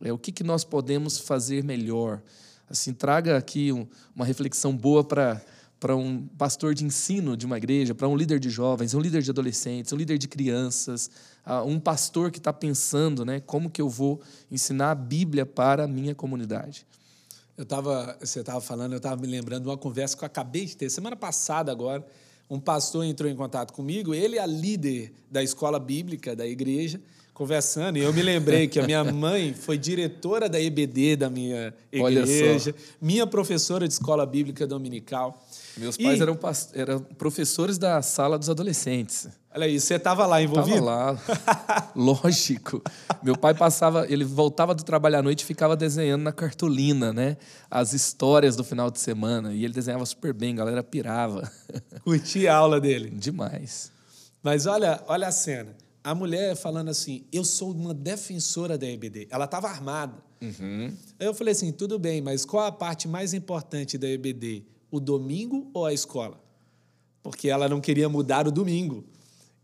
É 0.00 0.10
o 0.10 0.16
que, 0.16 0.32
que 0.32 0.42
nós 0.42 0.64
podemos 0.64 1.18
fazer 1.18 1.62
melhor. 1.62 2.22
Assim, 2.70 2.94
traga 2.94 3.36
aqui 3.36 3.70
um, 3.70 3.86
uma 4.14 4.24
reflexão 4.24 4.74
boa 4.74 5.04
para 5.04 5.42
para 5.78 5.94
um 5.94 6.26
pastor 6.26 6.74
de 6.74 6.86
ensino 6.86 7.36
de 7.36 7.44
uma 7.44 7.58
igreja, 7.58 7.94
para 7.94 8.08
um 8.08 8.16
líder 8.16 8.40
de 8.40 8.48
jovens, 8.48 8.94
um 8.94 8.98
líder 8.98 9.20
de 9.20 9.28
adolescentes, 9.28 9.92
um 9.92 9.96
líder 9.96 10.16
de 10.16 10.26
crianças, 10.26 11.10
um 11.66 11.78
pastor 11.78 12.30
que 12.30 12.38
está 12.38 12.50
pensando, 12.50 13.26
né, 13.26 13.40
como 13.40 13.68
que 13.68 13.82
eu 13.82 13.90
vou 13.90 14.22
ensinar 14.50 14.92
a 14.92 14.94
Bíblia 14.94 15.44
para 15.44 15.84
a 15.84 15.86
minha 15.86 16.14
comunidade. 16.14 16.86
Eu 17.58 17.66
tava, 17.66 18.16
você 18.18 18.40
estava 18.40 18.62
falando, 18.62 18.92
eu 18.92 18.96
estava 18.96 19.20
me 19.20 19.26
lembrando 19.26 19.64
de 19.64 19.68
uma 19.68 19.76
conversa 19.76 20.16
que 20.16 20.24
eu 20.24 20.26
acabei 20.26 20.64
de 20.64 20.74
ter 20.78 20.88
semana 20.88 21.14
passada 21.14 21.70
agora 21.70 22.02
um 22.48 22.60
pastor 22.60 23.04
entrou 23.04 23.30
em 23.30 23.34
contato 23.34 23.72
comigo, 23.72 24.14
ele 24.14 24.36
é 24.36 24.40
a 24.40 24.46
líder 24.46 25.12
da 25.30 25.42
escola 25.42 25.78
bíblica 25.78 26.34
da 26.34 26.46
igreja, 26.46 27.00
conversando, 27.34 27.98
e 27.98 28.02
eu 28.02 28.12
me 28.14 28.22
lembrei 28.22 28.66
que 28.66 28.80
a 28.80 28.86
minha 28.86 29.04
mãe 29.12 29.52
foi 29.52 29.76
diretora 29.76 30.48
da 30.48 30.60
EBD 30.60 31.16
da 31.16 31.28
minha 31.28 31.74
igreja, 31.92 32.74
minha 33.00 33.26
professora 33.26 33.86
de 33.86 33.92
escola 33.92 34.24
bíblica 34.24 34.66
dominical. 34.66 35.44
Meus 35.76 35.96
pais 35.98 36.18
e... 36.18 36.22
eram, 36.22 36.38
eram 36.72 37.00
professores 37.18 37.76
da 37.76 38.00
sala 38.00 38.38
dos 38.38 38.48
adolescentes. 38.48 39.28
Olha 39.56 39.64
aí, 39.64 39.80
você 39.80 39.94
estava 39.94 40.26
lá 40.26 40.42
envolvido? 40.42 40.76
Estava 40.76 41.12
lá, 41.12 41.92
lógico. 41.96 42.82
Meu 43.22 43.34
pai 43.38 43.54
passava, 43.54 44.06
ele 44.06 44.22
voltava 44.22 44.74
do 44.74 44.84
trabalho 44.84 45.16
à 45.16 45.22
noite 45.22 45.40
e 45.40 45.44
ficava 45.46 45.74
desenhando 45.74 46.20
na 46.20 46.32
cartolina, 46.32 47.10
né? 47.10 47.38
As 47.70 47.94
histórias 47.94 48.54
do 48.54 48.62
final 48.62 48.90
de 48.90 49.00
semana. 49.00 49.54
E 49.54 49.64
ele 49.64 49.72
desenhava 49.72 50.04
super 50.04 50.34
bem, 50.34 50.52
a 50.52 50.56
galera 50.56 50.82
pirava. 50.82 51.50
Curtia 52.04 52.52
a 52.52 52.56
aula 52.56 52.78
dele? 52.78 53.08
Demais. 53.08 53.90
Mas 54.42 54.66
olha, 54.66 55.02
olha 55.08 55.26
a 55.26 55.32
cena. 55.32 55.74
A 56.04 56.14
mulher 56.14 56.54
falando 56.54 56.90
assim, 56.90 57.24
eu 57.32 57.42
sou 57.42 57.72
uma 57.72 57.94
defensora 57.94 58.76
da 58.76 58.86
EBD. 58.86 59.26
Ela 59.30 59.46
estava 59.46 59.68
armada. 59.68 60.22
Uhum. 60.42 60.92
Aí 61.18 61.26
eu 61.26 61.32
falei 61.32 61.52
assim, 61.52 61.72
tudo 61.72 61.98
bem, 61.98 62.20
mas 62.20 62.44
qual 62.44 62.66
a 62.66 62.72
parte 62.72 63.08
mais 63.08 63.32
importante 63.32 63.96
da 63.96 64.06
EBD? 64.06 64.66
O 64.90 65.00
domingo 65.00 65.70
ou 65.72 65.86
a 65.86 65.94
escola? 65.94 66.38
Porque 67.22 67.48
ela 67.48 67.70
não 67.70 67.80
queria 67.80 68.06
mudar 68.06 68.46
o 68.46 68.52
domingo. 68.52 69.15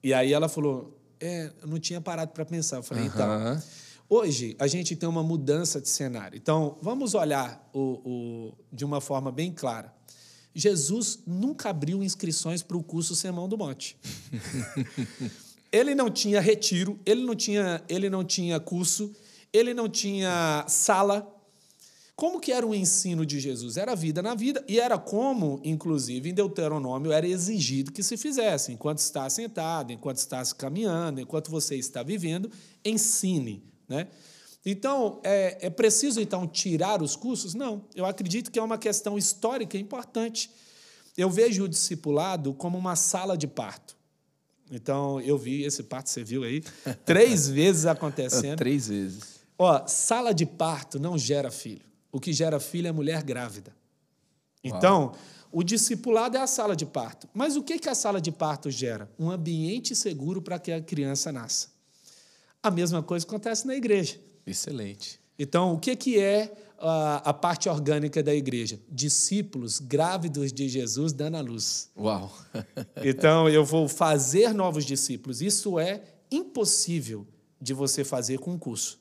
E 0.02 0.12
aí 0.12 0.32
ela 0.32 0.48
falou: 0.48 0.98
é, 1.20 1.52
eu 1.62 1.68
não 1.68 1.78
tinha 1.78 2.00
parado 2.00 2.32
para 2.32 2.44
pensar. 2.44 2.76
Eu 2.76 2.82
falei: 2.82 3.04
uhum. 3.04 3.10
então. 3.10 3.62
Hoje 4.08 4.54
a 4.58 4.66
gente 4.66 4.94
tem 4.94 5.08
uma 5.08 5.22
mudança 5.22 5.80
de 5.80 5.88
cenário. 5.88 6.36
Então, 6.36 6.76
vamos 6.82 7.14
olhar 7.14 7.66
o, 7.72 7.80
o, 7.80 8.54
de 8.70 8.84
uma 8.84 9.00
forma 9.00 9.32
bem 9.32 9.50
clara. 9.50 9.90
Jesus 10.54 11.20
nunca 11.26 11.70
abriu 11.70 12.02
inscrições 12.02 12.62
para 12.62 12.76
o 12.76 12.82
curso 12.82 13.16
Sermão 13.16 13.48
do 13.48 13.56
Monte. 13.56 13.96
ele 15.72 15.94
não 15.94 16.10
tinha 16.10 16.40
retiro, 16.40 17.00
ele 17.06 17.24
não 17.24 17.34
tinha, 17.34 17.82
ele 17.88 18.10
não 18.10 18.22
tinha 18.22 18.60
curso, 18.60 19.10
ele 19.50 19.72
não 19.72 19.88
tinha 19.88 20.64
sala, 20.68 21.26
como 22.14 22.40
que 22.40 22.52
era 22.52 22.66
o 22.66 22.74
ensino 22.74 23.24
de 23.24 23.40
Jesus? 23.40 23.76
Era 23.76 23.94
vida 23.94 24.22
na 24.22 24.34
vida 24.34 24.62
e 24.68 24.78
era 24.78 24.98
como, 24.98 25.60
inclusive, 25.64 26.30
em 26.30 26.34
Deuteronômio 26.34 27.10
era 27.10 27.26
exigido 27.26 27.90
que 27.90 28.02
se 28.02 28.16
fizesse. 28.16 28.72
Enquanto 28.72 28.98
está 28.98 29.28
sentado, 29.30 29.92
enquanto 29.92 30.18
está 30.18 30.42
caminhando, 30.54 31.20
enquanto 31.20 31.50
você 31.50 31.76
está 31.76 32.02
vivendo, 32.02 32.50
ensine. 32.84 33.64
Né? 33.88 34.08
Então, 34.64 35.20
é, 35.24 35.66
é 35.66 35.70
preciso, 35.70 36.20
então, 36.20 36.46
tirar 36.46 37.02
os 37.02 37.16
cursos? 37.16 37.54
Não. 37.54 37.84
Eu 37.94 38.04
acredito 38.04 38.50
que 38.50 38.58
é 38.58 38.62
uma 38.62 38.78
questão 38.78 39.16
histórica 39.16 39.76
importante. 39.78 40.50
Eu 41.16 41.30
vejo 41.30 41.64
o 41.64 41.68
discipulado 41.68 42.54
como 42.54 42.78
uma 42.78 42.94
sala 42.94 43.36
de 43.36 43.46
parto. 43.46 43.96
Então, 44.70 45.20
eu 45.20 45.36
vi 45.36 45.64
esse 45.64 45.82
parto, 45.82 46.08
você 46.08 46.22
viu 46.22 46.44
aí, 46.44 46.62
três 47.04 47.48
vezes 47.48 47.86
acontecendo. 47.86 48.58
três 48.58 48.88
vezes. 48.88 49.40
Ó, 49.58 49.86
sala 49.86 50.32
de 50.32 50.46
parto 50.46 51.00
não 51.00 51.18
gera 51.18 51.50
filho. 51.50 51.91
O 52.12 52.20
que 52.20 52.32
gera 52.32 52.60
filho 52.60 52.86
é 52.86 52.92
mulher 52.92 53.22
grávida. 53.22 53.74
Então, 54.62 55.06
Uau. 55.06 55.18
o 55.50 55.62
discipulado 55.62 56.36
é 56.36 56.40
a 56.40 56.46
sala 56.46 56.76
de 56.76 56.86
parto. 56.86 57.26
Mas 57.32 57.56
o 57.56 57.62
que, 57.62 57.78
que 57.78 57.88
a 57.88 57.94
sala 57.94 58.20
de 58.20 58.30
parto 58.30 58.70
gera? 58.70 59.10
Um 59.18 59.30
ambiente 59.30 59.96
seguro 59.96 60.40
para 60.42 60.58
que 60.58 60.70
a 60.70 60.80
criança 60.80 61.32
nasça. 61.32 61.68
A 62.62 62.70
mesma 62.70 63.02
coisa 63.02 63.26
acontece 63.26 63.66
na 63.66 63.74
igreja. 63.74 64.20
Excelente. 64.46 65.18
Então, 65.38 65.72
o 65.72 65.78
que, 65.78 65.96
que 65.96 66.20
é 66.20 66.52
a, 66.78 67.32
parte 67.32 67.68
orgânica 67.68 68.22
da 68.22 68.34
igreja? 68.34 68.78
Discípulos 68.88 69.80
grávidos 69.80 70.52
de 70.52 70.68
Jesus 70.68 71.12
dando 71.12 71.36
a 71.38 71.40
luz. 71.40 71.90
Uau! 71.96 72.32
então, 73.02 73.48
eu 73.48 73.64
vou 73.64 73.88
fazer 73.88 74.52
novos 74.52 74.84
discípulos. 74.84 75.40
Isso 75.40 75.78
é 75.78 76.02
impossível 76.30 77.26
de 77.60 77.72
você 77.72 78.04
fazer 78.04 78.38
com 78.38 78.52
um 78.52 78.58
curso. 78.58 79.00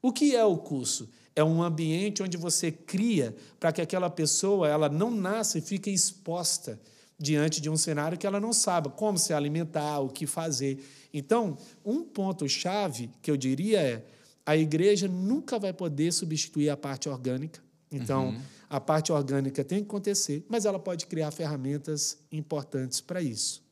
O 0.00 0.12
que 0.12 0.34
é 0.34 0.44
o 0.44 0.56
curso? 0.56 1.08
É 1.36 1.42
um 1.42 1.62
ambiente 1.62 2.22
onde 2.22 2.36
você 2.36 2.70
cria 2.70 3.34
para 3.58 3.72
que 3.72 3.80
aquela 3.80 4.08
pessoa 4.08 4.68
ela 4.68 4.88
não 4.88 5.10
nasça 5.10 5.58
e 5.58 5.60
fique 5.60 5.90
exposta 5.90 6.80
diante 7.18 7.60
de 7.60 7.70
um 7.70 7.76
cenário 7.76 8.18
que 8.18 8.26
ela 8.26 8.40
não 8.40 8.52
sabe 8.52 8.88
como 8.90 9.18
se 9.18 9.32
alimentar, 9.32 10.00
o 10.00 10.08
que 10.08 10.26
fazer. 10.26 10.84
Então, 11.12 11.56
um 11.84 12.02
ponto 12.02 12.48
chave 12.48 13.10
que 13.22 13.30
eu 13.30 13.36
diria 13.36 13.80
é 13.80 14.04
a 14.46 14.56
igreja 14.56 15.08
nunca 15.08 15.58
vai 15.58 15.72
poder 15.72 16.12
substituir 16.12 16.68
a 16.68 16.76
parte 16.76 17.08
orgânica. 17.08 17.62
Então, 17.90 18.28
uhum. 18.30 18.40
a 18.68 18.80
parte 18.80 19.12
orgânica 19.12 19.64
tem 19.64 19.78
que 19.78 19.86
acontecer, 19.86 20.44
mas 20.48 20.64
ela 20.64 20.78
pode 20.78 21.06
criar 21.06 21.30
ferramentas 21.30 22.18
importantes 22.30 23.00
para 23.00 23.22
isso. 23.22 23.62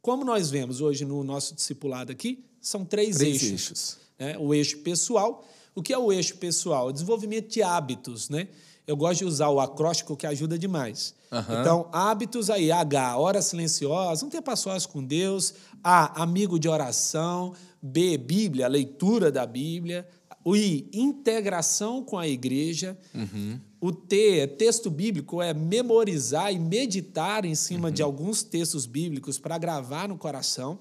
Como 0.00 0.24
nós 0.24 0.50
vemos 0.50 0.80
hoje 0.80 1.04
no 1.04 1.24
nosso 1.24 1.54
discipulado 1.54 2.12
aqui, 2.12 2.44
são 2.60 2.84
três, 2.84 3.16
três 3.16 3.42
eixos. 3.42 3.50
eixos. 3.50 3.98
Né? 4.18 4.38
O 4.38 4.54
eixo 4.54 4.78
pessoal. 4.78 5.44
O 5.76 5.82
que 5.82 5.92
é 5.92 5.98
o 5.98 6.10
eixo 6.10 6.38
pessoal? 6.38 6.88
O 6.88 6.92
desenvolvimento 6.92 7.48
de 7.52 7.62
hábitos. 7.62 8.30
Né? 8.30 8.48
Eu 8.86 8.96
gosto 8.96 9.18
de 9.18 9.24
usar 9.26 9.50
o 9.50 9.60
acróstico 9.60 10.16
que 10.16 10.26
ajuda 10.26 10.58
demais. 10.58 11.14
Uhum. 11.30 11.60
Então, 11.60 11.88
hábitos 11.92 12.48
aí, 12.48 12.72
H, 12.72 13.18
hora 13.18 13.42
silenciosa, 13.42 14.24
um 14.24 14.30
tempo 14.30 14.50
a 14.50 14.56
sós 14.56 14.86
com 14.86 15.04
Deus. 15.04 15.52
A, 15.84 16.22
amigo 16.22 16.58
de 16.58 16.66
oração. 16.66 17.52
B, 17.82 18.16
Bíblia, 18.16 18.66
leitura 18.68 19.30
da 19.30 19.44
Bíblia. 19.44 20.08
O 20.42 20.56
I, 20.56 20.88
integração 20.94 22.02
com 22.02 22.18
a 22.18 22.26
igreja. 22.26 22.96
Uhum. 23.14 23.60
O 23.78 23.92
T, 23.92 24.46
texto 24.56 24.88
bíblico, 24.88 25.42
é 25.42 25.52
memorizar 25.52 26.50
e 26.52 26.58
meditar 26.58 27.44
em 27.44 27.54
cima 27.54 27.88
uhum. 27.88 27.94
de 27.94 28.02
alguns 28.02 28.42
textos 28.42 28.86
bíblicos 28.86 29.38
para 29.38 29.58
gravar 29.58 30.08
no 30.08 30.16
coração. 30.16 30.78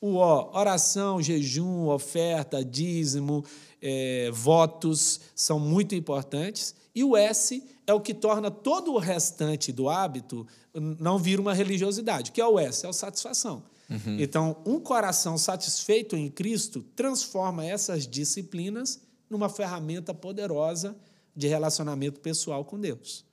O 0.00 0.14
O, 0.14 0.58
oração, 0.58 1.20
jejum, 1.22 1.86
oferta, 1.86 2.64
dízimo, 2.64 3.44
é, 3.82 4.30
votos 4.30 5.20
são 5.34 5.58
muito 5.58 5.94
importantes. 5.94 6.74
E 6.94 7.02
o 7.02 7.16
S 7.16 7.62
é 7.86 7.92
o 7.92 8.00
que 8.00 8.14
torna 8.14 8.50
todo 8.50 8.92
o 8.92 8.98
restante 8.98 9.72
do 9.72 9.88
hábito 9.88 10.46
não 10.74 11.18
vir 11.18 11.40
uma 11.40 11.52
religiosidade. 11.52 12.30
Que 12.30 12.40
é 12.40 12.46
o 12.46 12.58
S? 12.58 12.86
É 12.86 12.88
a 12.88 12.92
satisfação. 12.92 13.64
Uhum. 13.90 14.18
Então, 14.20 14.56
um 14.64 14.78
coração 14.78 15.36
satisfeito 15.36 16.16
em 16.16 16.30
Cristo 16.30 16.82
transforma 16.94 17.64
essas 17.66 18.06
disciplinas 18.06 19.00
numa 19.28 19.48
ferramenta 19.48 20.14
poderosa 20.14 20.96
de 21.34 21.48
relacionamento 21.48 22.20
pessoal 22.20 22.64
com 22.64 22.78
Deus. 22.78 23.24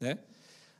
Né? 0.00 0.18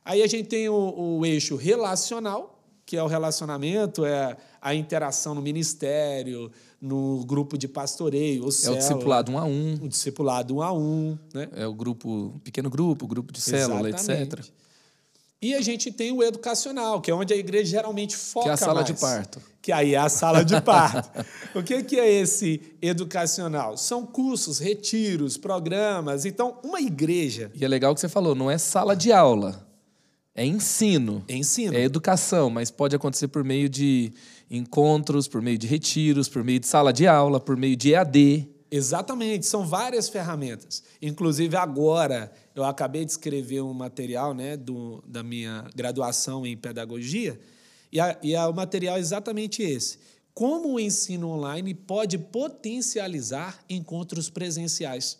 Aí 0.03 0.21
a 0.21 0.27
gente 0.27 0.47
tem 0.49 0.69
o, 0.69 1.17
o 1.17 1.25
eixo 1.25 1.55
relacional, 1.55 2.54
que 2.85 2.95
é 2.95 3.01
o 3.01 3.07
relacionamento, 3.07 4.05
é 4.05 4.37
a 4.61 4.75
interação 4.75 5.33
no 5.33 5.41
ministério, 5.41 6.51
no 6.79 7.25
grupo 7.25 7.57
de 7.57 7.67
pastoreio. 7.67 8.43
é 8.43 8.69
o 8.69 8.75
discipulado 8.75 9.31
um 9.31 9.39
a 9.39 9.45
um. 9.45 9.73
O 9.81 9.87
discipulado 9.87 10.55
um 10.55 10.61
a 10.61 10.71
um. 10.71 11.17
Né? 11.33 11.49
É 11.53 11.65
o 11.65 11.73
grupo, 11.73 12.39
pequeno 12.43 12.69
grupo, 12.69 13.07
grupo 13.07 13.33
de 13.33 13.41
célula, 13.41 13.89
Exatamente. 13.89 14.33
etc. 14.35 14.45
E 15.41 15.53
a 15.53 15.61
gente 15.61 15.91
tem 15.91 16.11
o 16.11 16.23
educacional, 16.23 17.01
que 17.01 17.11
é 17.11 17.13
onde 17.13 17.33
a 17.33 17.37
igreja 17.37 17.71
geralmente 17.71 18.15
foca 18.15 18.45
Que 18.45 18.49
é 18.49 18.53
a 18.53 18.57
sala 18.57 18.73
mais, 18.75 18.87
de 18.87 18.93
parto. 18.93 19.41
Que 19.61 19.71
aí 19.71 19.93
é 19.93 19.97
a 19.97 20.09
sala 20.09 20.43
de 20.43 20.59
parto. 20.61 21.25
o 21.53 21.61
que, 21.61 21.83
que 21.83 21.99
é 21.99 22.11
esse 22.11 22.61
educacional? 22.81 23.77
São 23.77 24.05
cursos, 24.05 24.59
retiros, 24.59 25.37
programas. 25.37 26.25
Então, 26.25 26.57
uma 26.63 26.81
igreja... 26.81 27.51
E 27.53 27.65
é 27.65 27.67
legal 27.67 27.91
o 27.91 27.95
que 27.95 28.01
você 28.01 28.09
falou, 28.09 28.33
não 28.33 28.49
é 28.49 28.57
sala 28.57 28.95
de 28.95 29.11
aula. 29.11 29.64
É 30.35 30.45
ensino. 30.45 31.23
É 31.29 31.35
ensino. 31.35 31.73
É 31.73 31.81
educação, 31.81 32.49
mas 32.49 32.69
pode 32.69 32.93
acontecer 32.93 33.29
por 33.29 33.41
meio 33.41 33.69
de 33.69 34.11
encontros, 34.51 35.29
por 35.29 35.41
meio 35.41 35.57
de 35.57 35.65
retiros, 35.65 36.27
por 36.27 36.43
meio 36.43 36.59
de 36.59 36.67
sala 36.67 36.91
de 36.91 37.07
aula, 37.07 37.39
por 37.39 37.55
meio 37.55 37.77
de 37.77 37.93
EAD. 37.93 38.49
Exatamente, 38.69 39.45
são 39.45 39.65
várias 39.65 40.09
ferramentas. 40.09 40.83
Inclusive, 41.01 41.55
agora, 41.55 42.29
eu 42.53 42.65
acabei 42.65 43.05
de 43.05 43.11
escrever 43.11 43.61
um 43.61 43.73
material 43.73 44.33
né, 44.33 44.57
do, 44.57 45.01
da 45.07 45.23
minha 45.23 45.65
graduação 45.73 46.45
em 46.45 46.57
pedagogia, 46.57 47.39
e, 47.89 47.99
a, 47.99 48.17
e 48.21 48.35
a, 48.35 48.49
o 48.49 48.53
material 48.53 48.97
é 48.97 48.99
exatamente 48.99 49.63
esse. 49.63 49.99
Como 50.33 50.73
o 50.73 50.79
ensino 50.79 51.29
online 51.29 51.73
pode 51.73 52.17
potencializar 52.17 53.57
encontros 53.69 54.29
presenciais. 54.29 55.17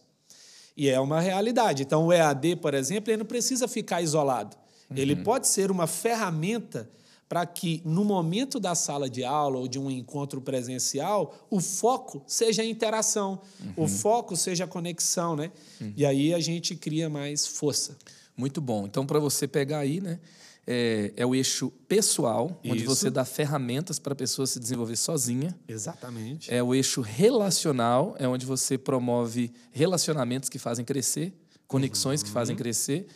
E 0.75 0.89
é 0.89 0.99
uma 0.99 1.21
realidade. 1.21 1.84
Então, 1.84 2.08
o 2.08 2.12
EAD, 2.12 2.58
por 2.58 2.73
exemplo, 2.73 3.10
ele 3.10 3.19
não 3.19 3.25
precisa 3.25 3.65
ficar 3.65 4.01
isolado. 4.01 4.58
Uhum. 4.89 4.98
Ele 4.98 5.15
pode 5.15 5.48
ser 5.48 5.71
uma 5.71 5.88
ferramenta 5.88 6.89
para 7.28 7.45
que, 7.45 7.82
no 7.84 8.06
momento 8.06 8.60
da 8.60 8.76
sala 8.76 9.10
de 9.10 9.24
aula 9.24 9.58
ou 9.58 9.67
de 9.67 9.80
um 9.80 9.89
encontro 9.89 10.39
presencial, 10.39 11.36
o 11.50 11.60
foco 11.60 12.24
seja 12.28 12.62
a 12.62 12.65
interação, 12.65 13.41
uhum. 13.60 13.86
o 13.86 13.88
foco 13.88 14.36
seja 14.36 14.65
a 14.65 14.67
conexão, 14.67 15.36
né? 15.36 15.52
Uhum. 15.82 15.93
E 15.98 16.06
aí 16.06 16.34
a 16.34 16.39
gente 16.39 16.76
cria 16.76 17.10
mais 17.10 17.48
força. 17.48 17.98
Muito 18.38 18.62
bom. 18.62 18.86
Então, 18.86 19.06
para 19.06 19.19
você 19.19 19.48
pegar 19.48 19.80
aí, 19.80 20.00
né? 20.00 20.19
É, 20.67 21.13
é, 21.15 21.24
o 21.24 21.36
eixo 21.36 21.71
pessoal, 21.88 22.60
Isso. 22.63 22.74
onde 22.74 22.84
você 22.86 23.12
dá 23.12 23.24
ferramentas 23.24 24.00
para 24.00 24.13
a 24.13 24.15
pessoa 24.15 24.48
se 24.48 24.60
desenvolver 24.60 24.95
sozinha. 24.95 25.56
Exatamente. 25.67 26.52
É 26.52 26.62
o 26.63 26.74
eixo 26.74 27.02
relacional, 27.02 28.15
é 28.17 28.28
onde 28.28 28.48
você 28.48 28.76
promove 28.76 29.52
relacionamentos 29.71 30.50
que 30.50 30.58
fazem 30.58 30.84
crescer, 30.84 31.32
conexões 31.67 32.21
uhum. 32.21 32.26
que 32.26 32.32
fazem 32.32 32.56
crescer. 32.56 33.08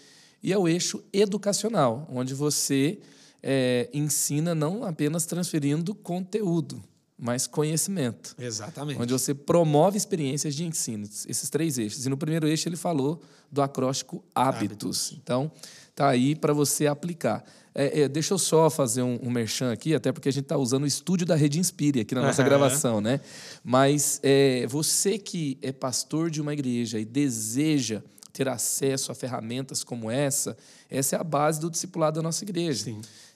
E 0.41 0.54
é 0.54 0.58
o 0.58 0.67
eixo 0.67 1.04
educacional, 1.12 2.08
onde 2.12 2.34
você 2.34 2.99
é, 3.43 3.89
ensina 3.93 4.56
não 4.56 4.84
apenas 4.84 5.25
transferindo 5.25 5.93
conteúdo, 5.93 6.82
mas 7.17 7.47
conhecimento. 7.47 8.36
Exatamente. 8.39 9.02
Onde 9.02 9.12
você 9.12 9.34
promove 9.34 9.97
experiências 9.97 10.56
de 10.56 10.65
ensino, 10.65 11.04
esses 11.28 11.49
três 11.49 11.78
eixos. 11.78 12.06
E 12.06 12.10
no 12.10 12.17
primeiro 12.17 12.47
eixo 12.47 12.69
ele 12.69 12.78
falou 12.78 13.21
do 13.52 13.62
acróstico 13.62 14.23
hábitos. 14.34 15.12
hábitos. 15.12 15.19
Então, 15.21 15.52
tá 15.93 16.08
aí 16.08 16.36
para 16.36 16.54
você 16.54 16.88
aplicar. 16.88 17.43
É, 17.75 18.02
é, 18.02 18.08
deixa 18.08 18.34
eu 18.34 18.38
só 18.38 18.69
fazer 18.69 19.04
um, 19.04 19.19
um 19.21 19.30
merchan 19.30 19.71
aqui, 19.71 19.93
até 19.93 20.12
porque 20.12 20.30
a 20.30 20.32
gente 20.32 20.43
está 20.43 20.58
usando 20.58 20.84
o 20.84 20.88
estúdio 20.88 21.25
da 21.25 21.36
Rede 21.36 21.60
Inspire 21.60 22.02
aqui 22.02 22.15
na 22.15 22.21
nossa 22.21 22.41
uhum. 22.41 22.47
gravação, 22.47 23.02
né? 23.02 23.19
Mas 23.63 24.19
é, 24.23 24.65
você 24.67 25.17
que 25.17 25.58
é 25.62 25.71
pastor 25.71 26.30
de 26.30 26.41
uma 26.41 26.54
igreja 26.54 26.99
e 26.99 27.06
deseja 27.06 28.02
ter 28.39 28.47
acesso 28.47 29.12
a 29.12 29.15
ferramentas 29.15 29.84
como 29.84 30.10
essa, 30.10 30.56
essa 30.89 31.17
é 31.17 31.19
a 31.19 31.23
base 31.25 31.60
do 31.60 31.69
discipulado 31.69 32.15
da 32.15 32.23
nossa 32.23 32.45
igreja. 32.45 32.89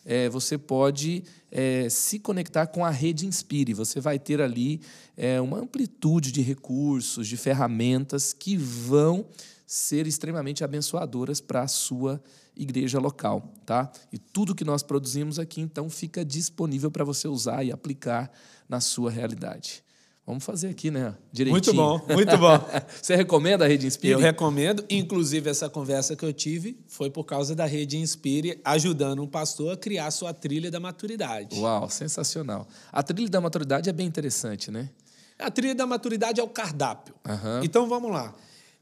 É, 0.05 0.29
você 0.29 0.57
pode 0.57 1.25
é, 1.51 1.89
se 1.89 2.19
conectar 2.19 2.67
com 2.67 2.85
a 2.85 2.89
rede 2.89 3.27
Inspire. 3.27 3.73
Você 3.73 3.99
vai 3.99 4.17
ter 4.17 4.41
ali 4.41 4.79
é, 5.17 5.41
uma 5.41 5.57
amplitude 5.57 6.31
de 6.31 6.41
recursos, 6.41 7.27
de 7.27 7.35
ferramentas 7.35 8.31
que 8.31 8.55
vão 8.55 9.25
ser 9.67 10.07
extremamente 10.07 10.63
abençoadoras 10.63 11.41
para 11.41 11.63
a 11.63 11.67
sua 11.67 12.23
igreja 12.55 12.97
local, 12.97 13.53
tá? 13.65 13.91
E 14.09 14.17
tudo 14.17 14.55
que 14.55 14.63
nós 14.63 14.83
produzimos 14.83 15.37
aqui 15.37 15.59
então 15.59 15.89
fica 15.89 16.23
disponível 16.23 16.89
para 16.89 17.03
você 17.03 17.27
usar 17.27 17.61
e 17.65 17.73
aplicar 17.73 18.31
na 18.69 18.79
sua 18.79 19.11
realidade. 19.11 19.83
Vamos 20.25 20.45
fazer 20.45 20.69
aqui, 20.69 20.89
né? 20.89 21.13
Direitinho. 21.33 21.75
Muito 21.75 22.07
bom, 22.07 22.13
muito 22.13 22.37
bom. 22.37 22.57
Você 23.01 23.13
recomenda 23.13 23.65
a 23.65 23.67
Rede 23.67 23.85
Inspire? 23.85 24.13
Eu 24.13 24.19
recomendo. 24.19 24.85
Inclusive, 24.89 25.49
essa 25.49 25.69
conversa 25.69 26.15
que 26.15 26.23
eu 26.23 26.31
tive 26.31 26.79
foi 26.87 27.09
por 27.09 27.25
causa 27.25 27.53
da 27.53 27.65
Rede 27.65 27.97
Inspire 27.97 28.61
ajudando 28.63 29.21
um 29.21 29.27
pastor 29.27 29.73
a 29.73 29.77
criar 29.77 30.09
sua 30.11 30.33
trilha 30.33 30.71
da 30.71 30.79
maturidade. 30.79 31.59
Uau, 31.59 31.89
sensacional. 31.89 32.65
A 32.89 33.03
trilha 33.03 33.29
da 33.29 33.41
maturidade 33.41 33.89
é 33.89 33.93
bem 33.93 34.07
interessante, 34.07 34.71
né? 34.71 34.89
A 35.37 35.51
trilha 35.51 35.75
da 35.75 35.85
maturidade 35.85 36.39
é 36.39 36.43
o 36.43 36.47
cardápio. 36.47 37.13
Uhum. 37.27 37.61
Então, 37.61 37.89
vamos 37.89 38.09
lá. 38.09 38.33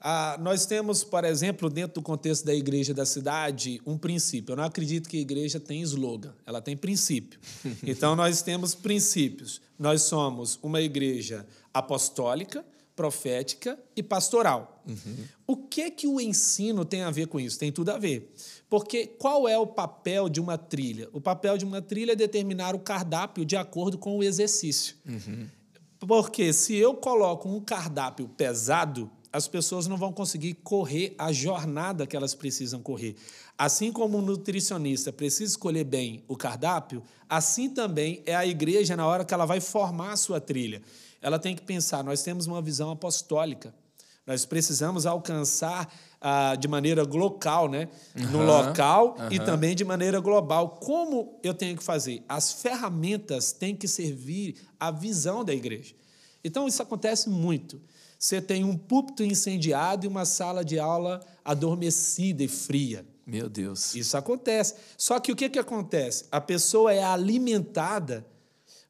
Ah, 0.03 0.35
nós 0.41 0.65
temos, 0.65 1.03
por 1.03 1.23
exemplo, 1.23 1.69
dentro 1.69 2.01
do 2.01 2.01
contexto 2.01 2.43
da 2.43 2.55
igreja 2.55 2.91
da 2.91 3.05
cidade, 3.05 3.79
um 3.85 3.97
princípio. 3.97 4.53
Eu 4.53 4.57
não 4.57 4.63
acredito 4.63 5.07
que 5.07 5.17
a 5.17 5.21
igreja 5.21 5.59
tem 5.59 5.81
slogan, 5.81 6.33
ela 6.45 6.59
tem 6.61 6.75
princípio. 6.75 7.39
Então, 7.83 8.15
nós 8.15 8.41
temos 8.41 8.73
princípios. 8.73 9.61
Nós 9.77 10.03
somos 10.03 10.57
uma 10.63 10.81
igreja 10.81 11.45
apostólica, 11.73 12.65
profética 12.95 13.77
e 13.95 14.01
pastoral. 14.01 14.83
Uhum. 14.87 15.17
O 15.47 15.57
que 15.57 15.91
que 15.91 16.07
o 16.07 16.19
ensino 16.19 16.83
tem 16.85 17.03
a 17.03 17.11
ver 17.11 17.27
com 17.27 17.39
isso? 17.39 17.59
Tem 17.59 17.71
tudo 17.71 17.89
a 17.89 17.97
ver. 17.97 18.33
Porque 18.69 19.05
qual 19.05 19.47
é 19.47 19.57
o 19.57 19.67
papel 19.67 20.29
de 20.29 20.39
uma 20.39 20.57
trilha? 20.57 21.09
O 21.13 21.21
papel 21.21 21.57
de 21.57 21.65
uma 21.65 21.81
trilha 21.81 22.13
é 22.13 22.15
determinar 22.15 22.75
o 22.75 22.79
cardápio 22.79 23.45
de 23.45 23.55
acordo 23.55 23.97
com 23.97 24.17
o 24.17 24.23
exercício. 24.23 24.95
Uhum. 25.05 25.47
Porque 25.99 26.51
se 26.53 26.75
eu 26.75 26.95
coloco 26.95 27.47
um 27.49 27.59
cardápio 27.59 28.27
pesado, 28.29 29.09
as 29.31 29.47
pessoas 29.47 29.87
não 29.87 29.97
vão 29.97 30.11
conseguir 30.11 30.55
correr 30.55 31.15
a 31.17 31.31
jornada 31.31 32.05
que 32.05 32.15
elas 32.15 32.35
precisam 32.35 32.81
correr. 32.81 33.15
Assim 33.57 33.91
como 33.91 34.17
o 34.17 34.21
nutricionista 34.21 35.13
precisa 35.13 35.51
escolher 35.51 35.83
bem 35.83 36.23
o 36.27 36.35
cardápio, 36.35 37.01
assim 37.29 37.69
também 37.69 38.21
é 38.25 38.35
a 38.35 38.45
igreja 38.45 38.95
na 38.95 39.05
hora 39.05 39.23
que 39.23 39.33
ela 39.33 39.45
vai 39.45 39.61
formar 39.61 40.11
a 40.13 40.17
sua 40.17 40.41
trilha. 40.41 40.81
Ela 41.21 41.39
tem 41.39 41.55
que 41.55 41.61
pensar: 41.61 42.03
nós 42.03 42.23
temos 42.23 42.47
uma 42.47 42.61
visão 42.61 42.91
apostólica. 42.91 43.73
Nós 44.25 44.45
precisamos 44.45 45.05
alcançar 45.05 45.91
ah, 46.19 46.55
de 46.55 46.67
maneira 46.67 47.03
local, 47.03 47.67
né? 47.67 47.89
Uhum, 48.15 48.27
no 48.27 48.45
local 48.45 49.15
uhum. 49.17 49.31
e 49.31 49.39
também 49.39 49.75
de 49.75 49.83
maneira 49.83 50.19
global. 50.19 50.77
Como 50.79 51.39
eu 51.43 51.53
tenho 51.53 51.75
que 51.75 51.83
fazer? 51.83 52.23
As 52.29 52.53
ferramentas 52.53 53.51
têm 53.51 53.75
que 53.75 53.87
servir 53.87 54.55
à 54.79 54.91
visão 54.91 55.43
da 55.43 55.53
igreja. 55.53 55.95
Então, 56.43 56.67
isso 56.67 56.81
acontece 56.81 57.29
muito. 57.29 57.81
Você 58.21 58.39
tem 58.39 58.63
um 58.63 58.77
púlpito 58.77 59.23
incendiado 59.23 60.05
e 60.05 60.07
uma 60.07 60.25
sala 60.25 60.63
de 60.63 60.77
aula 60.77 61.25
adormecida 61.43 62.43
e 62.43 62.47
fria. 62.47 63.03
Meu 63.25 63.49
Deus. 63.49 63.95
Isso 63.95 64.15
acontece. 64.15 64.75
Só 64.95 65.19
que 65.19 65.31
o 65.31 65.35
que, 65.35 65.49
que 65.49 65.57
acontece? 65.57 66.25
A 66.31 66.39
pessoa 66.39 66.93
é 66.93 67.03
alimentada 67.03 68.23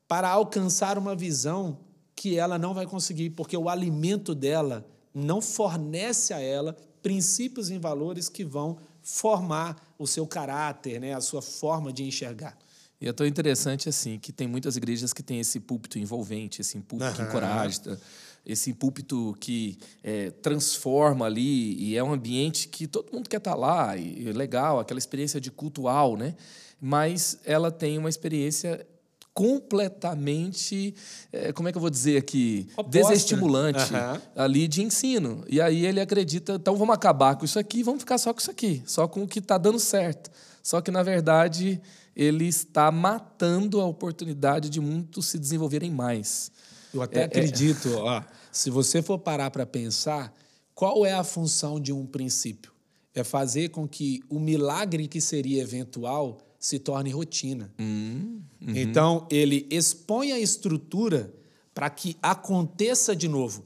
para 0.06 0.28
alcançar 0.28 0.98
uma 0.98 1.15
visão 1.15 1.80
que 2.13 2.38
ela 2.38 2.60
não 2.60 2.74
vai 2.74 2.86
conseguir, 2.86 3.30
porque 3.30 3.56
o 3.56 3.70
alimento 3.70 4.36
dela 4.36 4.86
não 5.13 5.39
fornece 5.41 6.34
a 6.34 6.41
ela 6.41 6.76
princípios 7.02 7.72
e 7.72 7.78
valores 7.78 8.28
que 8.28 8.44
vão 8.44 8.80
formar 9.02 9.96
o 9.98 10.06
seu 10.06 10.28
caráter, 10.28 11.00
né, 11.00 11.13
a 11.13 11.22
sua 11.22 11.41
forma 11.41 11.94
de 11.94 12.04
enxergar. 12.04 12.58
E 13.00 13.08
é 13.08 13.13
tão 13.13 13.26
interessante 13.26 13.89
assim 13.89 14.20
que 14.20 14.32
tem 14.32 14.48
muitas 14.48 14.76
igrejas 14.76 15.12
que 15.12 15.24
têm 15.24 15.39
esse 15.39 15.60
púlpito 15.60 15.98
envolvente, 15.98 16.62
esse 16.62 16.78
púlpito 16.82 17.10
uhum. 17.10 17.15
que 17.15 17.22
encoraja, 17.24 18.00
esse 18.45 18.73
púlpito 18.73 19.36
que 19.39 19.77
é, 20.04 20.32
transforma 20.32 21.25
ali 21.25 21.75
e 21.75 21.95
é 21.95 22.04
um 22.04 22.12
ambiente 22.12 22.67
que 22.67 22.88
todo 22.88 23.12
mundo 23.13 23.30
quer 23.30 23.38
estar 23.38 23.56
lá 23.56 23.95
e 23.95 24.27
é 24.27 24.32
legal, 24.32 24.80
aquela 24.80 24.97
experiência 24.97 25.39
de 25.39 25.51
cultual, 25.51 26.17
né? 26.17 26.36
Mas 26.80 27.39
ela 27.45 27.71
tem 27.71 27.97
uma 27.97 28.10
experiência 28.10 28.86
completamente, 29.34 30.93
é, 31.32 31.54
como 31.54 31.69
é 31.69 31.71
que 31.71 31.77
eu 31.77 31.82
vou 31.82 31.89
dizer 31.89 32.17
aqui, 32.17 32.67
Oposta. 32.73 32.91
desestimulante 32.91 33.93
uhum. 33.93 34.21
ali 34.36 34.67
de 34.67 34.82
ensino. 34.82 35.43
E 35.47 35.62
aí 35.62 35.86
ele 35.86 36.01
acredita, 36.01 36.54
então 36.54 36.75
vamos 36.75 36.93
acabar 36.93 37.36
com 37.36 37.45
isso 37.45 37.58
aqui, 37.58 37.84
vamos 37.84 38.01
ficar 38.01 38.17
só 38.17 38.34
com 38.34 38.39
isso 38.39 38.51
aqui, 38.51 38.84
só 38.86 39.08
com 39.08 39.23
o 39.23 39.27
que 39.27 39.39
está 39.39 39.58
dando 39.58 39.80
certo. 39.80 40.30
Só 40.62 40.82
que 40.82 40.91
na 40.91 41.01
verdade 41.01 41.82
ele 42.15 42.45
está 42.45 42.91
matando 42.91 43.80
a 43.80 43.86
oportunidade 43.86 44.69
de 44.69 44.82
muitos 44.82 45.27
se 45.27 45.39
desenvolverem 45.39 45.91
mais. 45.91 46.51
Eu 46.93 47.01
até 47.01 47.19
é, 47.19 47.23
é. 47.23 47.25
acredito, 47.25 47.89
é... 47.89 47.95
ó, 47.95 48.23
se 48.51 48.69
você 48.69 49.01
for 49.01 49.17
parar 49.19 49.51
para 49.51 49.65
pensar, 49.65 50.34
qual 50.73 51.06
é 51.06 51.13
a 51.13 51.23
função 51.23 51.80
de 51.80 51.93
um 51.93 52.06
princípio? 52.06 52.71
É 53.13 53.23
fazer 53.23 53.69
com 53.69 53.88
que 53.88 54.21
o 54.30 54.39
milagre 54.39 55.08
que 55.08 55.19
seria 55.19 55.62
eventual 55.62 56.39
se 56.60 56.80
torne 56.80 57.10
rotina. 57.10 57.73
Hum, 57.80 58.41
uhum. 58.62 58.75
Então, 58.75 59.27
ele 59.30 59.67
expõe 59.69 60.32
a 60.32 60.39
estrutura 60.39 61.34
para 61.73 61.89
que 61.89 62.15
aconteça 62.21 63.15
de 63.15 63.27
novo. 63.27 63.65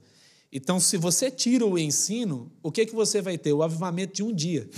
Então, 0.57 0.79
se 0.79 0.95
você 0.95 1.29
tira 1.29 1.65
o 1.65 1.77
ensino, 1.77 2.49
o 2.63 2.71
que, 2.71 2.85
que 2.85 2.95
você 2.95 3.21
vai 3.21 3.37
ter? 3.37 3.51
O 3.51 3.61
avivamento 3.61 4.13
de 4.13 4.23
um 4.23 4.33
dia. 4.33 4.69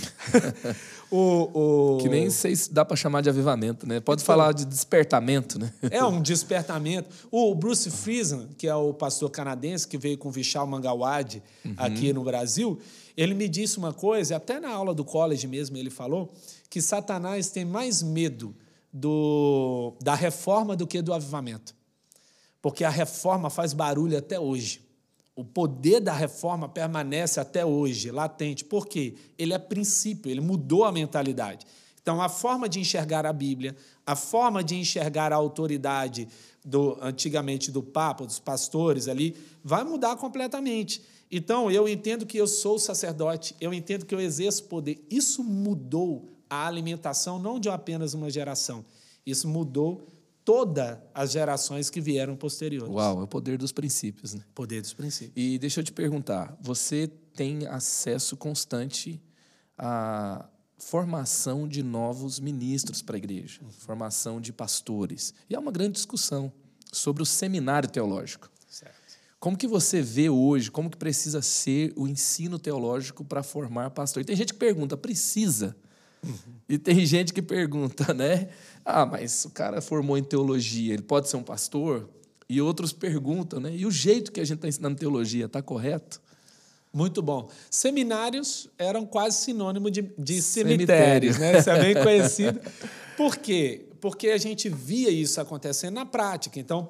o, 1.08 1.94
o... 1.94 1.98
Que 1.98 2.08
nem 2.08 2.28
sei 2.30 2.56
se 2.56 2.74
dá 2.74 2.84
para 2.84 2.96
chamar 2.96 3.20
de 3.20 3.28
avivamento, 3.28 3.86
né? 3.86 4.00
Pode 4.00 4.22
então, 4.22 4.34
falar 4.34 4.50
de 4.50 4.64
despertamento, 4.64 5.56
né? 5.56 5.72
é 5.88 6.04
um 6.04 6.20
despertamento. 6.20 7.14
O 7.30 7.54
Bruce 7.54 7.92
Friesen, 7.92 8.48
que 8.58 8.66
é 8.66 8.74
o 8.74 8.92
pastor 8.92 9.30
canadense 9.30 9.86
que 9.86 9.96
veio 9.96 10.18
com 10.18 10.30
o 10.30 10.32
Vishal 10.32 10.66
Mangawad 10.66 11.40
uhum. 11.64 11.74
aqui 11.76 12.12
no 12.12 12.24
Brasil, 12.24 12.80
ele 13.16 13.34
me 13.34 13.48
disse 13.48 13.78
uma 13.78 13.92
coisa, 13.92 14.34
até 14.34 14.58
na 14.58 14.70
aula 14.70 14.92
do 14.92 15.04
college 15.04 15.46
mesmo 15.46 15.76
ele 15.76 15.90
falou, 15.90 16.34
que 16.68 16.82
Satanás 16.82 17.50
tem 17.50 17.64
mais 17.64 18.02
medo 18.02 18.52
do, 18.92 19.94
da 20.02 20.16
reforma 20.16 20.74
do 20.74 20.88
que 20.88 21.00
do 21.00 21.14
avivamento. 21.14 21.72
Porque 22.60 22.82
a 22.82 22.90
reforma 22.90 23.48
faz 23.48 23.72
barulho 23.72 24.18
até 24.18 24.40
hoje. 24.40 24.87
O 25.38 25.44
poder 25.44 26.00
da 26.00 26.12
reforma 26.12 26.68
permanece 26.68 27.38
até 27.38 27.64
hoje, 27.64 28.10
latente. 28.10 28.64
Por 28.64 28.88
quê? 28.88 29.14
Ele 29.38 29.54
é 29.54 29.58
princípio, 29.58 30.28
ele 30.28 30.40
mudou 30.40 30.84
a 30.84 30.90
mentalidade. 30.90 31.64
Então, 32.02 32.20
a 32.20 32.28
forma 32.28 32.68
de 32.68 32.80
enxergar 32.80 33.24
a 33.24 33.32
Bíblia, 33.32 33.76
a 34.04 34.16
forma 34.16 34.64
de 34.64 34.74
enxergar 34.74 35.32
a 35.32 35.36
autoridade 35.36 36.26
do 36.64 36.98
antigamente 37.00 37.70
do 37.70 37.84
Papa, 37.84 38.26
dos 38.26 38.40
pastores 38.40 39.06
ali, 39.06 39.36
vai 39.62 39.84
mudar 39.84 40.16
completamente. 40.16 41.04
Então, 41.30 41.70
eu 41.70 41.88
entendo 41.88 42.26
que 42.26 42.36
eu 42.36 42.48
sou 42.48 42.76
sacerdote, 42.76 43.54
eu 43.60 43.72
entendo 43.72 44.06
que 44.06 44.14
eu 44.16 44.20
exerço 44.20 44.64
poder. 44.64 45.06
Isso 45.08 45.44
mudou 45.44 46.28
a 46.50 46.66
alimentação 46.66 47.38
não 47.38 47.60
de 47.60 47.68
apenas 47.68 48.12
uma 48.12 48.28
geração. 48.28 48.84
Isso 49.24 49.46
mudou 49.46 50.04
todas 50.48 50.96
as 51.12 51.32
gerações 51.32 51.90
que 51.90 52.00
vieram 52.00 52.34
posteriores. 52.34 52.90
Uau, 52.90 53.20
é 53.20 53.24
o 53.24 53.26
poder 53.26 53.58
dos 53.58 53.70
princípios, 53.70 54.32
né? 54.32 54.42
Poder 54.54 54.80
dos 54.80 54.94
princípios. 54.94 55.34
E 55.36 55.58
deixa 55.58 55.80
eu 55.80 55.84
te 55.84 55.92
perguntar, 55.92 56.56
você 56.58 57.06
tem 57.34 57.66
acesso 57.66 58.34
constante 58.34 59.22
à 59.76 60.48
formação 60.78 61.68
de 61.68 61.82
novos 61.82 62.40
ministros 62.40 63.02
para 63.02 63.16
a 63.16 63.18
igreja, 63.18 63.60
uhum. 63.62 63.70
formação 63.70 64.40
de 64.40 64.50
pastores. 64.50 65.34
E 65.50 65.54
há 65.54 65.60
uma 65.60 65.70
grande 65.70 65.92
discussão 65.92 66.50
sobre 66.90 67.22
o 67.22 67.26
seminário 67.26 67.90
teológico. 67.90 68.50
Certo. 68.66 68.94
Como 69.38 69.54
que 69.54 69.66
você 69.66 70.00
vê 70.00 70.30
hoje, 70.30 70.70
como 70.70 70.88
que 70.88 70.96
precisa 70.96 71.42
ser 71.42 71.92
o 71.94 72.08
ensino 72.08 72.58
teológico 72.58 73.22
para 73.22 73.42
formar 73.42 73.90
pastor? 73.90 74.22
E 74.22 74.24
tem 74.24 74.34
gente 74.34 74.54
que 74.54 74.58
pergunta, 74.58 74.96
precisa? 74.96 75.76
E 76.68 76.78
tem 76.78 77.04
gente 77.06 77.32
que 77.32 77.42
pergunta, 77.42 78.12
né? 78.14 78.48
Ah, 78.84 79.06
mas 79.06 79.44
o 79.44 79.50
cara 79.50 79.80
formou 79.80 80.16
em 80.18 80.22
teologia, 80.22 80.94
ele 80.94 81.02
pode 81.02 81.28
ser 81.28 81.36
um 81.36 81.42
pastor? 81.42 82.08
E 82.48 82.60
outros 82.60 82.92
perguntam, 82.92 83.60
né? 83.60 83.74
E 83.74 83.84
o 83.84 83.90
jeito 83.90 84.32
que 84.32 84.40
a 84.40 84.44
gente 84.44 84.56
está 84.56 84.68
ensinando 84.68 84.96
teologia 84.96 85.46
está 85.46 85.60
correto? 85.60 86.20
Muito 86.92 87.20
bom. 87.20 87.50
Seminários 87.70 88.68
eram 88.78 89.04
quase 89.04 89.36
sinônimo 89.36 89.90
de, 89.90 90.02
de 90.18 90.40
cemitérios, 90.40 91.36
Cemitério. 91.36 91.38
né? 91.38 91.58
Isso 91.58 91.70
é 91.70 91.78
bem 91.82 91.94
conhecido. 92.02 92.60
Por 93.16 93.36
quê? 93.36 93.87
Porque 94.00 94.28
a 94.28 94.38
gente 94.38 94.68
via 94.68 95.10
isso 95.10 95.40
acontecendo 95.40 95.94
na 95.94 96.06
prática. 96.06 96.58
Então, 96.58 96.88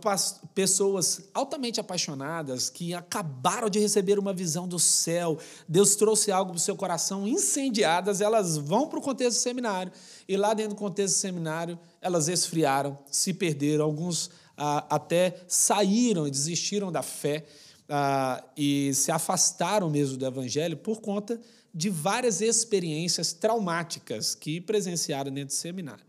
pessoas 0.55 1.23
altamente 1.33 1.81
apaixonadas 1.81 2.69
que 2.69 2.95
acabaram 2.95 3.69
de 3.69 3.79
receber 3.79 4.19
uma 4.19 4.33
visão 4.33 4.69
do 4.69 4.79
céu, 4.79 5.39
Deus 5.69 5.97
trouxe 5.97 6.31
algo 6.31 6.53
para 6.53 6.59
o 6.59 6.61
seu 6.61 6.77
coração, 6.77 7.27
incendiadas, 7.27 8.21
elas 8.21 8.57
vão 8.57 8.89
para 8.89 8.99
o 8.99 9.03
contexto 9.03 9.39
do 9.39 9.43
seminário. 9.43 9.93
E 10.29 10.37
lá 10.37 10.55
dentro 10.55 10.75
do 10.75 10.79
contexto 10.79 11.15
do 11.15 11.21
seminário, 11.21 11.79
elas 12.01 12.29
esfriaram, 12.29 12.99
se 13.11 13.33
perderam, 13.33 13.85
alguns 13.85 14.31
ah, 14.57 14.85
até 14.91 15.43
saíram 15.47 16.27
e 16.27 16.31
desistiram 16.31 16.91
da 16.91 17.03
fé 17.03 17.47
ah, 17.89 18.45
e 18.57 18.93
se 18.95 19.11
afastaram 19.11 19.89
mesmo 19.89 20.17
do 20.17 20.27
evangelho 20.27 20.77
por 20.77 21.01
conta 21.01 21.41
de 21.73 21.89
várias 21.89 22.41
experiências 22.41 23.33
traumáticas 23.33 24.35
que 24.35 24.61
presenciaram 24.61 25.31
dentro 25.31 25.55
do 25.55 25.59
seminário. 25.59 26.08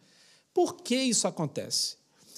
Por 0.53 0.77
que 0.77 0.95
isso 0.95 1.27
acontece? 1.27 1.97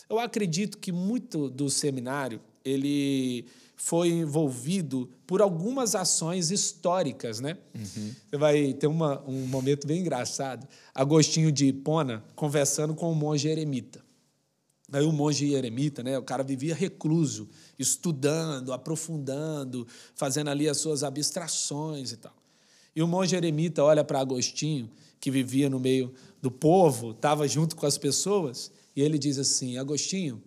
Eu 0.10 0.20
acredito 0.20 0.78
que 0.78 0.92
muito 0.92 1.50
do 1.50 1.70
seminário 1.70 2.42
ele 2.64 3.46
foi 3.76 4.10
envolvido 4.10 5.10
por 5.26 5.42
algumas 5.42 5.96
ações 5.96 6.52
históricas, 6.52 7.40
né? 7.40 7.58
Uhum. 7.74 8.14
Você 8.30 8.38
vai 8.38 8.74
ter 8.74 8.86
uma, 8.86 9.24
um 9.28 9.48
momento 9.48 9.88
bem 9.88 10.02
engraçado. 10.02 10.68
Agostinho 10.94 11.52
de 11.52 11.66
Hipona 11.66 12.24
conversando 12.36 12.94
com 12.94 13.12
o 13.12 13.16
monge 13.16 13.48
eremita. 13.48 14.04
Aí 14.92 15.04
o 15.04 15.12
monge 15.12 15.54
eremita, 15.54 16.04
né? 16.04 16.18
O 16.18 16.24
cara 16.24 16.44
vivia 16.44 16.76
recluso, 16.76 17.50
estudando, 17.80 18.74
aprofundando, 18.74 19.88
fazendo 20.14 20.50
ali 20.50 20.68
as 20.68 20.78
suas 20.78 21.04
abstrações 21.04 22.12
e 22.12 22.18
tal. 22.18 22.36
E 22.96 23.02
o 23.02 23.08
monge 23.08 23.36
eremita 23.36 23.84
olha 23.84 24.04
para 24.04 24.20
Agostinho, 24.20 24.90
que 25.20 25.32
vivia 25.32 25.70
no 25.70 25.80
meio 25.80 26.14
do 26.42 26.52
povo, 26.52 27.12
estava 27.12 27.48
junto 27.48 27.76
com 27.76 27.86
as 27.86 27.98
pessoas, 27.98 28.72
e 28.96 29.02
ele 29.02 29.18
diz 29.18 29.38
assim: 29.38 29.78
Agostinho, 29.78 30.42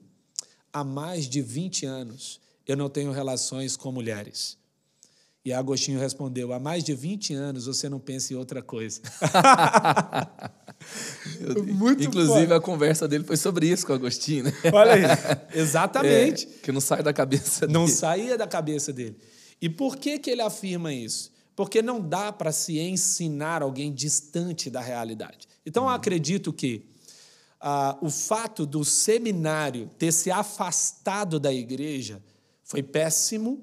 há 0.72 0.82
mais 0.84 1.28
de 1.28 1.40
20 1.40 1.86
anos 1.86 2.40
eu 2.66 2.76
não 2.76 2.88
tenho 2.88 3.12
relações 3.12 3.76
com 3.76 3.92
mulheres. 3.92 4.58
E 5.44 5.52
Agostinho 5.52 6.00
respondeu: 6.00 6.52
há 6.52 6.58
mais 6.58 6.82
de 6.82 6.94
20 6.94 7.34
anos 7.34 7.66
você 7.66 7.88
não 7.88 8.00
pensa 8.00 8.32
em 8.32 8.36
outra 8.36 8.62
coisa. 8.62 9.02
Muito 11.66 12.04
Inclusive, 12.04 12.52
a 12.52 12.60
conversa 12.60 13.06
dele 13.06 13.24
foi 13.24 13.36
sobre 13.36 13.68
isso 13.68 13.86
com 13.86 13.92
Agostinho. 13.92 14.44
Né? 14.44 14.52
Olha 14.72 14.94
aí, 14.94 15.02
exatamente. 15.58 16.46
É, 16.46 16.62
que 16.62 16.72
não 16.72 16.80
sai 16.80 17.02
da 17.02 17.12
cabeça 17.12 17.66
dele. 17.66 17.72
Não 17.78 17.86
saía 17.86 18.38
da 18.38 18.46
cabeça 18.46 18.92
dele. 18.92 19.16
E 19.60 19.68
por 19.68 19.96
que, 19.96 20.18
que 20.18 20.30
ele 20.30 20.42
afirma 20.42 20.92
isso? 20.92 21.33
Porque 21.56 21.80
não 21.80 22.00
dá 22.00 22.32
para 22.32 22.52
se 22.52 22.78
ensinar 22.78 23.62
alguém 23.62 23.92
distante 23.92 24.68
da 24.68 24.80
realidade. 24.80 25.48
Então, 25.64 25.84
eu 25.84 25.90
acredito 25.90 26.52
que 26.52 26.84
ah, 27.60 27.96
o 28.02 28.10
fato 28.10 28.66
do 28.66 28.84
seminário 28.84 29.90
ter 29.98 30.12
se 30.12 30.30
afastado 30.30 31.38
da 31.40 31.52
igreja 31.52 32.22
foi 32.62 32.82
péssimo 32.82 33.62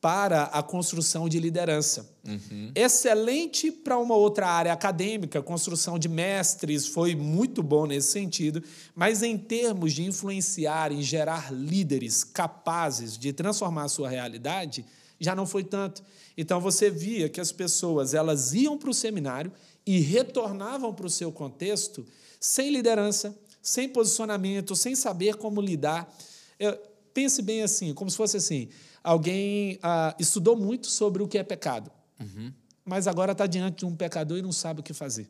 para 0.00 0.44
a 0.44 0.62
construção 0.62 1.28
de 1.28 1.38
liderança. 1.38 2.10
Uhum. 2.26 2.72
Excelente 2.74 3.70
para 3.70 3.98
uma 3.98 4.14
outra 4.14 4.48
área 4.48 4.72
acadêmica, 4.72 5.42
construção 5.42 5.98
de 5.98 6.08
mestres, 6.08 6.86
foi 6.86 7.14
muito 7.14 7.62
bom 7.62 7.86
nesse 7.86 8.12
sentido, 8.12 8.62
mas 8.94 9.22
em 9.22 9.36
termos 9.36 9.92
de 9.92 10.04
influenciar 10.04 10.90
e 10.90 11.02
gerar 11.02 11.52
líderes 11.52 12.24
capazes 12.24 13.18
de 13.18 13.32
transformar 13.32 13.84
a 13.84 13.88
sua 13.88 14.08
realidade, 14.08 14.86
já 15.18 15.34
não 15.34 15.46
foi 15.46 15.64
tanto. 15.64 16.02
Então 16.40 16.58
você 16.58 16.88
via 16.88 17.28
que 17.28 17.38
as 17.38 17.52
pessoas 17.52 18.14
elas 18.14 18.54
iam 18.54 18.78
para 18.78 18.88
o 18.88 18.94
seminário 18.94 19.52
e 19.86 20.00
retornavam 20.00 20.90
para 20.94 21.04
o 21.04 21.10
seu 21.10 21.30
contexto 21.30 22.06
sem 22.40 22.70
liderança, 22.70 23.38
sem 23.60 23.86
posicionamento, 23.86 24.74
sem 24.74 24.96
saber 24.96 25.34
como 25.36 25.60
lidar. 25.60 26.10
Eu, 26.58 26.78
pense 27.12 27.42
bem 27.42 27.62
assim, 27.62 27.92
como 27.92 28.10
se 28.10 28.16
fosse 28.16 28.38
assim: 28.38 28.70
alguém 29.04 29.78
ah, 29.82 30.16
estudou 30.18 30.56
muito 30.56 30.86
sobre 30.86 31.22
o 31.22 31.28
que 31.28 31.36
é 31.36 31.42
pecado, 31.42 31.90
uhum. 32.18 32.50
mas 32.86 33.06
agora 33.06 33.32
está 33.32 33.46
diante 33.46 33.80
de 33.80 33.84
um 33.84 33.94
pecador 33.94 34.38
e 34.38 34.42
não 34.42 34.50
sabe 34.50 34.80
o 34.80 34.82
que 34.82 34.94
fazer. 34.94 35.28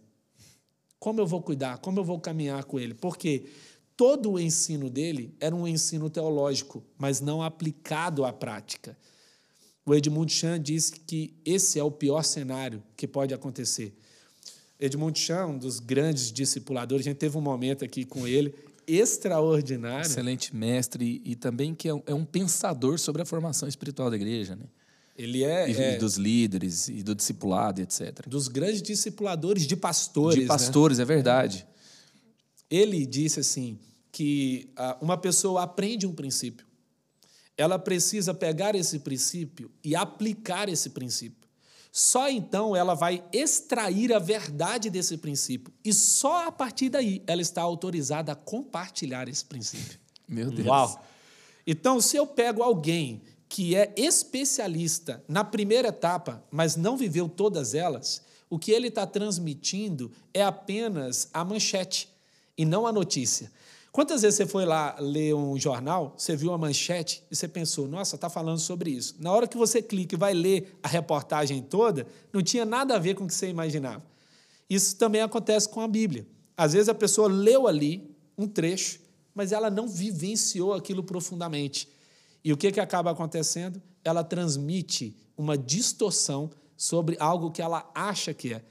Como 1.01 1.20
eu 1.20 1.27
vou 1.27 1.42
cuidar? 1.42 1.79
Como 1.79 1.99
eu 1.99 2.05
vou 2.05 2.20
caminhar 2.20 2.62
com 2.62 2.79
ele? 2.79 2.94
Porque 2.94 3.46
todo 3.96 4.31
o 4.31 4.38
ensino 4.38 4.88
dele 4.88 5.35
era 5.40 5.57
um 5.57 5.66
ensino 5.66 6.09
teológico, 6.09 6.85
mas 6.96 7.20
não 7.20 7.42
aplicado 7.42 8.25
à 8.25 8.33
prática. 8.33 8.96
O 9.90 9.94
Edmund 9.94 10.33
Chan 10.33 10.62
disse 10.62 10.92
que 10.92 11.35
esse 11.44 11.76
é 11.76 11.83
o 11.83 11.90
pior 11.90 12.22
cenário 12.22 12.81
que 12.96 13.09
pode 13.09 13.35
acontecer. 13.35 13.92
Edmund 14.79 15.18
Chan, 15.18 15.46
um 15.46 15.59
dos 15.59 15.81
grandes 15.81 16.31
discipuladores, 16.31 17.05
a 17.05 17.11
gente 17.11 17.18
teve 17.18 17.37
um 17.37 17.40
momento 17.40 17.85
aqui 17.85 18.05
com 18.05 18.24
ele 18.24 18.55
extraordinário. 18.87 20.07
Excelente 20.07 20.55
mestre 20.55 21.20
e 21.24 21.35
também 21.35 21.74
que 21.74 21.88
é 21.88 21.94
um, 21.94 22.03
é 22.07 22.14
pensador 22.31 23.00
sobre 23.00 23.20
a 23.20 23.24
formação 23.24 23.68
espiritual 23.68 24.09
da 24.09 24.14
igreja, 24.14 24.55
né? 24.55 24.66
Ele 25.18 25.42
é, 25.42 25.68
e, 25.68 25.76
é, 25.76 25.96
dos 25.98 26.14
líderes 26.14 26.87
e 26.87 27.03
do 27.03 27.12
discipulado, 27.12 27.83
etc. 27.83 28.29
Dos 28.29 28.46
grandes 28.46 28.83
discipuladores 28.83 29.66
de 29.66 29.74
pastores. 29.74 30.38
De 30.38 30.46
pastores, 30.46 30.98
né? 30.98 31.03
é 31.03 31.05
verdade. 31.05 31.66
Ele 32.70 33.05
disse 33.05 33.40
assim 33.40 33.76
que 34.12 34.70
uh, 34.79 35.05
uma 35.05 35.18
pessoa 35.18 35.64
aprende 35.64 36.07
um 36.07 36.12
princípio, 36.12 36.64
ela 37.61 37.79
precisa 37.79 38.33
pegar 38.33 38.75
esse 38.75 39.01
princípio 39.01 39.70
e 39.85 39.94
aplicar 39.94 40.68
esse 40.70 40.88
princípio. 40.90 41.46
Só 41.92 42.31
então 42.31 42.75
ela 42.75 42.94
vai 42.94 43.23
extrair 43.33 44.14
a 44.14 44.18
verdade 44.18 44.88
desse 44.88 45.18
princípio. 45.18 45.70
E 45.85 45.92
só 45.92 46.46
a 46.46 46.53
partir 46.53 46.88
daí 46.88 47.23
ela 47.27 47.42
está 47.42 47.61
autorizada 47.61 48.33
a 48.33 48.35
compartilhar 48.35 49.29
esse 49.29 49.44
princípio. 49.44 49.99
Meu 50.27 50.51
Deus. 50.51 50.66
Uau! 50.66 51.05
Então, 51.66 52.01
se 52.01 52.16
eu 52.16 52.27
pego 52.27 52.62
alguém 52.62 53.20
que 53.46 53.77
é 53.77 53.92
especialista 53.94 55.23
na 55.29 55.44
primeira 55.44 55.88
etapa, 55.88 56.42
mas 56.51 56.77
não 56.77 56.96
viveu 56.96 57.29
todas 57.29 57.75
elas, 57.75 58.23
o 58.49 58.59
que 58.59 58.70
ele 58.73 58.88
está 58.88 59.07
transmitindo 59.07 60.11
é 60.33 60.42
apenas 60.42 61.29
a 61.35 61.44
manchete 61.44 62.09
e 62.57 62.64
não 62.64 62.87
a 62.87 62.92
notícia. 62.92 63.53
Quantas 63.92 64.22
vezes 64.22 64.37
você 64.37 64.46
foi 64.46 64.64
lá 64.64 64.96
ler 65.00 65.35
um 65.35 65.59
jornal, 65.59 66.14
você 66.16 66.37
viu 66.37 66.50
uma 66.50 66.59
manchete 66.59 67.24
e 67.31 67.35
você 67.35 67.48
pensou, 67.48 67.88
nossa, 67.88 68.14
está 68.14 68.31
falando 68.31 68.59
sobre 68.59 68.90
isso. 68.90 69.16
Na 69.18 69.33
hora 69.33 69.48
que 69.48 69.57
você 69.57 69.83
clica 69.83 70.14
e 70.14 70.18
vai 70.18 70.33
ler 70.33 70.79
a 70.83 70.87
reportagem 70.87 71.61
toda, 71.61 72.07
não 72.33 72.40
tinha 72.40 72.64
nada 72.64 72.94
a 72.94 72.98
ver 72.98 73.14
com 73.14 73.24
o 73.24 73.26
que 73.26 73.35
você 73.35 73.48
imaginava. 73.48 74.05
Isso 74.68 74.94
também 74.96 75.20
acontece 75.20 75.68
com 75.68 75.81
a 75.81 75.88
Bíblia. 75.88 76.24
Às 76.57 76.74
vezes 76.74 76.88
a 76.88 76.94
pessoa 76.94 77.26
leu 77.26 77.66
ali 77.66 78.14
um 78.38 78.46
trecho, 78.46 79.00
mas 79.35 79.50
ela 79.50 79.68
não 79.68 79.88
vivenciou 79.88 80.72
aquilo 80.72 81.03
profundamente. 81.03 81.88
E 82.44 82.53
o 82.53 82.57
que, 82.57 82.70
que 82.70 82.81
acaba 82.81 83.11
acontecendo? 83.11 83.83
Ela 84.05 84.22
transmite 84.22 85.16
uma 85.37 85.59
distorção 85.59 86.50
sobre 86.76 87.16
algo 87.18 87.50
que 87.50 87.61
ela 87.61 87.90
acha 87.94 88.33
que 88.33 88.55
é. 88.55 88.62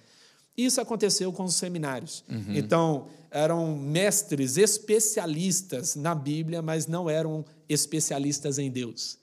Isso 0.58 0.79
aconteceu 0.82 1.32
com 1.32 1.43
os 1.43 1.55
seminários. 1.55 2.23
Uhum. 2.29 2.55
Então, 2.55 3.08
eram 3.32 3.76
mestres 3.78 4.58
especialistas 4.58 5.96
na 5.96 6.15
Bíblia, 6.15 6.62
mas 6.62 6.88
não 6.88 7.10
eram 7.10 7.46
especialistas 7.68 8.58
em 8.58 8.70
Deus. 8.70 9.18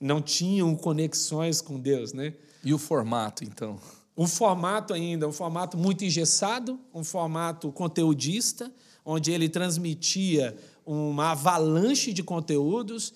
Não 0.00 0.20
tinham 0.20 0.74
conexões 0.76 1.60
com 1.60 1.80
Deus, 1.80 2.12
né? 2.12 2.34
E 2.62 2.74
o 2.74 2.78
formato, 2.78 3.44
então? 3.44 3.78
O 4.14 4.26
formato 4.26 4.92
ainda, 4.92 5.26
um 5.28 5.32
formato 5.32 5.76
muito 5.76 6.04
engessado, 6.04 6.78
um 6.92 7.04
formato 7.04 7.70
conteudista, 7.72 8.72
onde 9.04 9.30
ele 9.30 9.48
transmitia 9.48 10.56
uma 10.84 11.32
avalanche 11.32 12.12
de 12.12 12.22
conteúdos, 12.22 13.12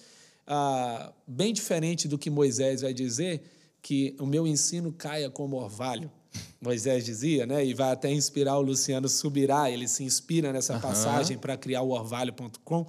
ah, 0.46 1.12
bem 1.26 1.52
diferente 1.52 2.08
do 2.08 2.18
que 2.18 2.30
Moisés 2.30 2.82
vai 2.82 2.92
dizer, 2.92 3.42
que 3.82 4.14
o 4.18 4.26
meu 4.26 4.46
ensino 4.46 4.92
caia 4.92 5.30
como 5.30 5.56
orvalho. 5.56 6.10
Moisés 6.60 7.04
dizia, 7.04 7.46
né? 7.46 7.64
E 7.64 7.74
vai 7.74 7.90
até 7.90 8.10
inspirar 8.10 8.58
o 8.58 8.62
Luciano 8.62 9.08
Subirá, 9.08 9.70
ele 9.70 9.88
se 9.88 10.04
inspira 10.04 10.52
nessa 10.52 10.74
uhum. 10.74 10.80
passagem 10.80 11.38
para 11.38 11.56
criar 11.56 11.82
o 11.82 11.90
orvalho.com. 11.90 12.86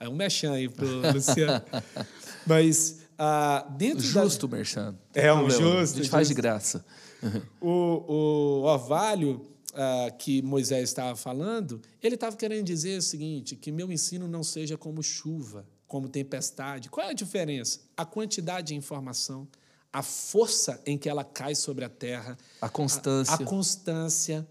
É 0.00 0.08
um 0.08 0.14
mechan 0.14 0.52
aí 0.52 0.68
para 0.68 0.84
o 0.84 1.12
Luciano. 1.12 1.64
Mas 2.46 3.02
ah, 3.16 3.66
dentro 3.76 4.04
Justo, 4.04 4.48
da... 4.48 4.56
merchan. 4.56 4.96
É 5.14 5.32
um 5.32 5.48
justo. 5.48 5.98
A 5.98 6.02
gente 6.02 6.10
faz 6.10 6.26
de 6.26 6.34
graça. 6.34 6.84
o, 7.60 7.70
o 8.08 8.62
orvalho 8.62 9.46
ah, 9.74 10.10
que 10.18 10.42
Moisés 10.42 10.88
estava 10.88 11.16
falando, 11.16 11.80
ele 12.02 12.16
estava 12.16 12.36
querendo 12.36 12.64
dizer 12.64 12.98
o 12.98 13.02
seguinte, 13.02 13.56
que 13.56 13.70
meu 13.70 13.90
ensino 13.92 14.26
não 14.26 14.42
seja 14.42 14.76
como 14.76 15.02
chuva, 15.02 15.64
como 15.86 16.08
tempestade. 16.08 16.88
Qual 16.88 17.06
é 17.06 17.10
a 17.10 17.14
diferença? 17.14 17.80
A 17.96 18.04
quantidade 18.04 18.68
de 18.68 18.74
informação, 18.74 19.46
a 19.92 20.02
força 20.02 20.80
em 20.86 20.96
que 20.96 21.08
ela 21.08 21.22
cai 21.22 21.54
sobre 21.54 21.84
a 21.84 21.88
terra, 21.88 22.38
a 22.60 22.68
constância, 22.68 23.34
a, 23.34 23.36
a 23.36 23.44
constância, 23.44 24.48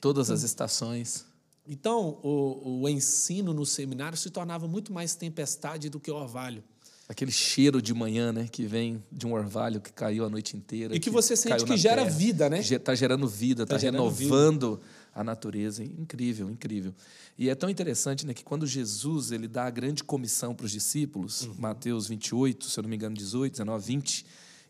todas 0.00 0.30
as 0.30 0.42
estações. 0.42 1.24
Então, 1.68 2.20
o, 2.22 2.82
o 2.82 2.88
ensino 2.88 3.52
no 3.52 3.66
seminário 3.66 4.16
se 4.16 4.30
tornava 4.30 4.68
muito 4.68 4.92
mais 4.92 5.16
tempestade 5.16 5.88
do 5.88 5.98
que 5.98 6.10
orvalho. 6.10 6.62
Aquele 7.08 7.30
cheiro 7.30 7.80
de 7.80 7.94
manhã, 7.94 8.32
né, 8.32 8.48
que 8.50 8.64
vem 8.64 9.02
de 9.12 9.26
um 9.26 9.32
orvalho 9.32 9.80
que 9.80 9.92
caiu 9.92 10.24
a 10.24 10.28
noite 10.28 10.56
inteira. 10.56 10.94
E 10.94 10.98
que, 10.98 11.04
que 11.04 11.10
você 11.10 11.36
sente 11.36 11.64
que 11.64 11.76
gera 11.76 12.02
terra. 12.02 12.16
vida, 12.16 12.50
né? 12.50 12.60
Está 12.60 12.94
gerando 12.94 13.28
vida, 13.28 13.62
está 13.62 13.76
tá 13.76 13.82
renovando 13.82 14.76
vida. 14.76 14.88
a 15.14 15.22
natureza. 15.22 15.84
Incrível, 15.84 16.50
incrível. 16.50 16.92
E 17.38 17.48
é 17.48 17.54
tão 17.54 17.70
interessante 17.70 18.26
né, 18.26 18.34
que 18.34 18.42
quando 18.42 18.66
Jesus 18.66 19.30
ele 19.30 19.46
dá 19.46 19.66
a 19.66 19.70
grande 19.70 20.02
comissão 20.02 20.52
para 20.52 20.66
os 20.66 20.72
discípulos, 20.72 21.42
uhum. 21.42 21.54
Mateus 21.58 22.08
28, 22.08 22.68
se 22.68 22.78
eu 22.78 22.82
não 22.82 22.90
me 22.90 22.96
engano, 22.96 23.14
18, 23.14 23.52
19, 23.52 23.86
20, 23.86 24.26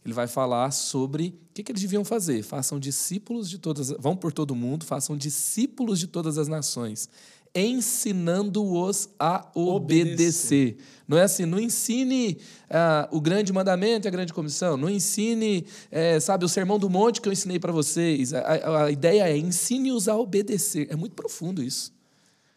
ele 0.07 0.14
vai 0.14 0.29
falar 0.29 0.71
sobre 0.71 1.37
o 1.51 1.53
que, 1.53 1.64
que 1.64 1.73
eles 1.73 1.83
deviam 1.83 2.05
fazer. 2.05 2.45
Façam 2.45 2.79
discípulos 2.79 3.51
de 3.51 3.59
todas, 3.59 3.90
vão 3.99 4.16
por 4.16 4.33
todo 4.33 4.55
mundo, 4.55 4.87
façam 4.87 5.16
discípulos 5.16 5.99
de 5.99 6.07
todas 6.07 6.38
as 6.38 6.47
nações, 6.47 7.09
ensinando-os 7.53 9.09
a 9.19 9.51
obedecer. 9.53 10.75
obedecer. 10.75 10.77
Não 11.09 11.19
é 11.19 11.25
assim, 11.25 11.45
não 11.45 11.59
ensine 11.59 12.38
ah, 12.71 13.09
o 13.11 13.21
grande 13.21 13.53
mandamento 13.53 14.07
e 14.07 14.09
a 14.09 14.12
grande 14.12 14.33
comissão, 14.33 14.77
não 14.77 14.88
ensine, 14.88 15.66
é, 15.90 16.21
sabe, 16.21 16.45
o 16.45 16.49
sermão 16.49 16.79
do 16.79 16.88
monte 16.88 17.21
que 17.21 17.29
eu 17.29 17.33
ensinei 17.33 17.59
para 17.59 17.73
vocês. 17.73 18.33
A, 18.33 18.38
a, 18.38 18.85
a, 18.85 18.90
ideia 18.92 19.29
é 19.29 19.37
ensine-os 19.37 20.07
a 20.07 20.16
obedecer. 20.16 20.87
É 20.88 20.95
muito 20.95 21.16
profundo 21.16 21.61
isso. 21.61 21.92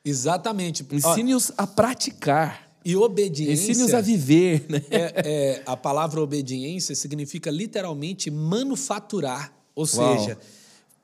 Exatamente. 0.05 0.85
Ensine-os 0.91 1.51
a 1.57 1.65
praticar. 1.65 2.68
E 2.83 2.95
obediência. 2.95 3.71
Ensine-os 3.71 3.93
a 3.93 4.01
viver. 4.01 4.65
Né? 4.69 4.81
É, 4.89 5.13
é, 5.25 5.63
a 5.65 5.75
palavra 5.75 6.21
obediência 6.21 6.95
significa 6.95 7.51
literalmente 7.51 8.31
manufaturar, 8.31 9.53
ou 9.75 9.85
Uau. 9.85 10.17
seja, 10.17 10.37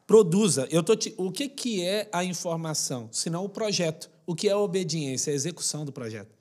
produza. 0.08 0.68
Eu 0.72 0.84
tô 0.84 0.96
te, 0.96 1.14
o 1.18 1.32
que, 1.32 1.50
que 1.50 1.84
é 1.84 2.10
a 2.12 2.24
informação? 2.24 3.10
Senão 3.12 3.44
o 3.44 3.50
projeto. 3.50 4.10
O 4.26 4.34
que 4.34 4.48
é 4.48 4.52
a 4.52 4.58
obediência? 4.58 5.32
A 5.32 5.36
execução 5.36 5.86
do 5.86 5.92
projeto. 5.92 6.36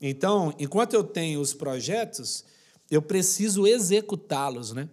Então, 0.00 0.52
enquanto 0.58 0.94
eu 0.94 1.04
tenho 1.04 1.40
os 1.40 1.54
projetos, 1.54 2.44
eu 2.90 3.00
preciso 3.00 3.66
executá-los, 3.66 4.72
né? 4.72 4.88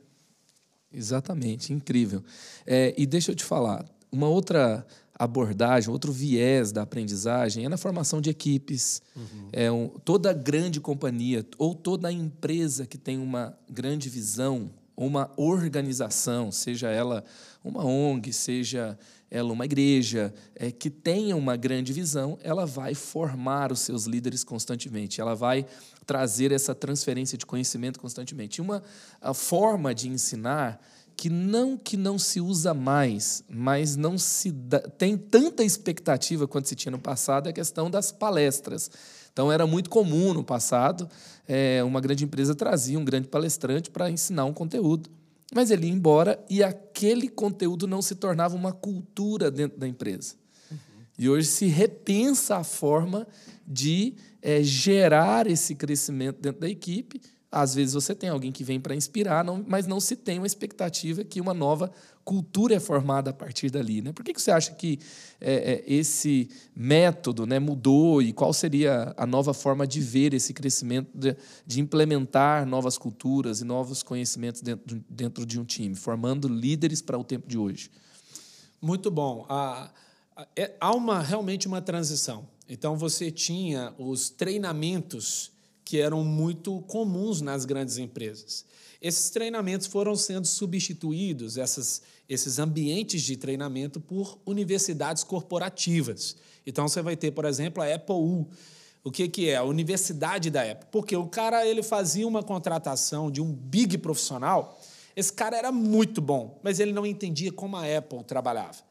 Exatamente, 0.93 1.73
incrível. 1.73 2.23
É, 2.65 2.93
e 2.97 3.05
deixa 3.05 3.31
eu 3.31 3.35
te 3.35 3.43
falar, 3.43 3.85
uma 4.11 4.27
outra 4.27 4.85
abordagem, 5.23 5.91
outro 5.91 6.11
viés 6.11 6.71
da 6.71 6.81
aprendizagem 6.81 7.63
é 7.63 7.69
na 7.69 7.77
formação 7.77 8.19
de 8.19 8.31
equipes. 8.31 9.03
Uhum. 9.15 9.49
É 9.53 9.71
um, 9.71 9.87
toda 9.87 10.33
grande 10.33 10.79
companhia 10.79 11.45
ou 11.59 11.75
toda 11.75 12.11
empresa 12.11 12.87
que 12.87 12.97
tem 12.97 13.19
uma 13.19 13.55
grande 13.69 14.09
visão, 14.09 14.71
uma 14.97 15.31
organização, 15.37 16.51
seja 16.51 16.89
ela 16.89 17.23
uma 17.63 17.85
ONG, 17.85 18.33
seja 18.33 18.97
ela 19.29 19.53
uma 19.53 19.63
igreja 19.63 20.33
é, 20.55 20.71
que 20.71 20.89
tenha 20.89 21.37
uma 21.37 21.55
grande 21.55 21.93
visão, 21.93 22.37
ela 22.41 22.65
vai 22.65 22.95
formar 22.95 23.71
os 23.71 23.79
seus 23.81 24.05
líderes 24.05 24.43
constantemente, 24.43 25.21
ela 25.21 25.35
vai 25.35 25.65
trazer 26.05 26.51
essa 26.51 26.73
transferência 26.73 27.37
de 27.37 27.45
conhecimento 27.45 27.99
constantemente. 27.99 28.59
Uma 28.59 28.83
forma 29.33 29.93
de 29.93 30.09
ensinar 30.09 30.81
que 31.21 31.29
não 31.29 31.77
que 31.77 31.95
não 31.95 32.17
se 32.17 32.41
usa 32.41 32.73
mais, 32.73 33.43
mas 33.47 33.95
não 33.95 34.17
se 34.17 34.49
dá, 34.51 34.79
tem 34.79 35.15
tanta 35.15 35.63
expectativa 35.63 36.47
quanto 36.47 36.67
se 36.67 36.75
tinha 36.75 36.91
no 36.91 36.97
passado 36.97 37.45
é 37.45 37.51
a 37.51 37.53
questão 37.53 37.91
das 37.91 38.11
palestras. 38.11 38.89
Então 39.31 39.51
era 39.51 39.67
muito 39.67 39.87
comum 39.87 40.33
no 40.33 40.43
passado 40.43 41.07
é, 41.47 41.83
uma 41.83 42.01
grande 42.01 42.23
empresa 42.23 42.55
trazia 42.55 42.97
um 42.97 43.05
grande 43.05 43.27
palestrante 43.27 43.91
para 43.91 44.09
ensinar 44.09 44.45
um 44.45 44.53
conteúdo. 44.53 45.11
Mas 45.53 45.69
ele 45.69 45.85
ia 45.85 45.93
embora 45.93 46.43
e 46.49 46.63
aquele 46.63 47.29
conteúdo 47.29 47.85
não 47.85 48.01
se 48.01 48.15
tornava 48.15 48.55
uma 48.55 48.71
cultura 48.71 49.51
dentro 49.51 49.77
da 49.77 49.87
empresa. 49.87 50.33
Uhum. 50.71 50.77
E 51.19 51.29
hoje 51.29 51.49
se 51.49 51.67
repensa 51.67 52.57
a 52.57 52.63
forma 52.63 53.27
de 53.67 54.15
é, 54.41 54.63
gerar 54.63 55.45
esse 55.45 55.75
crescimento 55.75 56.41
dentro 56.41 56.61
da 56.61 56.69
equipe. 56.69 57.21
Às 57.51 57.75
vezes 57.75 57.93
você 57.93 58.15
tem 58.15 58.29
alguém 58.29 58.49
que 58.49 58.63
vem 58.63 58.79
para 58.79 58.95
inspirar, 58.95 59.43
não, 59.43 59.61
mas 59.67 59.85
não 59.85 59.99
se 59.99 60.15
tem 60.15 60.37
uma 60.37 60.47
expectativa 60.47 61.21
que 61.21 61.41
uma 61.41 61.53
nova 61.53 61.91
cultura 62.23 62.75
é 62.75 62.79
formada 62.79 63.31
a 63.31 63.33
partir 63.33 63.69
dali. 63.69 64.01
Né? 64.01 64.13
Por 64.13 64.23
que, 64.23 64.33
que 64.33 64.41
você 64.41 64.51
acha 64.51 64.73
que 64.73 64.99
é, 65.41 65.73
é, 65.73 65.93
esse 65.93 66.49
método 66.73 67.45
né, 67.45 67.59
mudou 67.59 68.21
e 68.21 68.31
qual 68.31 68.53
seria 68.53 69.13
a 69.17 69.25
nova 69.25 69.53
forma 69.53 69.85
de 69.85 69.99
ver 69.99 70.33
esse 70.33 70.53
crescimento, 70.53 71.09
de, 71.13 71.35
de 71.67 71.81
implementar 71.81 72.65
novas 72.65 72.97
culturas 72.97 73.59
e 73.59 73.65
novos 73.65 74.01
conhecimentos 74.01 74.61
dentro, 74.61 75.03
dentro 75.09 75.45
de 75.45 75.59
um 75.59 75.65
time, 75.65 75.93
formando 75.93 76.47
líderes 76.47 77.01
para 77.01 77.17
o 77.17 77.23
tempo 77.23 77.49
de 77.49 77.57
hoje? 77.57 77.91
Muito 78.81 79.11
bom. 79.11 79.45
Há, 79.49 79.91
é, 80.55 80.73
há 80.79 80.95
uma, 80.95 81.21
realmente 81.21 81.67
uma 81.67 81.81
transição. 81.81 82.47
Então, 82.69 82.95
você 82.95 83.29
tinha 83.29 83.93
os 83.97 84.29
treinamentos 84.29 85.51
que 85.83 85.99
eram 85.99 86.23
muito 86.23 86.81
comuns 86.81 87.41
nas 87.41 87.65
grandes 87.65 87.97
empresas. 87.97 88.65
Esses 89.01 89.29
treinamentos 89.29 89.87
foram 89.87 90.15
sendo 90.15 90.45
substituídos, 90.45 91.57
essas, 91.57 92.01
esses 92.29 92.59
ambientes 92.59 93.23
de 93.23 93.35
treinamento, 93.35 93.99
por 93.99 94.37
universidades 94.45 95.23
corporativas. 95.23 96.35
Então, 96.65 96.87
você 96.87 97.01
vai 97.01 97.15
ter, 97.15 97.31
por 97.31 97.45
exemplo, 97.45 97.81
a 97.81 97.93
Apple 97.93 98.15
U. 98.15 98.47
O 99.03 99.09
que, 99.09 99.27
que 99.27 99.49
é? 99.49 99.55
A 99.55 99.63
universidade 99.63 100.51
da 100.51 100.61
Apple. 100.61 100.87
Porque 100.91 101.15
o 101.15 101.25
cara 101.25 101.65
ele 101.65 101.81
fazia 101.81 102.27
uma 102.27 102.43
contratação 102.43 103.31
de 103.31 103.41
um 103.41 103.51
big 103.51 103.97
profissional, 103.97 104.79
esse 105.15 105.33
cara 105.33 105.57
era 105.57 105.71
muito 105.71 106.21
bom, 106.21 106.59
mas 106.63 106.79
ele 106.79 106.93
não 106.93 107.05
entendia 107.05 107.51
como 107.51 107.75
a 107.75 107.97
Apple 107.97 108.23
trabalhava. 108.23 108.90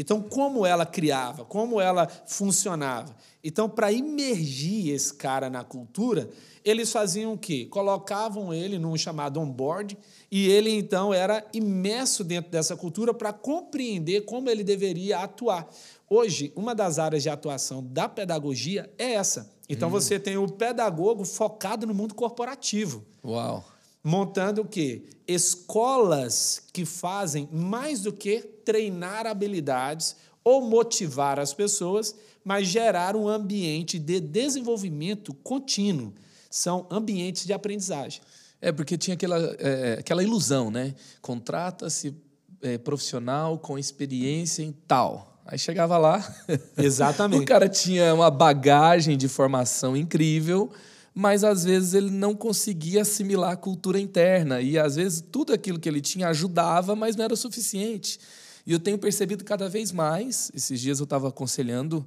Então, 0.00 0.22
como 0.22 0.64
ela 0.64 0.86
criava, 0.86 1.44
como 1.44 1.78
ela 1.78 2.08
funcionava. 2.26 3.14
Então, 3.44 3.68
para 3.68 3.92
imergir 3.92 4.94
esse 4.94 5.12
cara 5.12 5.50
na 5.50 5.62
cultura, 5.62 6.30
eles 6.64 6.90
faziam 6.90 7.34
o 7.34 7.38
quê? 7.38 7.66
Colocavam 7.70 8.54
ele 8.54 8.78
num 8.78 8.96
chamado 8.96 9.38
onboard 9.38 9.98
e 10.30 10.48
ele 10.48 10.70
então 10.70 11.12
era 11.12 11.46
imerso 11.52 12.24
dentro 12.24 12.50
dessa 12.50 12.74
cultura 12.74 13.12
para 13.12 13.30
compreender 13.30 14.22
como 14.22 14.48
ele 14.48 14.64
deveria 14.64 15.18
atuar. 15.18 15.68
Hoje, 16.08 16.50
uma 16.56 16.74
das 16.74 16.98
áreas 16.98 17.22
de 17.22 17.28
atuação 17.28 17.84
da 17.84 18.08
pedagogia 18.08 18.90
é 18.96 19.12
essa. 19.12 19.52
Então 19.68 19.88
hum. 19.88 19.92
você 19.92 20.18
tem 20.18 20.38
o 20.38 20.48
pedagogo 20.48 21.26
focado 21.26 21.86
no 21.86 21.92
mundo 21.92 22.14
corporativo. 22.14 23.04
Uau. 23.22 23.62
Montando 24.02 24.62
o 24.62 24.64
quê? 24.64 25.02
Escolas 25.26 26.62
que 26.72 26.84
fazem 26.84 27.48
mais 27.52 28.00
do 28.00 28.12
que 28.12 28.40
treinar 28.64 29.26
habilidades 29.26 30.16
ou 30.42 30.62
motivar 30.62 31.38
as 31.38 31.52
pessoas, 31.52 32.14
mas 32.44 32.66
gerar 32.66 33.14
um 33.14 33.28
ambiente 33.28 33.98
de 33.98 34.20
desenvolvimento 34.20 35.34
contínuo 35.34 36.14
são 36.50 36.86
ambientes 36.90 37.46
de 37.46 37.52
aprendizagem. 37.52 38.20
É, 38.60 38.72
porque 38.72 38.98
tinha 38.98 39.14
aquela, 39.14 39.38
é, 39.58 39.96
aquela 40.00 40.22
ilusão, 40.22 40.70
né? 40.70 40.94
Contrata-se 41.22 42.14
é, 42.60 42.76
profissional 42.76 43.58
com 43.58 43.78
experiência 43.78 44.62
em 44.62 44.72
tal. 44.86 45.40
Aí 45.46 45.58
chegava 45.58 45.96
lá. 45.96 46.22
Exatamente. 46.76 47.42
o 47.42 47.46
cara 47.46 47.68
tinha 47.68 48.14
uma 48.14 48.30
bagagem 48.30 49.16
de 49.16 49.28
formação 49.28 49.96
incrível, 49.96 50.70
mas 51.14 51.44
às 51.44 51.64
vezes 51.64 51.94
ele 51.94 52.10
não 52.10 52.34
conseguia 52.34 53.02
assimilar 53.02 53.52
a 53.52 53.56
cultura 53.56 53.98
interna. 53.98 54.60
E 54.60 54.78
às 54.78 54.96
vezes 54.96 55.24
tudo 55.32 55.52
aquilo 55.52 55.78
que 55.78 55.88
ele 55.88 56.00
tinha 56.00 56.28
ajudava, 56.28 56.94
mas 56.94 57.16
não 57.16 57.24
era 57.24 57.34
o 57.34 57.36
suficiente. 57.36 58.18
E 58.66 58.72
eu 58.72 58.78
tenho 58.78 58.98
percebido 58.98 59.44
cada 59.44 59.68
vez 59.68 59.90
mais, 59.90 60.50
esses 60.54 60.80
dias 60.80 60.98
eu 61.00 61.04
estava 61.04 61.28
aconselhando 61.28 62.06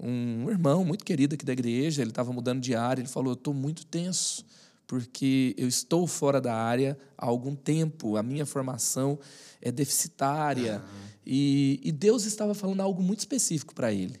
um 0.00 0.50
irmão 0.50 0.84
muito 0.84 1.04
querido 1.04 1.34
aqui 1.34 1.44
da 1.44 1.52
igreja, 1.52 2.02
ele 2.02 2.10
estava 2.10 2.32
mudando 2.32 2.60
de 2.60 2.74
área, 2.74 3.00
ele 3.00 3.08
falou: 3.08 3.30
Eu 3.30 3.34
estou 3.34 3.54
muito 3.54 3.86
tenso, 3.86 4.44
porque 4.86 5.54
eu 5.56 5.68
estou 5.68 6.06
fora 6.06 6.40
da 6.40 6.54
área 6.54 6.98
há 7.16 7.26
algum 7.26 7.54
tempo, 7.54 8.16
a 8.16 8.22
minha 8.22 8.44
formação 8.44 9.18
é 9.60 9.70
deficitária. 9.70 10.78
Uhum. 10.78 11.12
E, 11.24 11.80
e, 11.84 11.92
Deus 11.92 12.24
estava 12.24 12.52
falando 12.52 12.80
algo 12.80 13.00
muito 13.00 13.20
específico 13.20 13.74
para 13.74 13.92
ele. 13.92 14.20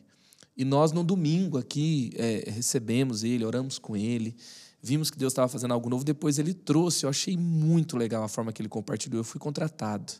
E 0.56 0.64
nós, 0.64 0.92
no 0.92 1.02
domingo 1.02 1.58
aqui, 1.58 2.12
é, 2.16 2.50
recebemos 2.50 3.24
ele, 3.24 3.44
oramos 3.44 3.78
com 3.78 3.96
ele, 3.96 4.36
vimos 4.82 5.10
que 5.10 5.18
Deus 5.18 5.32
estava 5.32 5.48
fazendo 5.48 5.72
algo 5.72 5.88
novo. 5.88 6.04
Depois 6.04 6.38
ele 6.38 6.52
trouxe, 6.52 7.04
eu 7.04 7.10
achei 7.10 7.36
muito 7.36 7.96
legal 7.96 8.22
a 8.22 8.28
forma 8.28 8.52
que 8.52 8.60
ele 8.60 8.68
compartilhou. 8.68 9.20
Eu 9.20 9.24
fui 9.24 9.40
contratado. 9.40 10.12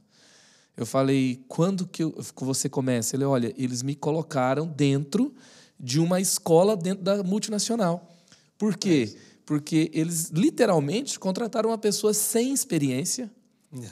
Eu 0.77 0.87
falei, 0.87 1.45
quando 1.49 1.87
que, 1.87 2.03
eu, 2.03 2.13
que 2.13 2.45
você 2.45 2.69
começa? 2.69 3.15
Ele, 3.15 3.25
olha, 3.25 3.53
eles 3.59 3.83
me 3.83 3.95
colocaram 3.95 4.67
dentro 4.67 5.35
de 5.79 6.01
uma 6.01 6.21
escola 6.21 6.77
dentro 6.77 7.03
da 7.05 7.23
multinacional. 7.23 8.09
Por 8.57 8.77
quê? 8.77 9.17
Porque 9.45 9.91
eles 9.93 10.31
literalmente 10.31 11.19
contrataram 11.19 11.71
uma 11.71 11.79
pessoa 11.79 12.15
sem 12.15 12.55
experiência, 12.55 13.31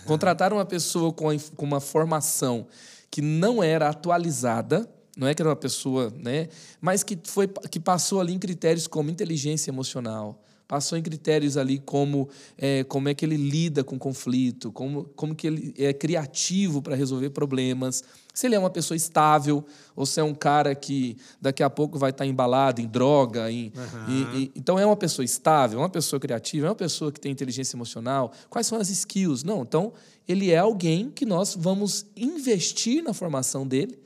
contrataram 0.07 0.57
uma 0.57 0.65
pessoa 0.65 1.13
com, 1.13 1.29
a, 1.29 1.35
com 1.57 1.67
uma 1.67 1.81
formação 1.81 2.67
que 3.11 3.21
não 3.21 3.63
era 3.63 3.89
atualizada, 3.89 4.89
não 5.21 5.29
é 5.29 5.35
que 5.35 5.43
era 5.43 5.51
uma 5.51 5.57
pessoa, 5.57 6.11
né, 6.17 6.49
mas 6.81 7.03
que 7.03 7.19
foi 7.25 7.47
que 7.71 7.79
passou 7.79 8.21
ali 8.21 8.33
em 8.33 8.39
critérios 8.39 8.87
como 8.87 9.11
inteligência 9.11 9.71
emocional, 9.71 10.43
passou 10.67 10.97
em 10.97 11.03
critérios 11.03 11.59
ali 11.59 11.79
como 11.79 12.29
é, 12.57 12.85
como 12.85 13.09
é 13.09 13.13
que 13.13 13.25
ele 13.27 13.37
lida 13.37 13.85
com 13.85 13.99
conflito, 13.99 14.73
como, 14.73 15.05
como 15.15 15.35
que 15.35 15.47
ele 15.47 15.75
é 15.77 15.93
criativo 15.93 16.81
para 16.81 16.95
resolver 16.95 17.31
problemas, 17.31 18.03
se 18.33 18.47
ele 18.47 18.55
é 18.55 18.59
uma 18.59 18.71
pessoa 18.71 18.97
estável 18.97 19.63
ou 19.95 20.07
se 20.07 20.21
é 20.21 20.23
um 20.23 20.33
cara 20.33 20.75
que 20.75 21.17
daqui 21.39 21.63
a 21.63 21.69
pouco 21.69 21.99
vai 21.99 22.11
estar 22.11 22.25
embalado 22.25 22.81
em 22.81 22.87
droga. 22.87 23.51
Em, 23.51 23.73
uhum. 23.77 24.09
e, 24.09 24.43
e, 24.45 24.53
então 24.55 24.79
é 24.79 24.87
uma 24.87 24.97
pessoa 24.97 25.25
estável, 25.25 25.81
é 25.81 25.83
uma 25.83 25.91
pessoa 25.91 26.19
criativa, 26.19 26.69
é 26.69 26.71
uma 26.71 26.77
pessoa 26.77 27.13
que 27.13 27.21
tem 27.21 27.31
inteligência 27.31 27.77
emocional. 27.77 28.33
Quais 28.49 28.67
são 28.67 28.79
as 28.79 28.89
skills? 28.89 29.43
Não, 29.43 29.63
então 29.63 29.93
ele 30.27 30.51
é 30.53 30.59
alguém 30.59 31.11
que 31.11 31.27
nós 31.27 31.57
vamos 31.59 32.07
investir 32.17 33.03
na 33.03 33.13
formação 33.13 33.67
dele 33.67 33.99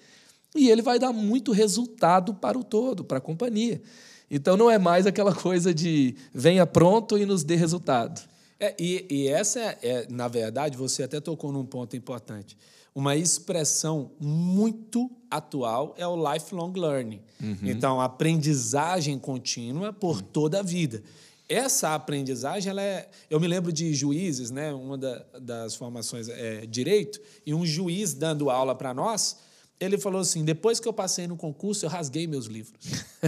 e 0.54 0.70
ele 0.70 0.82
vai 0.82 0.98
dar 0.98 1.12
muito 1.12 1.52
resultado 1.52 2.34
para 2.34 2.58
o 2.58 2.62
todo, 2.62 3.04
para 3.04 3.18
a 3.18 3.20
companhia. 3.20 3.82
Então 4.30 4.56
não 4.56 4.70
é 4.70 4.78
mais 4.78 5.06
aquela 5.06 5.34
coisa 5.36 5.74
de 5.74 6.14
venha 6.32 6.66
pronto 6.66 7.18
e 7.18 7.26
nos 7.26 7.42
dê 7.42 7.56
resultado. 7.56 8.22
É, 8.58 8.74
e, 8.78 9.06
e, 9.10 9.28
essa 9.28 9.60
é, 9.60 9.78
é, 9.82 10.06
na 10.08 10.28
verdade, 10.28 10.76
você 10.76 11.02
até 11.02 11.20
tocou 11.20 11.52
num 11.52 11.66
ponto 11.66 11.96
importante. 11.96 12.56
Uma 12.94 13.16
expressão 13.16 14.12
muito 14.20 15.10
atual 15.28 15.94
é 15.98 16.06
o 16.06 16.32
lifelong 16.32 16.72
learning. 16.72 17.20
Uhum. 17.42 17.58
Então, 17.64 18.00
aprendizagem 18.00 19.18
contínua 19.18 19.92
por 19.92 20.22
toda 20.22 20.60
a 20.60 20.62
vida. 20.62 21.02
Essa 21.48 21.94
aprendizagem, 21.94 22.70
ela 22.70 22.80
é. 22.80 23.08
Eu 23.28 23.40
me 23.40 23.48
lembro 23.48 23.72
de 23.72 23.92
juízes, 23.92 24.50
né? 24.50 24.72
Uma 24.72 24.96
da, 24.96 25.24
das 25.40 25.74
formações 25.74 26.28
é 26.28 26.64
direito, 26.64 27.20
e 27.44 27.52
um 27.52 27.66
juiz 27.66 28.14
dando 28.14 28.48
aula 28.48 28.74
para 28.74 28.94
nós 28.94 29.36
ele 29.80 29.98
falou 29.98 30.20
assim: 30.20 30.44
depois 30.44 30.78
que 30.78 30.86
eu 30.86 30.92
passei 30.92 31.26
no 31.26 31.36
concurso, 31.36 31.84
eu 31.84 31.90
rasguei 31.90 32.26
meus 32.26 32.46
livros. 32.46 32.74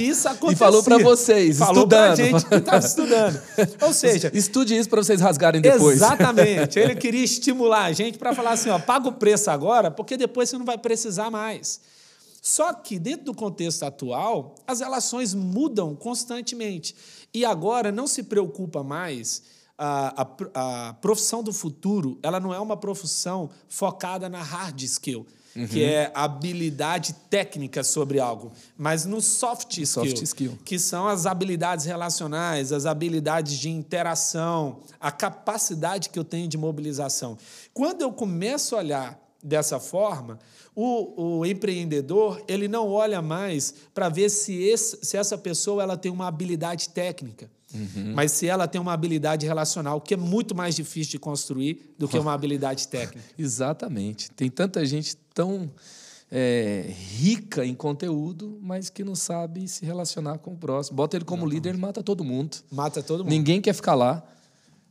E 0.00 0.08
isso 0.08 0.26
aconteceu. 0.26 0.52
E 0.52 0.56
falou 0.56 0.82
para 0.82 0.96
vocês, 0.98 1.58
falou 1.58 1.82
estudando. 1.82 2.16
Falou 2.16 2.30
gente 2.30 2.46
que 2.46 2.54
estava 2.54 2.86
estudando. 2.86 3.42
Ou 3.82 3.92
seja... 3.92 4.30
Estude 4.32 4.74
isso 4.74 4.88
para 4.88 5.02
vocês 5.02 5.20
rasgarem 5.20 5.60
depois. 5.60 5.96
Exatamente. 5.96 6.78
Ele 6.78 6.94
queria 6.96 7.22
estimular 7.22 7.84
a 7.84 7.92
gente 7.92 8.16
para 8.16 8.34
falar 8.34 8.52
assim, 8.52 8.70
ó, 8.70 8.78
paga 8.78 9.08
o 9.08 9.12
preço 9.12 9.50
agora, 9.50 9.90
porque 9.90 10.16
depois 10.16 10.48
você 10.48 10.56
não 10.56 10.64
vai 10.64 10.78
precisar 10.78 11.30
mais. 11.30 11.80
Só 12.40 12.72
que, 12.72 12.98
dentro 12.98 13.26
do 13.26 13.34
contexto 13.34 13.82
atual, 13.82 14.54
as 14.66 14.80
relações 14.80 15.34
mudam 15.34 15.94
constantemente. 15.94 16.94
E 17.34 17.44
agora 17.44 17.92
não 17.92 18.06
se 18.06 18.22
preocupa 18.22 18.82
mais 18.82 19.42
a, 19.76 20.22
a, 20.22 20.88
a, 20.88 20.94
profissão 20.94 21.42
do 21.42 21.52
futuro 21.52 22.18
ela 22.22 22.40
não 22.40 22.52
é 22.52 22.58
uma 22.58 22.76
profissão 22.76 23.48
focada 23.68 24.28
na 24.28 24.42
hard 24.42 24.82
skill 24.82 25.24
uhum. 25.58 25.66
que 25.66 25.82
é 25.82 26.10
habilidade 26.14 27.14
técnica 27.28 27.82
sobre 27.82 28.20
algo, 28.20 28.52
mas 28.76 29.04
no 29.04 29.20
soft 29.20 29.78
skill, 29.78 29.86
soft 29.86 30.22
skill, 30.22 30.58
que 30.64 30.78
são 30.78 31.08
as 31.08 31.26
habilidades 31.26 31.84
relacionais, 31.84 32.72
as 32.72 32.86
habilidades 32.86 33.58
de 33.58 33.68
interação, 33.68 34.80
a 35.00 35.10
capacidade 35.10 36.08
que 36.10 36.18
eu 36.18 36.24
tenho 36.24 36.46
de 36.46 36.56
mobilização. 36.56 37.36
Quando 37.74 38.02
eu 38.02 38.12
começo 38.12 38.76
a 38.76 38.78
olhar 38.78 39.20
dessa 39.42 39.80
forma, 39.80 40.38
o, 40.74 41.38
o 41.40 41.46
empreendedor 41.46 42.40
ele 42.46 42.68
não 42.68 42.88
olha 42.88 43.20
mais 43.20 43.74
para 43.92 44.08
ver 44.08 44.30
se, 44.30 44.54
esse, 44.62 44.98
se 45.02 45.16
essa 45.16 45.36
pessoa 45.36 45.82
ela 45.82 45.96
tem 45.96 46.12
uma 46.12 46.28
habilidade 46.28 46.90
técnica. 46.90 47.50
Uhum. 47.74 48.12
Mas 48.14 48.32
se 48.32 48.46
ela 48.46 48.66
tem 48.66 48.80
uma 48.80 48.92
habilidade 48.92 49.44
relacional, 49.46 50.00
que 50.00 50.14
é 50.14 50.16
muito 50.16 50.54
mais 50.54 50.74
difícil 50.74 51.12
de 51.12 51.18
construir 51.18 51.94
do 51.98 52.08
que 52.08 52.18
uma 52.18 52.32
habilidade 52.32 52.88
técnica. 52.88 53.28
Exatamente. 53.38 54.30
Tem 54.30 54.48
tanta 54.50 54.84
gente 54.86 55.16
tão 55.38 55.70
é, 56.32 56.92
rica 57.14 57.64
em 57.64 57.72
conteúdo, 57.72 58.58
mas 58.60 58.90
que 58.90 59.04
não 59.04 59.14
sabe 59.14 59.68
se 59.68 59.86
relacionar 59.86 60.38
com 60.38 60.54
o 60.54 60.56
próximo. 60.56 60.96
Bota 60.96 61.16
ele 61.16 61.24
como 61.24 61.42
não, 61.42 61.48
líder, 61.48 61.68
ele 61.68 61.78
mata 61.78 62.02
todo 62.02 62.24
mundo. 62.24 62.56
Mata 62.72 63.00
todo 63.00 63.20
mundo. 63.20 63.30
Ninguém 63.30 63.60
quer 63.60 63.72
ficar 63.72 63.94
lá. 63.94 64.24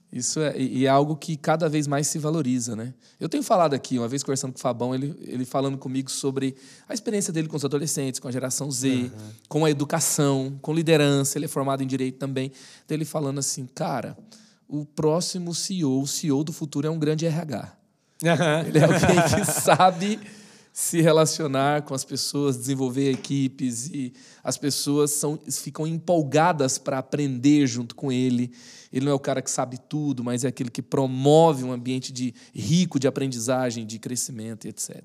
Isso 0.09 0.39
é, 0.39 0.57
e 0.57 0.85
é 0.85 0.89
algo 0.89 1.17
que 1.17 1.35
cada 1.35 1.67
vez 1.67 1.85
mais 1.85 2.07
se 2.07 2.17
valoriza, 2.17 2.77
né? 2.77 2.93
Eu 3.19 3.27
tenho 3.27 3.43
falado 3.43 3.73
aqui, 3.73 3.99
uma 3.99 4.07
vez 4.07 4.23
conversando 4.23 4.53
com 4.53 4.57
o 4.57 4.61
Fabão, 4.61 4.95
ele, 4.95 5.13
ele 5.19 5.43
falando 5.43 5.77
comigo 5.77 6.09
sobre 6.09 6.55
a 6.87 6.93
experiência 6.93 7.33
dele 7.33 7.49
com 7.49 7.57
os 7.57 7.65
adolescentes, 7.65 8.21
com 8.21 8.29
a 8.29 8.31
geração 8.31 8.71
Z, 8.71 8.89
uhum. 8.89 9.09
com 9.49 9.65
a 9.65 9.69
educação, 9.69 10.57
com 10.61 10.73
liderança, 10.73 11.37
ele 11.37 11.43
é 11.43 11.49
formado 11.49 11.83
em 11.83 11.87
direito 11.87 12.17
também. 12.17 12.53
Então 12.85 12.95
ele 12.95 13.03
falando 13.03 13.39
assim, 13.39 13.67
cara, 13.75 14.17
o 14.65 14.85
próximo 14.85 15.53
CEO, 15.53 16.01
o 16.01 16.07
CEO 16.07 16.41
do 16.41 16.53
futuro 16.53 16.87
é 16.87 16.89
um 16.89 16.97
grande 16.97 17.25
RH. 17.25 17.77
Uhum. 18.23 18.67
Ele 18.67 18.79
é 18.79 18.83
alguém 18.83 19.45
que 19.45 19.51
sabe 19.51 20.19
se 20.77 21.01
relacionar 21.01 21.81
com 21.81 21.95
as 21.95 22.05
pessoas, 22.05 22.55
desenvolver 22.55 23.09
equipes 23.09 23.87
e 23.87 24.13
as 24.43 24.57
pessoas 24.57 25.09
são, 25.09 25.39
ficam 25.49 25.87
empolgadas 25.87 26.77
para 26.77 26.99
aprender 26.99 27.65
junto 27.65 27.95
com 27.95 28.11
ele. 28.11 28.51
Ele 28.93 29.05
não 29.05 29.11
é 29.11 29.15
o 29.15 29.19
cara 29.19 29.41
que 29.41 29.49
sabe 29.49 29.79
tudo, 29.79 30.23
mas 30.23 30.45
é 30.45 30.49
aquele 30.49 30.69
que 30.69 30.83
promove 30.83 31.63
um 31.63 31.71
ambiente 31.71 32.13
de 32.13 32.31
rico 32.53 32.99
de 32.99 33.07
aprendizagem, 33.07 33.87
de 33.87 33.97
crescimento, 33.97 34.67
etc. 34.67 35.01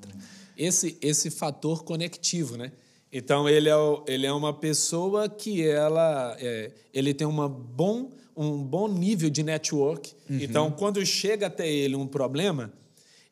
Esse 0.59 0.99
esse 1.01 1.31
fator 1.31 1.85
conectivo, 1.85 2.59
né? 2.59 2.71
Então 3.11 3.49
ele 3.49 3.71
é, 3.71 3.75
ele 4.07 4.27
é 4.27 4.33
uma 4.33 4.53
pessoa 4.53 5.27
que 5.27 5.67
ela 5.67 6.37
é, 6.39 6.71
ele 6.93 7.15
tem 7.15 7.27
uma 7.27 7.49
bom 7.49 8.11
um 8.37 8.63
bom 8.63 8.89
nível 8.89 9.31
de 9.31 9.43
network. 9.43 10.13
Uhum. 10.29 10.39
Então 10.39 10.71
quando 10.71 11.05
chega 11.07 11.47
até 11.47 11.67
ele 11.67 11.97
um 11.97 12.07
problema 12.07 12.71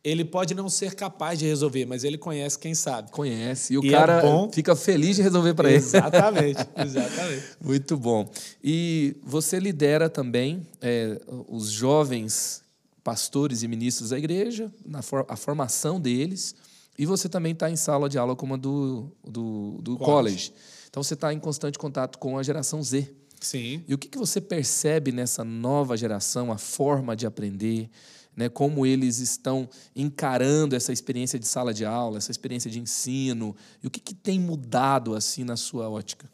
ele 0.03 0.25
pode 0.25 0.55
não 0.55 0.69
ser 0.69 0.95
capaz 0.95 1.39
de 1.39 1.47
resolver, 1.47 1.85
mas 1.85 2.05
ele 2.05 2.17
conhece 2.17 2.59
quem 2.59 2.75
sabe. 2.75 3.11
Conhece. 3.11 3.75
E 3.75 3.79
o 3.79 3.85
e 3.85 3.89
é 3.89 3.93
cara 3.93 4.23
é 4.25 4.53
fica 4.53 4.75
feliz 4.75 5.17
de 5.17 5.23
resolver 5.23 5.55
para 5.55 5.69
ele. 5.69 5.79
Exatamente, 5.79 6.67
exatamente. 6.77 7.45
Muito 7.61 7.97
bom. 7.97 8.31
E 8.65 9.17
você 9.23 9.59
lidera 9.59 10.09
também 10.09 10.67
é, 10.81 11.21
os 11.49 11.71
jovens 11.71 12.63
pastores 13.05 13.63
e 13.63 13.69
ministros 13.69 14.11
da 14.11 14.19
igreja, 14.19 14.73
na 14.85 15.03
for 15.03 15.27
a 15.29 15.37
formação 15.37 16.01
deles. 16.01 16.55
E 16.99 17.07
você 17.07 17.29
também 17.29 17.53
está 17.53 17.71
em 17.71 17.77
sala 17.77 18.09
de 18.09 18.19
aula 18.19 18.37
como 18.37 18.55
a 18.55 18.57
do, 18.57 19.11
do, 19.25 19.79
do 19.83 19.97
college. 19.97 20.51
college. 20.51 20.53
Então 20.89 21.03
você 21.03 21.15
está 21.15 21.33
em 21.33 21.39
constante 21.39 21.79
contato 21.79 22.19
com 22.19 22.39
a 22.39 22.43
geração 22.43 22.83
Z. 22.83 23.11
Sim. 23.41 23.83
E 23.89 23.95
o 23.95 23.99
que, 23.99 24.09
que 24.09 24.19
você 24.19 24.41
percebe 24.41 25.13
nessa 25.13 25.43
nova 25.43 25.97
geração, 25.97 26.53
a 26.53 26.59
forma 26.59 27.17
de 27.17 27.27
aprender? 27.27 27.89
Né, 28.37 28.49
como 28.49 28.87
eles 28.87 29.19
estão 29.19 29.69
encarando 29.95 30.75
essa 30.75 30.93
experiência 30.93 31.39
de 31.39 31.47
sala 31.47 31.75
de 31.75 31.85
aula, 31.85 32.19
essa 32.19 32.31
experiência 32.31 32.71
de 32.71 32.81
ensino, 32.81 33.55
e 33.83 33.87
o 33.87 33.91
que, 33.91 34.01
que 34.01 34.15
tem 34.15 34.39
mudado 34.39 35.15
assim 35.15 35.45
na 35.45 35.57
sua 35.57 35.89
ótica? 35.89 36.31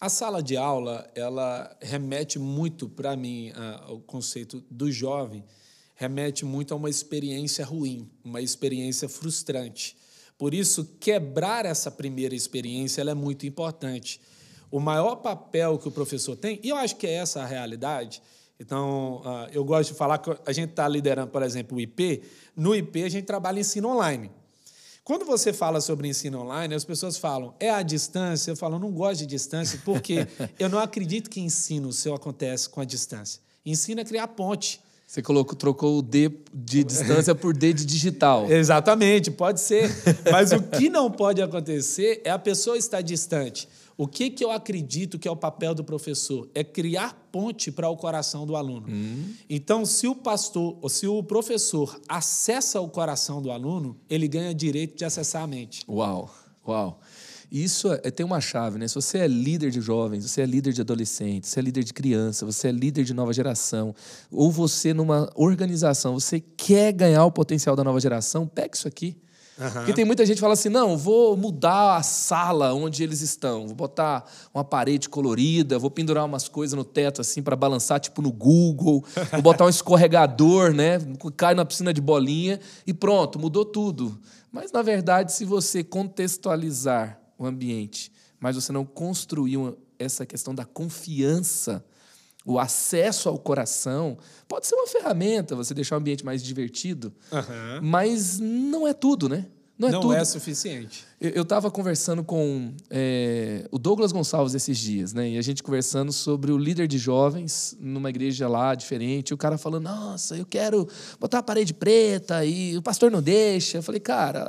A 0.00 0.08
sala 0.08 0.40
de 0.40 0.56
aula, 0.56 1.10
ela 1.14 1.76
remete 1.80 2.38
muito 2.38 2.88
para 2.88 3.16
mim 3.16 3.50
ao 3.84 3.98
conceito 3.98 4.62
do 4.70 4.92
jovem, 4.92 5.44
remete 5.96 6.44
muito 6.44 6.72
a 6.72 6.76
uma 6.76 6.88
experiência 6.88 7.64
ruim, 7.64 8.08
uma 8.22 8.40
experiência 8.40 9.08
frustrante. 9.08 9.96
Por 10.38 10.54
isso, 10.54 10.84
quebrar 11.00 11.66
essa 11.66 11.90
primeira 11.90 12.32
experiência 12.32 13.02
é 13.02 13.14
muito 13.14 13.44
importante. 13.44 14.20
O 14.70 14.78
maior 14.78 15.16
papel 15.16 15.76
que 15.78 15.88
o 15.88 15.90
professor 15.90 16.36
tem, 16.36 16.60
e 16.62 16.68
eu 16.68 16.76
acho 16.76 16.94
que 16.94 17.06
é 17.06 17.14
essa 17.14 17.42
a 17.42 17.46
realidade, 17.46 18.22
então, 18.60 19.22
uh, 19.24 19.48
eu 19.52 19.64
gosto 19.64 19.92
de 19.92 19.98
falar 19.98 20.18
que 20.18 20.30
a 20.44 20.52
gente 20.52 20.70
está 20.70 20.88
liderando, 20.88 21.30
por 21.30 21.42
exemplo, 21.42 21.78
o 21.78 21.80
IP. 21.80 22.22
No 22.56 22.74
IP, 22.74 23.04
a 23.04 23.08
gente 23.08 23.24
trabalha 23.24 23.60
ensino 23.60 23.88
online. 23.88 24.30
Quando 25.04 25.24
você 25.24 25.52
fala 25.52 25.80
sobre 25.80 26.08
ensino 26.08 26.40
online, 26.40 26.74
as 26.74 26.84
pessoas 26.84 27.16
falam, 27.16 27.54
é 27.60 27.70
a 27.70 27.82
distância? 27.82 28.50
Eu 28.50 28.56
falo, 28.56 28.78
não 28.78 28.90
gosto 28.90 29.20
de 29.20 29.26
distância, 29.26 29.80
porque 29.84 30.26
eu 30.58 30.68
não 30.68 30.78
acredito 30.78 31.30
que 31.30 31.40
ensino 31.40 31.92
seu 31.92 32.14
acontece 32.14 32.68
com 32.68 32.80
a 32.80 32.84
distância. 32.84 33.40
Ensina 33.64 34.02
a 34.02 34.04
criar 34.04 34.28
ponte. 34.28 34.80
Você 35.08 35.22
colocou, 35.22 35.56
trocou 35.56 35.98
o 35.98 36.02
D 36.02 36.30
de 36.52 36.84
distância 36.84 37.34
por 37.34 37.56
D 37.56 37.72
de 37.72 37.86
digital. 37.86 38.44
Exatamente, 38.52 39.30
pode 39.30 39.58
ser. 39.58 39.90
Mas 40.30 40.52
o 40.52 40.62
que 40.62 40.90
não 40.90 41.10
pode 41.10 41.40
acontecer 41.40 42.20
é 42.26 42.30
a 42.30 42.38
pessoa 42.38 42.76
estar 42.76 43.00
distante. 43.00 43.66
O 43.96 44.06
que, 44.06 44.28
que 44.28 44.44
eu 44.44 44.50
acredito 44.50 45.18
que 45.18 45.26
é 45.26 45.30
o 45.30 45.34
papel 45.34 45.74
do 45.74 45.82
professor? 45.82 46.46
É 46.54 46.62
criar 46.62 47.26
ponte 47.32 47.72
para 47.72 47.88
o 47.88 47.96
coração 47.96 48.46
do 48.46 48.54
aluno. 48.54 48.86
Hum. 48.86 49.32
Então, 49.48 49.86
se 49.86 50.06
o 50.06 50.14
pastor, 50.14 50.76
ou 50.82 50.90
se 50.90 51.06
o 51.06 51.22
professor 51.22 51.98
acessa 52.06 52.78
o 52.78 52.88
coração 52.88 53.40
do 53.40 53.50
aluno, 53.50 53.96
ele 54.10 54.28
ganha 54.28 54.54
direito 54.54 54.98
de 54.98 55.06
acessar 55.06 55.42
a 55.42 55.46
mente. 55.46 55.84
Uau, 55.88 56.30
uau. 56.66 57.00
Isso 57.50 57.90
é, 57.92 58.10
tem 58.10 58.24
uma 58.26 58.40
chave, 58.40 58.78
né? 58.78 58.86
Se 58.86 58.94
você 58.94 59.18
é 59.18 59.26
líder 59.26 59.70
de 59.70 59.80
jovens, 59.80 60.28
você 60.28 60.42
é 60.42 60.46
líder 60.46 60.72
de 60.72 60.82
adolescentes, 60.82 61.50
você 61.50 61.60
é 61.60 61.62
líder 61.62 61.82
de 61.82 61.94
criança, 61.94 62.44
você 62.44 62.68
é 62.68 62.72
líder 62.72 63.04
de 63.04 63.14
nova 63.14 63.32
geração, 63.32 63.94
ou 64.30 64.52
você 64.52 64.92
numa 64.92 65.30
organização, 65.34 66.14
você 66.14 66.40
quer 66.40 66.92
ganhar 66.92 67.24
o 67.24 67.32
potencial 67.32 67.74
da 67.74 67.82
nova 67.82 67.98
geração, 68.00 68.46
pegue 68.46 68.76
isso 68.76 68.86
aqui. 68.86 69.16
Uhum. 69.58 69.70
Porque 69.70 69.92
tem 69.92 70.04
muita 70.04 70.24
gente 70.24 70.36
que 70.36 70.40
fala 70.40 70.52
assim: 70.52 70.68
não, 70.68 70.96
vou 70.96 71.36
mudar 71.36 71.96
a 71.96 72.02
sala 72.02 72.72
onde 72.74 73.02
eles 73.02 73.22
estão, 73.22 73.66
vou 73.66 73.74
botar 73.74 74.24
uma 74.54 74.62
parede 74.62 75.08
colorida, 75.08 75.78
vou 75.78 75.90
pendurar 75.90 76.24
umas 76.24 76.48
coisas 76.48 76.76
no 76.76 76.84
teto 76.84 77.20
assim 77.20 77.42
para 77.42 77.56
balançar, 77.56 77.98
tipo 77.98 78.22
no 78.22 78.30
Google, 78.30 79.02
vou 79.32 79.42
botar 79.42 79.64
um 79.64 79.68
escorregador, 79.68 80.72
né? 80.72 80.98
Cai 81.36 81.54
na 81.54 81.64
piscina 81.64 81.92
de 81.92 82.00
bolinha 82.00 82.60
e 82.86 82.94
pronto, 82.94 83.38
mudou 83.38 83.64
tudo. 83.64 84.16
Mas 84.52 84.70
na 84.70 84.80
verdade, 84.80 85.32
se 85.32 85.44
você 85.44 85.82
contextualizar 85.82 87.17
o 87.38 87.46
ambiente, 87.46 88.12
mas 88.40 88.56
você 88.56 88.72
não 88.72 88.84
construir 88.84 89.56
essa 89.98 90.26
questão 90.26 90.54
da 90.54 90.64
confiança, 90.64 91.84
o 92.44 92.58
acesso 92.58 93.28
ao 93.28 93.38
coração, 93.38 94.18
pode 94.48 94.66
ser 94.66 94.74
uma 94.74 94.86
ferramenta, 94.86 95.54
você 95.54 95.74
deixar 95.74 95.96
o 95.96 95.98
ambiente 95.98 96.24
mais 96.24 96.42
divertido, 96.42 97.12
uhum. 97.30 97.80
mas 97.82 98.38
não 98.38 98.86
é 98.86 98.92
tudo, 98.92 99.28
né? 99.28 99.46
Não 99.78 99.88
é, 99.88 99.92
não 99.92 100.00
tudo. 100.00 100.14
é 100.14 100.24
suficiente. 100.24 101.04
Eu 101.20 101.42
estava 101.42 101.70
conversando 101.70 102.24
com 102.24 102.74
é, 102.90 103.68
o 103.70 103.78
Douglas 103.78 104.10
Gonçalves 104.10 104.54
esses 104.54 104.76
dias, 104.76 105.12
né? 105.12 105.30
E 105.30 105.38
a 105.38 105.42
gente 105.42 105.62
conversando 105.62 106.12
sobre 106.12 106.50
o 106.50 106.58
líder 106.58 106.88
de 106.88 106.98
jovens 106.98 107.76
numa 107.78 108.10
igreja 108.10 108.48
lá 108.48 108.74
diferente. 108.74 109.30
E 109.30 109.34
o 109.34 109.36
cara 109.36 109.56
falando: 109.56 109.84
Nossa, 109.84 110.36
eu 110.36 110.44
quero 110.44 110.88
botar 111.20 111.38
a 111.38 111.42
parede 111.42 111.72
preta 111.72 112.44
e 112.44 112.76
o 112.76 112.82
pastor 112.82 113.10
não 113.10 113.22
deixa. 113.22 113.78
Eu 113.78 113.82
falei: 113.82 114.00
Cara, 114.00 114.42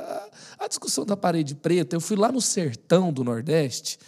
a, 0.58 0.64
a 0.64 0.68
discussão 0.68 1.06
da 1.06 1.16
parede 1.16 1.54
preta, 1.54 1.94
eu 1.94 2.00
fui 2.00 2.16
lá 2.16 2.32
no 2.32 2.40
sertão 2.40 3.12
do 3.12 3.22
Nordeste 3.22 3.98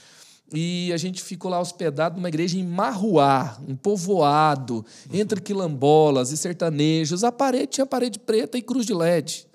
e 0.53 0.93
a 0.93 0.97
gente 0.97 1.23
ficou 1.23 1.51
lá 1.51 1.61
hospedado 1.61 2.16
numa 2.16 2.29
igreja 2.29 2.59
em 2.59 2.64
Marruá, 2.64 3.59
um 3.66 3.75
povoado, 3.75 4.85
entre 5.12 5.41
quilombolas 5.41 6.31
e 6.31 6.37
sertanejos. 6.37 7.25
A 7.25 7.33
parede 7.33 7.68
tinha 7.68 7.87
parede 7.87 8.18
preta 8.18 8.59
e 8.59 8.62
cruz 8.62 8.85
de 8.85 8.93
LED. 8.93 9.47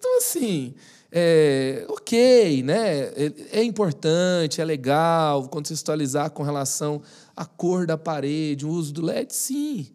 Então, 0.00 0.16
assim, 0.16 0.74
é, 1.12 1.84
ok, 1.90 2.62
né? 2.62 3.00
É, 3.00 3.32
é 3.52 3.62
importante, 3.62 4.62
é 4.62 4.64
legal 4.64 5.46
contextualizar 5.48 6.30
com 6.30 6.42
relação 6.42 7.02
à 7.36 7.44
cor 7.44 7.86
da 7.86 7.98
parede, 7.98 8.64
o 8.64 8.70
uso 8.70 8.94
do 8.94 9.02
LED, 9.02 9.34
sim. 9.34 9.88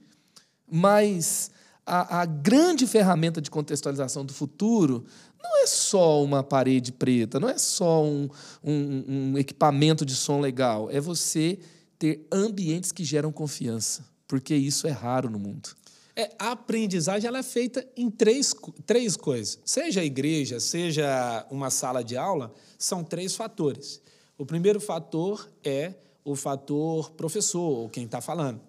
Mas 0.72 1.50
a, 1.84 2.22
a 2.22 2.26
grande 2.26 2.86
ferramenta 2.86 3.42
de 3.42 3.50
contextualização 3.50 4.24
do 4.24 4.32
futuro 4.32 5.04
não 5.42 5.64
é 5.64 5.66
só 5.66 6.24
uma 6.24 6.44
parede 6.44 6.92
preta, 6.92 7.40
não 7.40 7.50
é 7.50 7.58
só 7.58 8.04
um, 8.04 8.30
um, 8.64 9.06
um 9.08 9.38
equipamento 9.40 10.06
de 10.06 10.16
som 10.16 10.40
legal, 10.40 10.88
é 10.92 11.00
você 11.00 11.58
ter 11.98 12.28
ambientes 12.32 12.92
que 12.92 13.04
geram 13.04 13.32
confiança, 13.32 14.06
porque 14.28 14.54
isso 14.54 14.86
é 14.86 14.92
raro 14.92 15.32
no 15.32 15.40
mundo. 15.40 15.70
É, 16.16 16.32
a 16.40 16.52
aprendizagem 16.52 17.28
ela 17.28 17.40
é 17.40 17.44
feita 17.44 17.86
em 17.98 18.10
três, 18.10 18.56
três 18.86 19.18
coisas. 19.18 19.60
Seja 19.66 20.00
a 20.00 20.06
igreja, 20.06 20.60
seja 20.60 21.46
uma 21.52 21.70
sala 21.70 22.04
de 22.04 22.16
aula, 22.16 22.54
são 22.78 23.04
três 23.04 23.36
fatores. 23.36 24.02
O 24.38 24.46
primeiro 24.46 24.80
fator 24.80 25.50
é 25.64 25.94
o 26.24 26.36
fator 26.36 27.12
professor, 27.12 27.62
ou 27.62 27.90
quem 27.90 28.06
está 28.06 28.22
falando. 28.22 28.62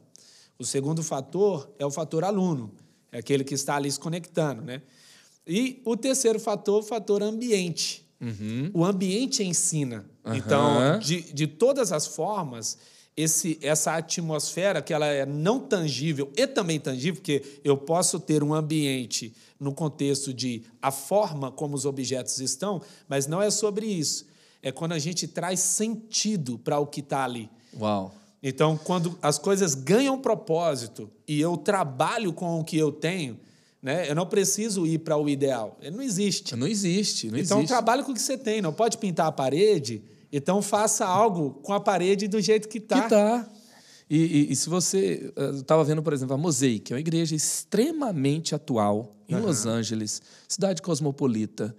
O 0.58 0.64
segundo 0.64 1.02
fator 1.02 1.70
é 1.78 1.86
o 1.86 1.90
fator 1.90 2.24
aluno, 2.24 2.72
é 3.12 3.18
aquele 3.18 3.44
que 3.44 3.54
está 3.54 3.76
ali 3.76 3.90
se 3.90 4.00
conectando. 4.00 4.62
Né? 4.62 4.82
E 5.46 5.80
o 5.84 5.96
terceiro 5.96 6.40
fator, 6.40 6.80
o 6.80 6.82
fator 6.82 7.22
ambiente. 7.22 8.04
Uhum. 8.20 8.70
O 8.74 8.84
ambiente 8.84 9.44
ensina. 9.44 10.04
Uhum. 10.24 10.34
Então, 10.34 10.98
de, 10.98 11.20
de 11.32 11.46
todas 11.46 11.92
as 11.92 12.06
formas, 12.06 12.78
esse, 13.16 13.58
essa 13.62 13.96
atmosfera 13.96 14.82
que 14.82 14.92
ela 14.92 15.06
é 15.06 15.24
não 15.24 15.58
tangível 15.58 16.30
e 16.36 16.46
também 16.46 16.78
tangível, 16.78 17.14
porque 17.14 17.60
eu 17.64 17.76
posso 17.76 18.20
ter 18.20 18.42
um 18.42 18.52
ambiente 18.52 19.34
no 19.58 19.72
contexto 19.72 20.34
de 20.34 20.62
a 20.82 20.90
forma 20.90 21.50
como 21.50 21.74
os 21.74 21.86
objetos 21.86 22.38
estão, 22.40 22.82
mas 23.08 23.26
não 23.26 23.40
é 23.40 23.50
sobre 23.50 23.86
isso. 23.86 24.26
É 24.62 24.70
quando 24.70 24.92
a 24.92 24.98
gente 24.98 25.26
traz 25.26 25.60
sentido 25.60 26.58
para 26.58 26.78
o 26.78 26.86
que 26.86 27.00
está 27.00 27.24
ali. 27.24 27.48
Uau. 27.78 28.14
Então, 28.42 28.76
quando 28.76 29.18
as 29.22 29.38
coisas 29.38 29.74
ganham 29.74 30.18
propósito 30.18 31.10
e 31.26 31.40
eu 31.40 31.56
trabalho 31.56 32.32
com 32.32 32.60
o 32.60 32.64
que 32.64 32.76
eu 32.76 32.92
tenho, 32.92 33.38
né, 33.82 34.10
eu 34.10 34.14
não 34.14 34.26
preciso 34.26 34.86
ir 34.86 34.98
para 34.98 35.16
o 35.16 35.28
ideal. 35.28 35.78
Ele 35.80 35.96
não 35.96 36.02
existe. 36.02 36.54
Não 36.54 36.66
existe. 36.66 37.30
Não 37.30 37.38
então, 37.38 37.58
existe. 37.58 37.68
trabalhe 37.68 38.02
com 38.02 38.12
o 38.12 38.14
que 38.14 38.20
você 38.20 38.36
tem. 38.36 38.60
Não 38.60 38.72
pode 38.72 38.98
pintar 38.98 39.26
a 39.26 39.32
parede, 39.32 40.02
então 40.36 40.60
faça 40.62 41.06
algo 41.06 41.50
com 41.62 41.72
a 41.72 41.80
parede 41.80 42.28
do 42.28 42.40
jeito 42.40 42.68
que 42.68 42.78
está. 42.78 43.02
Que 43.02 43.08
tá. 43.08 43.48
E, 44.08 44.18
e, 44.18 44.52
e, 44.52 44.56
se 44.56 44.68
você. 44.68 45.32
Eu 45.34 45.56
estava 45.56 45.82
vendo, 45.82 46.02
por 46.02 46.12
exemplo, 46.12 46.34
a 46.34 46.38
Mosaic, 46.38 46.92
é 46.92 46.96
uma 46.96 47.00
igreja 47.00 47.34
extremamente 47.34 48.54
atual 48.54 49.16
em 49.28 49.34
uhum. 49.34 49.46
Los 49.46 49.66
Angeles, 49.66 50.22
cidade 50.48 50.80
cosmopolita. 50.80 51.74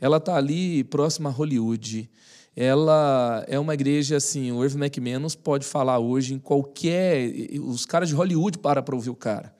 Ela 0.00 0.18
está 0.18 0.36
ali 0.36 0.84
próxima 0.84 1.28
a 1.28 1.32
Hollywood 1.32 2.08
ela 2.54 3.44
é 3.48 3.58
uma 3.58 3.72
igreja 3.72 4.16
assim, 4.16 4.52
o 4.52 4.62
Irv 4.62 4.76
McManus 4.76 5.34
pode 5.34 5.64
falar 5.64 5.98
hoje 5.98 6.34
em 6.34 6.38
qualquer, 6.38 7.32
os 7.60 7.86
caras 7.86 8.10
de 8.10 8.14
Hollywood 8.14 8.58
param 8.58 8.82
para 8.82 8.94
ouvir 8.94 9.10
o 9.10 9.16
cara. 9.16 9.54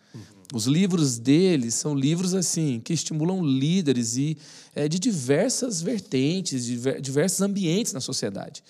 Os 0.53 0.66
livros 0.66 1.18
dele 1.18 1.70
são 1.70 1.94
livros 1.94 2.34
assim 2.34 2.78
que 2.84 2.92
estimulam 2.92 3.42
líderes 3.42 4.16
e 4.16 4.36
é, 4.74 4.86
de 4.86 4.98
diversas 4.98 5.80
vertentes, 5.80 6.66
de 6.66 7.00
diversos 7.00 7.40
ambientes 7.40 7.94
na 7.94 8.00
sociedade. 8.00 8.62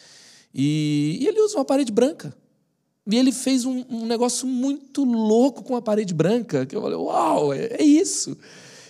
E, 0.55 1.19
e, 1.21 1.27
ele 1.27 1.41
usa 1.41 1.57
uma 1.57 1.65
parede 1.65 1.91
branca. 1.91 2.33
E 3.05 3.17
ele 3.17 3.33
fez 3.33 3.65
um, 3.65 3.85
um, 3.91 4.07
negócio 4.07 4.47
muito 4.47 5.03
louco 5.03 5.65
com 5.65 5.75
a 5.75 5.83
parede 5.83 6.15
branca, 6.15 6.65
que 6.65 6.77
eu 6.77 6.83
falei, 6.83 6.97
uau, 6.97 7.53
é, 7.53 7.65
é 7.73 7.83
isso. 7.83 8.37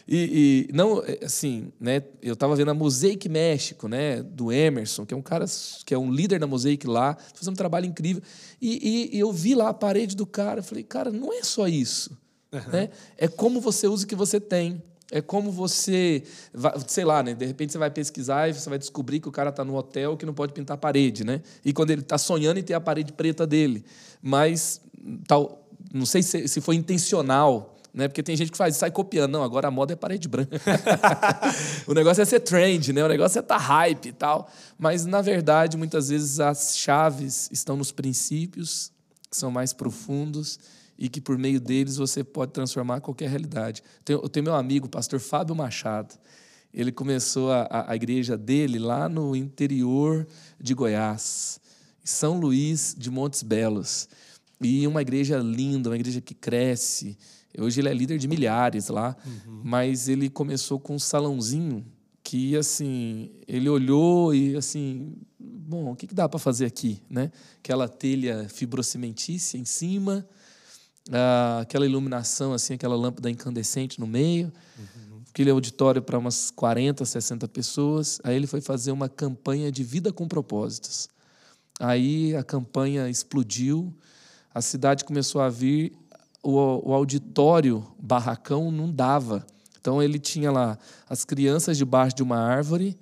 E, 0.06 0.66
e, 0.68 0.72
não, 0.74 1.02
é, 1.02 1.24
assim, 1.24 1.72
né? 1.80 2.02
Eu 2.20 2.34
estava 2.34 2.54
vendo 2.54 2.72
a 2.72 2.74
Mosaic 2.74 3.26
México, 3.26 3.88
né? 3.88 4.22
Do 4.22 4.52
Emerson, 4.52 5.06
que 5.06 5.14
é 5.14 5.16
um 5.16 5.22
cara 5.22 5.46
que 5.86 5.94
é 5.94 5.98
um 5.98 6.12
líder 6.12 6.38
da 6.38 6.46
Mosaic 6.46 6.86
lá, 6.86 7.16
fazendo 7.32 7.54
um 7.54 7.56
trabalho 7.56 7.86
incrível. 7.86 8.22
E, 8.60 9.10
e, 9.12 9.16
e 9.16 9.18
eu 9.18 9.32
vi 9.32 9.54
lá 9.54 9.70
a 9.70 9.74
parede 9.74 10.14
do 10.14 10.26
cara, 10.26 10.60
eu 10.60 10.64
falei, 10.64 10.84
cara, 10.84 11.10
não 11.10 11.32
é 11.32 11.42
só 11.42 11.66
isso, 11.66 12.14
uhum. 12.52 12.72
né? 12.72 12.90
É 13.16 13.28
como 13.28 13.60
você 13.60 13.86
usa 13.86 14.04
o 14.04 14.08
que 14.08 14.14
você 14.14 14.40
tem. 14.40 14.82
É 15.10 15.20
como 15.20 15.50
você, 15.50 16.22
vai, 16.54 16.72
sei 16.86 17.04
lá, 17.04 17.22
né? 17.22 17.34
De 17.34 17.44
repente 17.44 17.72
você 17.72 17.78
vai 17.78 17.90
pesquisar 17.90 18.48
e 18.48 18.54
você 18.54 18.68
vai 18.70 18.78
descobrir 18.78 19.20
que 19.20 19.28
o 19.28 19.32
cara 19.32 19.50
está 19.50 19.62
no 19.62 19.76
hotel 19.76 20.16
que 20.16 20.24
não 20.24 20.32
pode 20.32 20.54
pintar 20.54 20.74
a 20.74 20.78
parede, 20.78 21.22
né? 21.22 21.42
E 21.64 21.72
quando 21.72 21.90
ele 21.90 22.00
está 22.00 22.16
sonhando 22.16 22.58
em 22.58 22.62
ter 22.62 22.72
a 22.72 22.80
parede 22.80 23.12
preta 23.12 23.46
dele, 23.46 23.84
mas 24.22 24.80
tal, 25.26 25.68
não 25.92 26.06
sei 26.06 26.22
se, 26.22 26.48
se 26.48 26.60
foi 26.62 26.76
intencional 26.76 27.72
né? 27.94 28.08
Porque 28.08 28.22
tem 28.22 28.34
gente 28.34 28.50
que 28.50 28.56
faz 28.56 28.76
sai 28.76 28.90
copiando. 28.90 29.32
Não, 29.32 29.42
agora 29.42 29.68
a 29.68 29.70
moda 29.70 29.92
é 29.92 29.96
parede 29.96 30.26
branca. 30.28 30.58
o 31.86 31.92
negócio 31.92 32.22
é 32.22 32.24
ser 32.24 32.40
trend, 32.40 32.92
né? 32.92 33.04
O 33.04 33.08
negócio 33.08 33.38
é 33.38 33.42
estar 33.42 33.58
tá 33.58 33.60
hype 33.60 34.06
e 34.06 34.12
tal. 34.12 34.50
Mas, 34.78 35.04
na 35.04 35.20
verdade, 35.20 35.76
muitas 35.76 36.08
vezes 36.08 36.40
as 36.40 36.76
chaves 36.76 37.50
estão 37.52 37.76
nos 37.76 37.92
princípios, 37.92 38.90
que 39.30 39.36
são 39.36 39.50
mais 39.50 39.72
profundos 39.72 40.58
e 40.98 41.08
que 41.08 41.20
por 41.20 41.38
meio 41.38 41.60
deles 41.60 41.96
você 41.96 42.22
pode 42.22 42.52
transformar 42.52 43.00
qualquer 43.00 43.28
realidade. 43.28 43.82
Eu 44.08 44.28
tenho 44.28 44.44
meu 44.44 44.54
amigo, 44.54 44.86
o 44.86 44.90
pastor 44.90 45.20
Fábio 45.20 45.54
Machado. 45.54 46.14
Ele 46.72 46.90
começou 46.90 47.52
a, 47.52 47.86
a 47.88 47.96
igreja 47.96 48.36
dele 48.36 48.78
lá 48.78 49.08
no 49.08 49.36
interior 49.36 50.26
de 50.60 50.74
Goiás, 50.74 51.60
São 52.02 52.38
Luís 52.38 52.94
de 52.96 53.10
Montes 53.10 53.42
Belos. 53.42 54.08
E 54.60 54.86
uma 54.86 55.02
igreja 55.02 55.38
linda, 55.38 55.90
uma 55.90 55.96
igreja 55.96 56.20
que 56.20 56.34
cresce, 56.34 57.18
Hoje 57.58 57.80
ele 57.80 57.88
é 57.88 57.94
líder 57.94 58.18
de 58.18 58.26
milhares 58.26 58.88
lá, 58.88 59.14
uhum. 59.26 59.60
mas 59.62 60.08
ele 60.08 60.30
começou 60.30 60.80
com 60.80 60.94
um 60.94 60.98
salãozinho 60.98 61.84
que, 62.24 62.56
assim, 62.56 63.30
ele 63.46 63.68
olhou 63.68 64.34
e, 64.34 64.56
assim, 64.56 65.14
bom, 65.38 65.92
o 65.92 65.96
que, 65.96 66.06
que 66.06 66.14
dá 66.14 66.28
para 66.28 66.38
fazer 66.38 66.64
aqui, 66.64 67.02
né? 67.10 67.30
Aquela 67.58 67.88
telha 67.88 68.48
fibrocimentícia 68.48 69.58
em 69.58 69.64
cima, 69.64 70.26
ah, 71.10 71.60
aquela 71.62 71.86
iluminação, 71.86 72.52
assim, 72.52 72.74
aquela 72.74 72.96
lâmpada 72.96 73.30
incandescente 73.30 73.98
no 73.98 74.06
meio, 74.06 74.52
uhum. 74.78 75.20
aquele 75.30 75.50
auditório 75.50 76.02
para 76.02 76.18
umas 76.18 76.50
40, 76.50 77.04
60 77.04 77.48
pessoas. 77.48 78.20
Aí 78.22 78.36
ele 78.36 78.46
foi 78.46 78.60
fazer 78.60 78.92
uma 78.92 79.08
campanha 79.08 79.72
de 79.72 79.82
vida 79.82 80.12
com 80.12 80.28
propósitos. 80.28 81.08
Aí 81.80 82.36
a 82.36 82.44
campanha 82.44 83.08
explodiu, 83.08 83.92
a 84.54 84.60
cidade 84.60 85.04
começou 85.04 85.40
a 85.40 85.48
vir 85.48 85.92
o, 86.42 86.90
o 86.90 86.92
auditório 86.92 87.86
barracão 87.98 88.70
não 88.70 88.90
dava. 88.90 89.46
Então 89.80 90.02
ele 90.02 90.18
tinha 90.18 90.50
lá 90.50 90.78
as 91.08 91.24
crianças 91.24 91.76
debaixo 91.76 92.16
de 92.16 92.22
uma 92.22 92.38
árvore, 92.38 92.98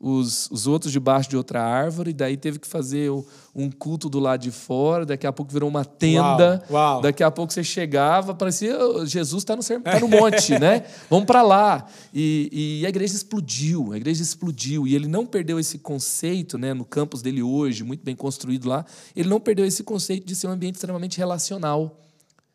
os, 0.00 0.50
os 0.50 0.66
outros 0.66 0.90
debaixo 0.90 1.28
de 1.28 1.36
outra 1.36 1.62
árvore, 1.62 2.14
daí 2.14 2.34
teve 2.34 2.58
que 2.58 2.66
fazer 2.66 3.10
um 3.54 3.70
culto 3.70 4.08
do 4.08 4.18
lado 4.18 4.40
de 4.40 4.50
fora, 4.50 5.04
daqui 5.04 5.26
a 5.26 5.32
pouco 5.32 5.52
virou 5.52 5.68
uma 5.68 5.84
tenda, 5.84 6.64
uau, 6.70 6.94
uau. 6.94 7.00
daqui 7.02 7.22
a 7.22 7.30
pouco 7.30 7.52
você 7.52 7.62
chegava, 7.62 8.34
parecia 8.34 8.78
Jesus 9.04 9.42
está 9.42 9.54
no, 9.54 9.62
tá 9.62 10.00
no 10.00 10.08
monte, 10.08 10.58
né? 10.58 10.84
Vamos 11.10 11.26
para 11.26 11.42
lá. 11.42 11.86
E, 12.14 12.80
e, 12.80 12.86
a 12.86 12.88
igreja 12.88 13.14
explodiu, 13.14 13.92
a 13.92 13.96
igreja 13.98 14.22
explodiu, 14.22 14.86
e 14.86 14.94
ele 14.94 15.06
não 15.06 15.26
perdeu 15.26 15.60
esse 15.60 15.78
conceito, 15.78 16.56
né, 16.56 16.72
no 16.72 16.84
campus 16.84 17.20
dele 17.20 17.42
hoje, 17.42 17.84
muito 17.84 18.02
bem 18.02 18.16
construído 18.16 18.68
lá, 18.68 18.86
ele 19.14 19.28
não 19.28 19.38
perdeu 19.38 19.66
esse 19.66 19.82
conceito 19.82 20.26
de 20.26 20.34
ser 20.34 20.46
um 20.46 20.52
ambiente 20.52 20.76
extremamente 20.76 21.18
relacional 21.18 22.00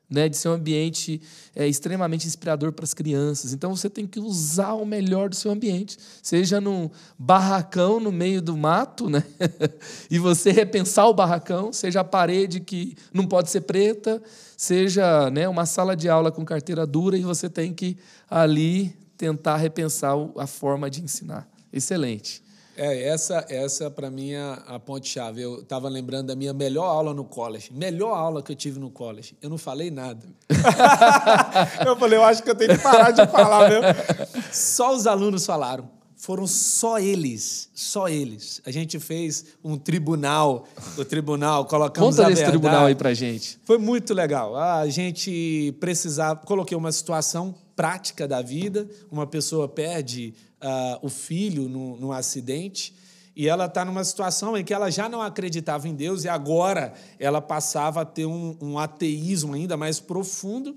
né, 0.10 0.30
de 0.30 0.38
ser 0.38 0.50
um 0.50 0.54
ambiente 0.54 1.22
é, 1.56 1.68
extremamente 1.68 2.28
inspirador 2.28 2.72
para 2.72 2.86
as 2.86 2.94
crianças. 2.94 3.54
Então 3.54 3.76
você 3.76 3.90
tem 3.90 4.06
que 4.06 4.20
usar 4.20 4.74
o 4.74 4.86
melhor 4.86 5.30
do 5.30 5.36
seu 5.36 5.52
ambiente, 5.52 5.98
seja 6.22 6.62
num 6.62 6.90
barracão 7.18 8.00
no 8.00 8.12
meio 8.12 8.42
do 8.42 8.56
mato, 8.56 9.10
né, 9.10 9.24
e 10.10 10.20
você 10.20 10.52
repensar 10.52 11.08
o 11.08 11.14
barracão, 11.14 11.74
seja 11.74 12.02
a 12.02 12.04
parede 12.04 12.60
que 12.60 12.96
não 13.14 13.26
pode 13.26 13.50
ser 13.50 13.62
preta, 13.62 14.22
seja 14.56 15.30
né, 15.30 15.48
uma 15.48 15.66
sala 15.66 15.96
de 15.96 16.08
aula 16.08 16.32
com 16.32 16.46
carteira 16.46 16.86
dura 16.86 17.18
e 17.18 17.22
você 17.22 17.50
tem 17.50 17.74
que 17.74 17.98
ali 18.30 18.96
tentar 19.18 19.58
repensar 19.58 20.14
a 20.38 20.46
forma 20.46 20.90
de 20.90 21.02
ensinar. 21.02 21.48
Excelente. 21.72 22.45
É, 22.78 23.08
essa, 23.08 23.46
essa 23.50 23.90
para 23.90 24.10
mim 24.10 24.32
é 24.32 24.58
a 24.68 24.80
ponte-chave. 24.80 25.42
Eu 25.42 25.62
estava 25.62 25.88
lembrando 25.88 26.28
da 26.28 26.36
minha 26.36 26.54
melhor 26.54 26.86
aula 26.86 27.14
no 27.14 27.24
college. 27.24 27.72
Melhor 27.74 28.14
aula 28.16 28.44
que 28.44 28.52
eu 28.52 28.56
tive 28.56 28.80
no 28.80 28.90
college. 28.90 29.36
Eu 29.42 29.50
não 29.50 29.58
falei 29.58 29.90
nada. 29.90 30.26
eu 31.86 31.96
falei, 31.98 32.20
eu 32.20 32.24
acho 32.24 32.44
que 32.44 32.50
eu 32.50 32.56
tenho 32.56 32.76
que 32.76 32.84
parar 32.84 33.12
de 33.12 33.26
falar 33.28 33.70
mesmo. 33.70 33.86
Só 34.52 34.94
os 34.94 35.08
alunos 35.08 35.46
falaram. 35.46 35.90
Foram 36.18 36.48
só 36.48 36.98
eles, 36.98 37.70
só 37.76 38.08
eles. 38.08 38.62
A 38.66 38.72
gente 38.72 39.00
fez 39.00 39.46
um 39.64 39.78
tribunal, 39.78 40.66
o 40.98 41.06
tribunal, 41.06 41.66
colocamos 41.66 42.16
Conta 42.16 42.24
a 42.24 42.28
verdade. 42.30 42.50
tribunal 42.50 42.86
aí 42.86 42.96
pra 42.96 43.14
gente. 43.14 43.60
Foi 43.64 43.78
muito 43.78 44.14
legal. 44.14 44.56
A 44.56 44.88
gente 44.88 45.76
precisava, 45.80 46.40
coloquei 46.46 46.76
uma 46.76 46.92
situação 46.92 47.54
prática 47.76 48.28
da 48.28 48.42
vida, 48.42 48.88
uma 49.12 49.28
pessoa 49.28 49.68
perde 49.68 50.34
uh, 50.62 51.06
o 51.06 51.10
filho 51.10 51.68
no, 51.68 51.98
num 51.98 52.12
acidente 52.12 52.96
e 53.36 53.50
ela 53.50 53.66
está 53.66 53.84
numa 53.84 54.04
situação 54.04 54.58
em 54.58 54.64
que 54.64 54.74
ela 54.74 54.90
já 54.90 55.10
não 55.10 55.22
acreditava 55.22 55.88
em 55.88 55.94
Deus 55.94 56.24
e 56.24 56.30
agora 56.30 56.94
ela 57.20 57.42
passava 57.42 58.02
a 58.02 58.06
ter 58.06 58.26
um, 58.26 58.58
um 58.62 58.80
ateísmo 58.80 59.54
ainda 59.54 59.76
mais 59.76 60.00
profundo 60.00 60.76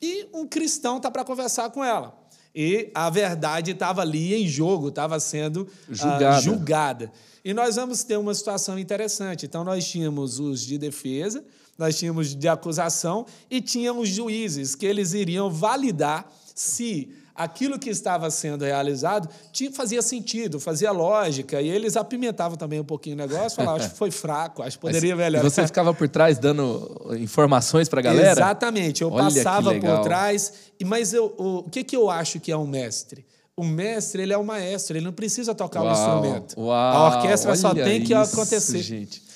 e 0.00 0.26
um 0.32 0.46
cristão 0.46 0.96
está 0.96 1.10
para 1.10 1.24
conversar 1.24 1.70
com 1.70 1.84
ela. 1.84 2.16
E 2.54 2.90
a 2.94 3.10
verdade 3.10 3.72
estava 3.72 4.00
ali 4.00 4.34
em 4.34 4.48
jogo, 4.48 4.88
estava 4.88 5.20
sendo 5.20 5.68
ah, 5.88 5.92
julgada. 5.92 6.38
Uh, 6.38 6.42
julgada. 6.42 7.12
E 7.44 7.52
nós 7.52 7.76
vamos 7.76 8.02
ter 8.02 8.16
uma 8.16 8.34
situação 8.34 8.78
interessante. 8.78 9.46
Então, 9.46 9.62
nós 9.62 9.86
tínhamos 9.86 10.40
os 10.40 10.62
de 10.62 10.78
defesa, 10.78 11.44
nós 11.76 11.98
tínhamos 11.98 12.34
de 12.34 12.48
acusação 12.48 13.26
e 13.50 13.60
tínhamos 13.60 14.08
juízes 14.08 14.74
que 14.74 14.86
eles 14.86 15.12
iriam 15.12 15.50
validar 15.50 16.30
se 16.58 17.08
aquilo 17.36 17.78
que 17.78 17.88
estava 17.88 18.28
sendo 18.30 18.64
realizado 18.64 19.28
tinha, 19.52 19.70
fazia 19.70 20.02
sentido, 20.02 20.58
fazia 20.58 20.90
lógica, 20.90 21.62
e 21.62 21.68
eles 21.68 21.96
apimentavam 21.96 22.56
também 22.56 22.80
um 22.80 22.84
pouquinho 22.84 23.14
o 23.14 23.18
negócio, 23.18 23.54
falavam, 23.56 23.76
acho 23.76 23.90
que 23.90 23.96
foi 23.96 24.10
fraco, 24.10 24.60
acho 24.60 24.76
que 24.76 24.80
poderia 24.80 25.14
Mas, 25.14 25.24
melhorar. 25.24 25.46
E 25.46 25.50
você 25.50 25.64
ficava 25.64 25.94
por 25.94 26.08
trás 26.08 26.36
dando 26.36 27.14
informações 27.20 27.88
para 27.88 28.00
a 28.00 28.02
galera? 28.02 28.32
Exatamente, 28.32 29.02
eu 29.02 29.12
Olha 29.12 29.24
passava 29.24 29.72
por 29.72 30.00
trás, 30.00 30.52
mas 30.84 31.14
eu, 31.14 31.32
o, 31.38 31.58
o 31.58 31.70
que, 31.70 31.84
que 31.84 31.96
eu 31.96 32.10
acho 32.10 32.40
que 32.40 32.50
é 32.50 32.56
um 32.56 32.66
mestre? 32.66 33.24
O 33.56 33.64
mestre, 33.64 34.22
ele 34.22 34.32
é 34.32 34.38
o 34.38 34.44
maestro, 34.44 34.96
ele 34.96 35.04
não 35.04 35.12
precisa 35.12 35.54
tocar 35.54 35.82
o 35.82 35.88
um 35.88 35.92
instrumento. 35.92 36.60
Uau, 36.60 36.76
a 36.76 37.16
orquestra 37.16 37.54
só 37.54 37.72
tem 37.72 38.02
que 38.02 38.14
isso, 38.14 38.32
acontecer. 38.34 38.82
Gente. 38.82 39.27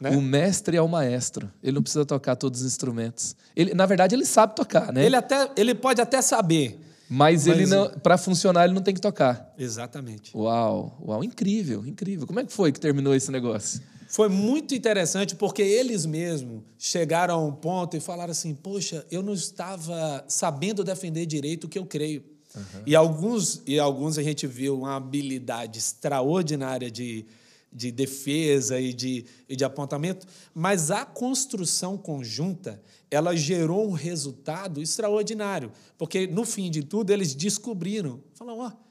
Né? 0.00 0.10
O 0.10 0.20
mestre 0.22 0.76
é 0.76 0.82
o 0.82 0.88
maestro. 0.88 1.50
Ele 1.62 1.72
não 1.72 1.82
precisa 1.82 2.06
tocar 2.06 2.34
todos 2.36 2.60
os 2.60 2.66
instrumentos. 2.66 3.36
Ele, 3.54 3.74
na 3.74 3.84
verdade, 3.84 4.14
ele 4.14 4.24
sabe 4.24 4.56
tocar, 4.56 4.92
né? 4.92 5.04
Ele, 5.04 5.16
até, 5.16 5.50
ele 5.56 5.74
pode 5.74 6.00
até 6.00 6.22
saber, 6.22 6.80
mas, 7.12 7.44
Mas 7.44 7.58
ele 7.58 7.66
não, 7.66 7.90
para 7.90 8.16
funcionar, 8.16 8.64
ele 8.64 8.72
não 8.72 8.82
tem 8.82 8.94
que 8.94 9.00
tocar. 9.00 9.52
Exatamente. 9.58 10.30
Uau, 10.32 10.96
uau, 11.04 11.24
incrível, 11.24 11.84
incrível. 11.84 12.24
Como 12.24 12.38
é 12.38 12.44
que 12.44 12.52
foi 12.52 12.70
que 12.70 12.78
terminou 12.78 13.12
esse 13.12 13.32
negócio? 13.32 13.82
Foi 14.06 14.28
muito 14.28 14.76
interessante 14.76 15.34
porque 15.34 15.60
eles 15.60 16.06
mesmos 16.06 16.62
chegaram 16.78 17.34
a 17.34 17.44
um 17.44 17.50
ponto 17.50 17.96
e 17.96 18.00
falaram 18.00 18.30
assim: 18.30 18.54
Poxa, 18.54 19.04
eu 19.10 19.24
não 19.24 19.32
estava 19.32 20.24
sabendo 20.28 20.84
defender 20.84 21.26
direito 21.26 21.64
o 21.64 21.68
que 21.68 21.80
eu 21.80 21.84
creio. 21.84 22.22
Uhum. 22.54 22.82
E, 22.86 22.94
alguns, 22.94 23.60
e 23.66 23.80
alguns 23.80 24.16
a 24.16 24.22
gente 24.22 24.46
viu 24.46 24.78
uma 24.78 24.94
habilidade 24.94 25.80
extraordinária 25.80 26.90
de, 26.92 27.26
de 27.72 27.92
defesa 27.92 28.80
e 28.80 28.92
de, 28.92 29.24
e 29.48 29.54
de 29.54 29.64
apontamento, 29.64 30.26
mas 30.54 30.90
a 30.90 31.04
construção 31.04 31.96
conjunta 31.96 32.82
ela 33.10 33.34
gerou 33.36 33.88
um 33.88 33.92
resultado 33.92 34.80
extraordinário, 34.80 35.72
porque 35.98 36.26
no 36.26 36.44
fim 36.44 36.70
de 36.70 36.82
tudo 36.82 37.12
eles 37.12 37.34
descobriram, 37.34 38.20
falaram, 38.34 38.60
ó, 38.60 38.68
oh, 38.68 38.90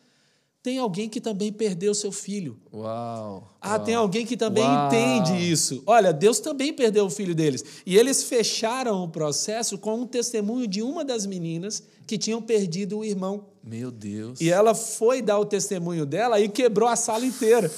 tem 0.61 0.77
alguém 0.77 1.07
que 1.07 1.21
também 1.21 1.53
perdeu 1.53 1.93
seu 1.93 2.11
filho. 2.11 2.59
Uau! 2.73 3.55
Ah, 3.61 3.75
uau, 3.75 3.83
tem 3.83 3.95
alguém 3.95 4.25
que 4.25 4.35
também 4.35 4.63
uau. 4.63 4.87
entende 4.87 5.49
isso. 5.49 5.81
Olha, 5.85 6.11
Deus 6.11 6.39
também 6.39 6.73
perdeu 6.73 7.05
o 7.05 7.09
filho 7.09 7.33
deles. 7.33 7.63
E 7.85 7.97
eles 7.97 8.23
fecharam 8.23 9.01
o 9.01 9.07
processo 9.07 9.77
com 9.77 10.01
um 10.01 10.05
testemunho 10.05 10.67
de 10.67 10.81
uma 10.81 11.05
das 11.05 11.25
meninas 11.25 11.81
que 12.05 12.17
tinham 12.17 12.41
perdido 12.41 12.99
o 12.99 13.05
irmão. 13.05 13.45
Meu 13.63 13.89
Deus. 13.89 14.41
E 14.41 14.49
ela 14.49 14.75
foi 14.75 15.21
dar 15.21 15.39
o 15.39 15.45
testemunho 15.45 16.05
dela 16.05 16.41
e 16.41 16.49
quebrou 16.49 16.89
a 16.89 16.95
sala 16.97 17.25
inteira. 17.25 17.71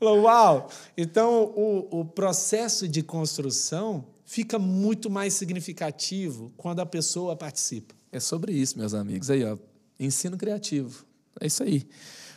Falou, 0.00 0.22
uau! 0.22 0.70
Então, 0.96 1.52
o, 1.54 2.00
o 2.00 2.04
processo 2.06 2.88
de 2.88 3.02
construção 3.02 4.06
fica 4.24 4.58
muito 4.58 5.10
mais 5.10 5.34
significativo 5.34 6.50
quando 6.56 6.80
a 6.80 6.86
pessoa 6.86 7.36
participa. 7.36 7.94
É 8.10 8.18
sobre 8.18 8.50
isso, 8.54 8.78
meus 8.78 8.94
amigos. 8.94 9.28
Aí, 9.28 9.44
ó, 9.44 9.58
ensino 9.98 10.38
criativo. 10.38 11.04
É 11.38 11.46
isso 11.46 11.62
aí. 11.62 11.86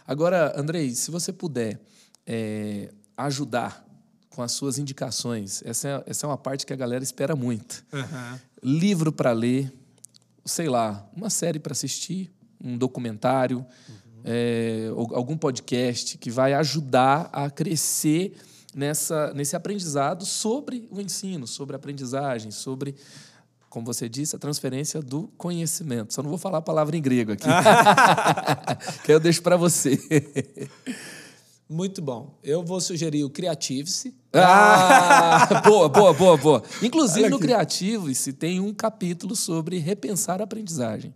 Agora, 0.05 0.59
Andrei, 0.59 0.93
se 0.93 1.09
você 1.09 1.31
puder 1.31 1.79
é, 2.27 2.91
ajudar 3.15 3.87
com 4.29 4.41
as 4.41 4.51
suas 4.51 4.77
indicações, 4.77 5.63
essa 5.63 5.87
é, 5.87 6.03
essa 6.05 6.25
é 6.25 6.29
uma 6.29 6.37
parte 6.37 6.65
que 6.65 6.73
a 6.73 6.75
galera 6.75 7.01
espera 7.01 7.33
muito. 7.33 7.85
Uhum. 7.93 8.39
Livro 8.61 9.09
para 9.09 9.31
ler, 9.31 9.71
sei 10.43 10.67
lá, 10.67 11.09
uma 11.15 11.29
série 11.29 11.59
para 11.59 11.71
assistir, 11.71 12.29
um 12.61 12.77
documentário, 12.77 13.59
uhum. 13.87 13.95
É, 14.23 14.87
algum 14.95 15.37
podcast 15.37 16.17
que 16.17 16.31
vai 16.31 16.53
ajudar 16.53 17.29
a 17.31 17.49
crescer 17.49 18.33
nessa, 18.73 19.33
nesse 19.33 19.55
aprendizado 19.55 20.25
sobre 20.25 20.87
o 20.91 20.99
ensino, 21.01 21.45
sobre 21.47 21.75
a 21.75 21.77
aprendizagem, 21.77 22.51
sobre 22.51 22.95
como 23.73 23.87
você 23.87 24.07
disse, 24.07 24.35
a 24.35 24.39
transferência 24.39 25.01
do 25.01 25.27
conhecimento. 25.35 26.13
Só 26.13 26.21
não 26.21 26.29
vou 26.29 26.37
falar 26.37 26.59
a 26.59 26.61
palavra 26.61 26.95
em 26.95 27.01
grego 27.01 27.31
aqui, 27.31 27.47
que 29.03 29.11
eu 29.11 29.19
deixo 29.19 29.41
para 29.41 29.57
você. 29.57 29.99
Muito 31.67 31.99
bom. 31.99 32.37
Eu 32.43 32.63
vou 32.63 32.79
sugerir 32.79 33.23
o 33.23 33.31
Creative-se. 33.31 34.13
Ah, 34.31 35.59
boa, 35.65 35.89
boa, 35.89 36.13
boa, 36.13 36.37
boa. 36.37 36.63
Inclusive 36.83 37.29
no 37.29 37.39
Creative-se 37.39 38.33
tem 38.33 38.59
um 38.59 38.71
capítulo 38.75 39.35
sobre 39.35 39.79
repensar 39.79 40.39
a 40.39 40.43
aprendizagem. 40.43 41.11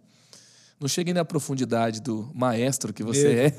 Não 0.80 0.88
cheguei 0.88 1.14
na 1.14 1.26
profundidade 1.26 2.02
do 2.02 2.30
maestro 2.36 2.94
que 2.94 3.04
você 3.04 3.34
Meu. 3.34 3.44
é, 3.46 3.54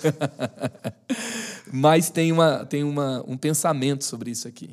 mas 1.72 2.10
tem, 2.10 2.30
uma, 2.30 2.64
tem 2.64 2.84
uma, 2.84 3.24
um 3.26 3.36
pensamento 3.36 4.04
sobre 4.04 4.30
isso 4.30 4.46
aqui. 4.46 4.70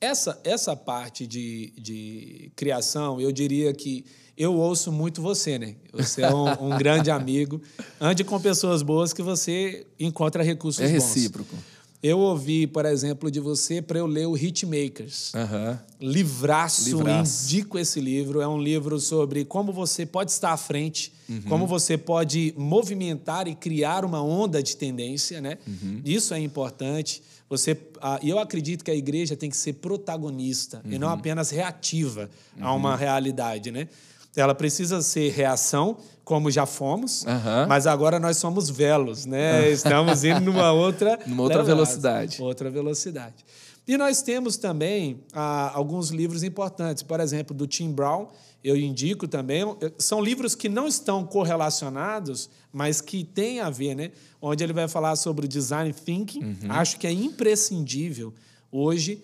Essa, 0.00 0.40
essa 0.42 0.74
parte 0.74 1.26
de, 1.26 1.72
de 1.76 2.50
criação, 2.56 3.20
eu 3.20 3.30
diria 3.30 3.72
que 3.74 4.04
eu 4.36 4.54
ouço 4.54 4.92
muito 4.92 5.22
você, 5.22 5.58
né? 5.58 5.76
Você 5.92 6.22
é 6.22 6.34
um, 6.34 6.66
um 6.66 6.76
grande 6.78 7.10
amigo. 7.10 7.60
Ande 8.00 8.22
com 8.22 8.38
pessoas 8.40 8.82
boas 8.82 9.12
que 9.12 9.22
você 9.22 9.86
encontra 9.98 10.42
recursos 10.42 10.80
é 10.82 10.84
bons. 10.84 10.90
É 10.90 10.94
recíproco. 10.94 11.56
Eu 12.06 12.20
ouvi, 12.20 12.68
por 12.68 12.86
exemplo, 12.86 13.28
de 13.32 13.40
você 13.40 13.82
para 13.82 13.98
eu 13.98 14.06
ler 14.06 14.26
o 14.26 14.36
Hitmakers. 14.36 15.32
Uhum. 15.34 15.76
Livraço, 16.00 16.84
Livraço, 16.84 17.44
indico 17.44 17.76
esse 17.76 18.00
livro. 18.00 18.40
É 18.40 18.46
um 18.46 18.62
livro 18.62 19.00
sobre 19.00 19.44
como 19.44 19.72
você 19.72 20.06
pode 20.06 20.30
estar 20.30 20.52
à 20.52 20.56
frente, 20.56 21.12
uhum. 21.28 21.42
como 21.48 21.66
você 21.66 21.98
pode 21.98 22.54
movimentar 22.56 23.48
e 23.48 23.56
criar 23.56 24.04
uma 24.04 24.22
onda 24.22 24.62
de 24.62 24.76
tendência, 24.76 25.40
né? 25.40 25.58
Uhum. 25.66 26.00
Isso 26.04 26.32
é 26.32 26.38
importante. 26.38 27.20
Você, 27.50 27.76
e 28.22 28.30
eu 28.30 28.38
acredito 28.38 28.84
que 28.84 28.90
a 28.92 28.94
igreja 28.94 29.34
tem 29.34 29.50
que 29.50 29.56
ser 29.56 29.72
protagonista 29.72 30.82
e 30.84 31.00
não 31.00 31.08
uhum. 31.08 31.14
apenas 31.14 31.50
reativa 31.50 32.30
a 32.60 32.72
uma 32.72 32.92
uhum. 32.92 32.96
realidade, 32.96 33.72
né? 33.72 33.88
Ela 34.36 34.54
precisa 34.54 35.02
ser 35.02 35.32
reação, 35.32 35.96
como 36.26 36.50
já 36.50 36.66
fomos, 36.66 37.22
uhum. 37.22 37.68
mas 37.68 37.86
agora 37.86 38.18
nós 38.18 38.36
somos 38.38 38.68
velos, 38.68 39.26
né? 39.26 39.70
Estamos 39.70 40.24
indo 40.24 40.40
numa 40.40 40.72
outra, 40.74 41.20
numa 41.24 41.44
outra 41.44 41.62
velocidade. 41.62 42.42
Outra 42.42 42.68
velocidade. 42.68 43.44
E 43.86 43.96
nós 43.96 44.22
temos 44.22 44.56
também 44.56 45.20
ah, 45.32 45.70
alguns 45.72 46.10
livros 46.10 46.42
importantes, 46.42 47.04
por 47.04 47.20
exemplo, 47.20 47.54
do 47.54 47.64
Tim 47.64 47.92
Brown, 47.92 48.26
eu 48.64 48.76
indico 48.76 49.28
também. 49.28 49.62
São 49.96 50.20
livros 50.20 50.56
que 50.56 50.68
não 50.68 50.88
estão 50.88 51.24
correlacionados, 51.24 52.50
mas 52.72 53.00
que 53.00 53.22
têm 53.22 53.60
a 53.60 53.70
ver, 53.70 53.94
né? 53.94 54.10
Onde 54.42 54.64
ele 54.64 54.72
vai 54.72 54.88
falar 54.88 55.14
sobre 55.14 55.46
design 55.46 55.92
thinking. 55.92 56.42
Uhum. 56.42 56.56
Acho 56.70 56.98
que 56.98 57.06
é 57.06 57.12
imprescindível 57.12 58.34
hoje. 58.72 59.22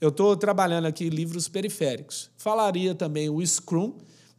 Eu 0.00 0.10
estou 0.10 0.36
trabalhando 0.36 0.86
aqui 0.86 1.10
livros 1.10 1.48
periféricos. 1.48 2.30
Falaria 2.36 2.94
também 2.94 3.28
o 3.28 3.44
Scrum, 3.44 3.94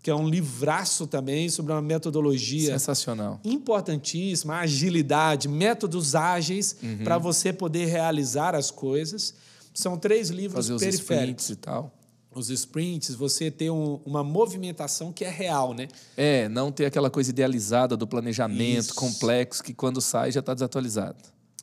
que 0.05 0.11
é 0.11 0.15
um 0.15 0.29
livraço 0.29 1.07
também 1.07 1.49
sobre 1.49 1.71
uma 1.71 1.81
metodologia 1.81 2.73
sensacional, 2.73 3.39
importantíssima, 3.43 4.57
agilidade, 4.57 5.47
métodos 5.47 6.13
ágeis 6.13 6.75
uhum. 6.83 7.03
para 7.03 7.17
você 7.17 7.51
poder 7.51 7.85
realizar 7.85 8.53
as 8.53 8.69
coisas. 8.69 9.33
São 9.73 9.97
três 9.97 10.29
livros 10.29 10.67
Fazer 10.67 10.77
periféricos 10.77 11.49
e 11.49 11.55
tal 11.55 11.91
os 12.35 12.49
sprints, 12.49 13.15
você 13.15 13.49
ter 13.49 13.71
um, 13.71 13.99
uma 14.05 14.23
movimentação 14.23 15.11
que 15.11 15.25
é 15.25 15.29
real, 15.29 15.73
né? 15.73 15.87
É, 16.15 16.47
não 16.49 16.71
ter 16.71 16.85
aquela 16.85 17.09
coisa 17.09 17.31
idealizada 17.31 17.97
do 17.97 18.05
planejamento 18.05 18.89
isso. 18.89 18.93
complexo 18.93 19.63
que 19.63 19.73
quando 19.73 20.01
sai 20.01 20.31
já 20.33 20.41
está 20.41 20.53
desatualizado. 20.53 21.17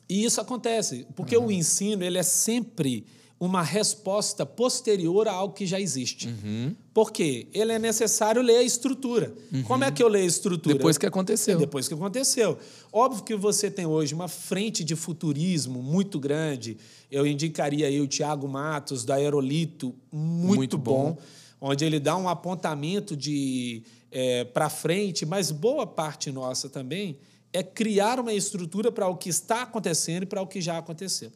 E 0.09 0.25
isso 0.25 0.41
acontece, 0.41 1.07
porque 1.15 1.37
uhum. 1.37 1.45
o 1.45 1.51
ensino 1.51 2.03
ele 2.03 2.17
é 2.17 2.23
sempre 2.23 3.05
uma 3.39 3.61
resposta 3.61 4.45
posterior 4.45 5.27
a 5.27 5.31
algo 5.31 5.53
que 5.53 5.65
já 5.65 5.79
existe. 5.79 6.27
Uhum. 6.27 6.75
Por 6.93 7.11
quê? 7.11 7.47
Ele 7.51 7.71
é 7.71 7.79
necessário 7.79 8.41
ler 8.41 8.57
a 8.57 8.63
estrutura. 8.63 9.33
Uhum. 9.51 9.63
Como 9.63 9.83
é 9.83 9.91
que 9.91 10.03
eu 10.03 10.07
leio 10.07 10.25
a 10.25 10.27
estrutura? 10.27 10.75
Depois 10.75 10.95
que 10.95 11.07
aconteceu. 11.07 11.57
Depois 11.57 11.87
que 11.87 11.93
aconteceu. 11.93 12.57
Óbvio 12.91 13.23
que 13.23 13.35
você 13.35 13.71
tem 13.71 13.87
hoje 13.87 14.13
uma 14.13 14.27
frente 14.27 14.83
de 14.83 14.95
futurismo 14.95 15.81
muito 15.81 16.19
grande. 16.19 16.77
Eu 17.09 17.25
indicaria 17.25 17.87
aí 17.87 17.99
o 17.99 18.07
Tiago 18.07 18.47
Matos, 18.47 19.03
da 19.03 19.15
Aerolito, 19.15 19.95
muito, 20.11 20.55
muito 20.55 20.77
bom, 20.77 21.13
bom, 21.13 21.69
onde 21.69 21.83
ele 21.83 21.99
dá 21.99 22.15
um 22.15 22.29
apontamento 22.29 23.17
de 23.17 23.81
é, 24.11 24.43
para 24.43 24.69
frente, 24.69 25.25
mas 25.25 25.49
boa 25.49 25.87
parte 25.87 26.31
nossa 26.31 26.69
também 26.69 27.17
é 27.51 27.63
criar 27.63 28.19
uma 28.19 28.33
estrutura 28.33 28.91
para 28.91 29.07
o 29.07 29.17
que 29.17 29.29
está 29.29 29.63
acontecendo 29.63 30.23
e 30.23 30.25
para 30.27 30.41
o 30.41 30.47
que 30.47 30.61
já 30.61 30.77
aconteceu. 30.77 31.31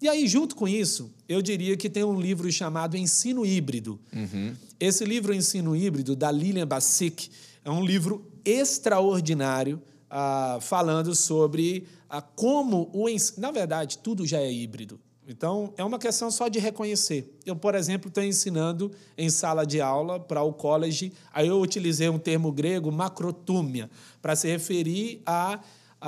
E 0.00 0.08
aí, 0.08 0.26
junto 0.26 0.54
com 0.54 0.68
isso, 0.68 1.10
eu 1.28 1.40
diria 1.40 1.76
que 1.76 1.88
tem 1.88 2.04
um 2.04 2.20
livro 2.20 2.50
chamado 2.52 2.96
Ensino 2.96 3.46
Híbrido. 3.46 3.98
Uhum. 4.14 4.54
Esse 4.78 5.04
livro, 5.04 5.32
Ensino 5.32 5.74
Híbrido, 5.74 6.14
da 6.14 6.30
Lilian 6.30 6.66
Bassick, 6.66 7.30
é 7.64 7.70
um 7.70 7.84
livro 7.84 8.30
extraordinário, 8.44 9.80
ah, 10.10 10.58
falando 10.60 11.14
sobre 11.14 11.86
ah, 12.08 12.20
como 12.20 12.90
o 12.92 13.08
ensino. 13.08 13.40
Na 13.40 13.50
verdade, 13.50 13.98
tudo 13.98 14.26
já 14.26 14.38
é 14.38 14.52
híbrido. 14.52 15.00
Então, 15.28 15.72
é 15.76 15.82
uma 15.82 15.98
questão 15.98 16.30
só 16.30 16.46
de 16.46 16.60
reconhecer. 16.60 17.36
Eu, 17.44 17.56
por 17.56 17.74
exemplo, 17.74 18.08
estou 18.08 18.22
ensinando 18.22 18.92
em 19.18 19.28
sala 19.28 19.66
de 19.66 19.80
aula 19.80 20.20
para 20.20 20.42
o 20.42 20.52
college, 20.52 21.12
aí 21.32 21.48
eu 21.48 21.60
utilizei 21.60 22.08
um 22.08 22.18
termo 22.18 22.52
grego, 22.52 22.92
macrotúmia, 22.92 23.90
para 24.22 24.36
se 24.36 24.46
referir 24.46 25.20
a 25.26 25.58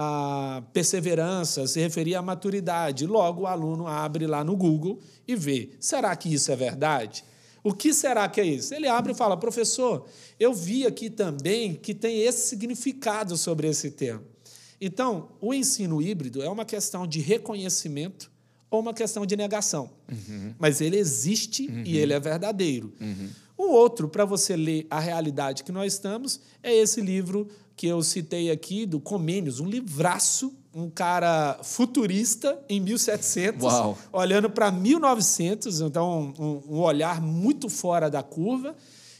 a 0.00 0.62
perseverança, 0.72 1.66
se 1.66 1.80
referia 1.80 2.20
à 2.20 2.22
maturidade. 2.22 3.04
Logo, 3.04 3.42
o 3.42 3.46
aluno 3.48 3.88
abre 3.88 4.28
lá 4.28 4.44
no 4.44 4.56
Google 4.56 5.00
e 5.26 5.34
vê: 5.34 5.70
será 5.80 6.14
que 6.14 6.32
isso 6.32 6.52
é 6.52 6.56
verdade? 6.56 7.24
O 7.64 7.74
que 7.74 7.92
será 7.92 8.28
que 8.28 8.40
é 8.40 8.44
isso? 8.44 8.72
Ele 8.72 8.86
abre 8.86 9.10
e 9.10 9.14
fala: 9.16 9.36
professor, 9.36 10.06
eu 10.38 10.54
vi 10.54 10.86
aqui 10.86 11.10
também 11.10 11.74
que 11.74 11.92
tem 11.92 12.20
esse 12.22 12.46
significado 12.46 13.36
sobre 13.36 13.66
esse 13.66 13.90
termo. 13.90 14.24
Então, 14.80 15.30
o 15.40 15.52
ensino 15.52 16.00
híbrido 16.00 16.40
é 16.40 16.48
uma 16.48 16.64
questão 16.64 17.04
de 17.04 17.18
reconhecimento 17.18 18.30
ou 18.70 18.78
uma 18.78 18.94
questão 18.94 19.26
de 19.26 19.36
negação. 19.36 19.90
Uhum. 20.08 20.54
Mas 20.60 20.80
ele 20.80 20.96
existe 20.96 21.66
uhum. 21.66 21.82
e 21.84 21.98
ele 21.98 22.12
é 22.12 22.20
verdadeiro. 22.20 22.92
Uhum. 23.00 23.30
Um 23.58 23.70
outro, 23.70 24.08
para 24.08 24.24
você 24.24 24.56
ler 24.56 24.86
a 24.88 25.00
realidade 25.00 25.64
que 25.64 25.72
nós 25.72 25.94
estamos, 25.94 26.40
é 26.62 26.72
esse 26.72 27.00
livro 27.00 27.48
que 27.76 27.86
eu 27.86 28.02
citei 28.02 28.50
aqui, 28.50 28.86
do 28.86 29.00
Comênios, 29.00 29.60
um 29.60 29.66
livraço, 29.66 30.54
um 30.74 30.88
cara 30.88 31.58
futurista 31.62 32.60
em 32.68 32.80
1700, 32.80 33.62
Uau. 33.64 33.98
olhando 34.12 34.48
para 34.48 34.70
1900, 34.70 35.80
então 35.80 36.34
um, 36.38 36.62
um, 36.72 36.80
olhar 36.80 37.20
muito 37.20 37.68
fora 37.68 38.08
da 38.08 38.22
curva. 38.22 38.76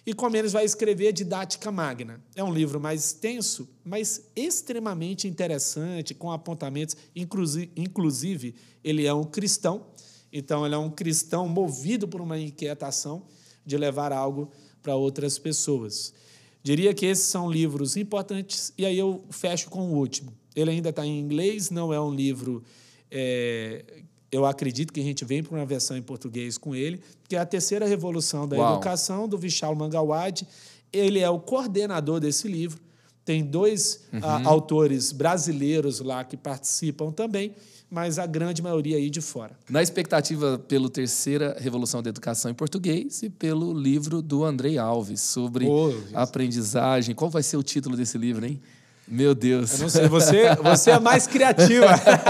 E 0.07 0.15
Comênios 0.15 0.53
vai 0.53 0.65
escrever 0.65 1.13
Didática 1.13 1.71
Magna. 1.71 2.21
É 2.35 2.43
um 2.43 2.53
livro 2.53 2.81
mais 2.81 3.05
extenso, 3.05 3.69
mas 3.85 4.23
extremamente 4.35 5.29
interessante, 5.29 6.15
com 6.15 6.33
apontamentos. 6.33 6.97
Inclusive 7.15 8.55
ele 8.83 9.07
é 9.07 9.13
um 9.13 9.25
cristão 9.25 9.87
Então, 10.33 10.65
ele 10.65 10.75
é 10.75 10.79
um 10.79 10.91
cristão 10.91 11.49
movido 11.49 12.09
por 12.09 12.21
uma 12.21 12.39
inquietação 12.39 13.27
de 13.69 13.77
levar 13.77 14.13
algo 14.13 14.51
para 14.83 14.97
outras 14.97 15.39
pessoas. 15.39 16.15
Diria 16.63 16.93
que 16.95 17.07
esses 17.07 17.27
são 17.27 17.51
livros 17.51 17.97
importantes, 17.97 18.73
e 18.77 18.85
aí 18.85 18.99
eu 18.99 19.25
fecho 19.31 19.69
com 19.69 19.91
o 19.91 19.95
último. 19.95 20.33
Ele 20.57 20.71
ainda 20.71 20.89
está 20.89 21.07
em 21.07 21.21
inglês, 21.21 21.71
não 21.71 21.93
é 21.93 22.01
um 22.01 22.13
livro. 22.13 22.65
É, 23.11 23.85
eu 24.33 24.45
acredito 24.45 24.93
que 24.93 25.01
a 25.01 25.03
gente 25.03 25.25
vem 25.25 25.43
para 25.43 25.55
uma 25.55 25.67
versão 25.67 25.97
em 25.97 26.03
português 26.03 26.57
com 26.57 26.75
ele, 26.75 27.01
que 27.29 27.37
é 27.37 27.39
a 27.39 27.47
terceira 27.47 27.87
revolução 27.87 28.49
da 28.49 28.57
Uau. 28.57 28.73
educação, 28.73 29.29
do 29.29 29.37
Vishal 29.39 29.75
Mangawad. 29.77 30.47
Ele 30.93 31.21
é 31.21 31.29
o 31.29 31.39
coordenador 31.39 32.19
desse 32.19 32.49
livro. 32.49 32.81
Tem 33.25 33.45
dois 33.45 34.05
uhum. 34.11 34.21
uh, 34.21 34.49
autores 34.49 35.13
brasileiros 35.13 36.01
lá 36.01 36.25
que 36.25 36.37
participam 36.37 37.13
também 37.13 37.55
mas 37.91 38.19
a 38.19 38.27
grande 38.27 38.61
maioria 38.61 38.97
aí 38.97 39.09
de 39.09 39.21
fora. 39.21 39.53
Na 39.69 39.83
expectativa 39.83 40.59
pelo 40.69 40.91
terceira 40.91 41.57
revolução 41.59 42.03
da 42.03 42.11
educação 42.11 42.51
em 42.51 42.55
português 42.55 43.23
e 43.23 43.31
pelo 43.31 43.73
livro 43.73 44.21
do 44.21 44.45
Andrei 44.45 44.77
Alves 44.79 45.21
sobre 45.21 45.67
oh, 45.67 45.93
aprendizagem. 46.15 47.15
Qual 47.15 47.31
vai 47.31 47.43
ser 47.43 47.57
o 47.57 47.63
título 47.63 47.97
desse 47.97 48.19
livro, 48.19 48.45
hein? 48.45 48.61
Meu 49.07 49.35
Deus. 49.35 49.73
Eu 49.75 49.79
não 49.79 49.89
sei, 49.89 50.07
você, 50.07 50.55
você 50.57 50.91
é 50.91 51.01
mais 51.01 51.27
criativa. 51.27 51.87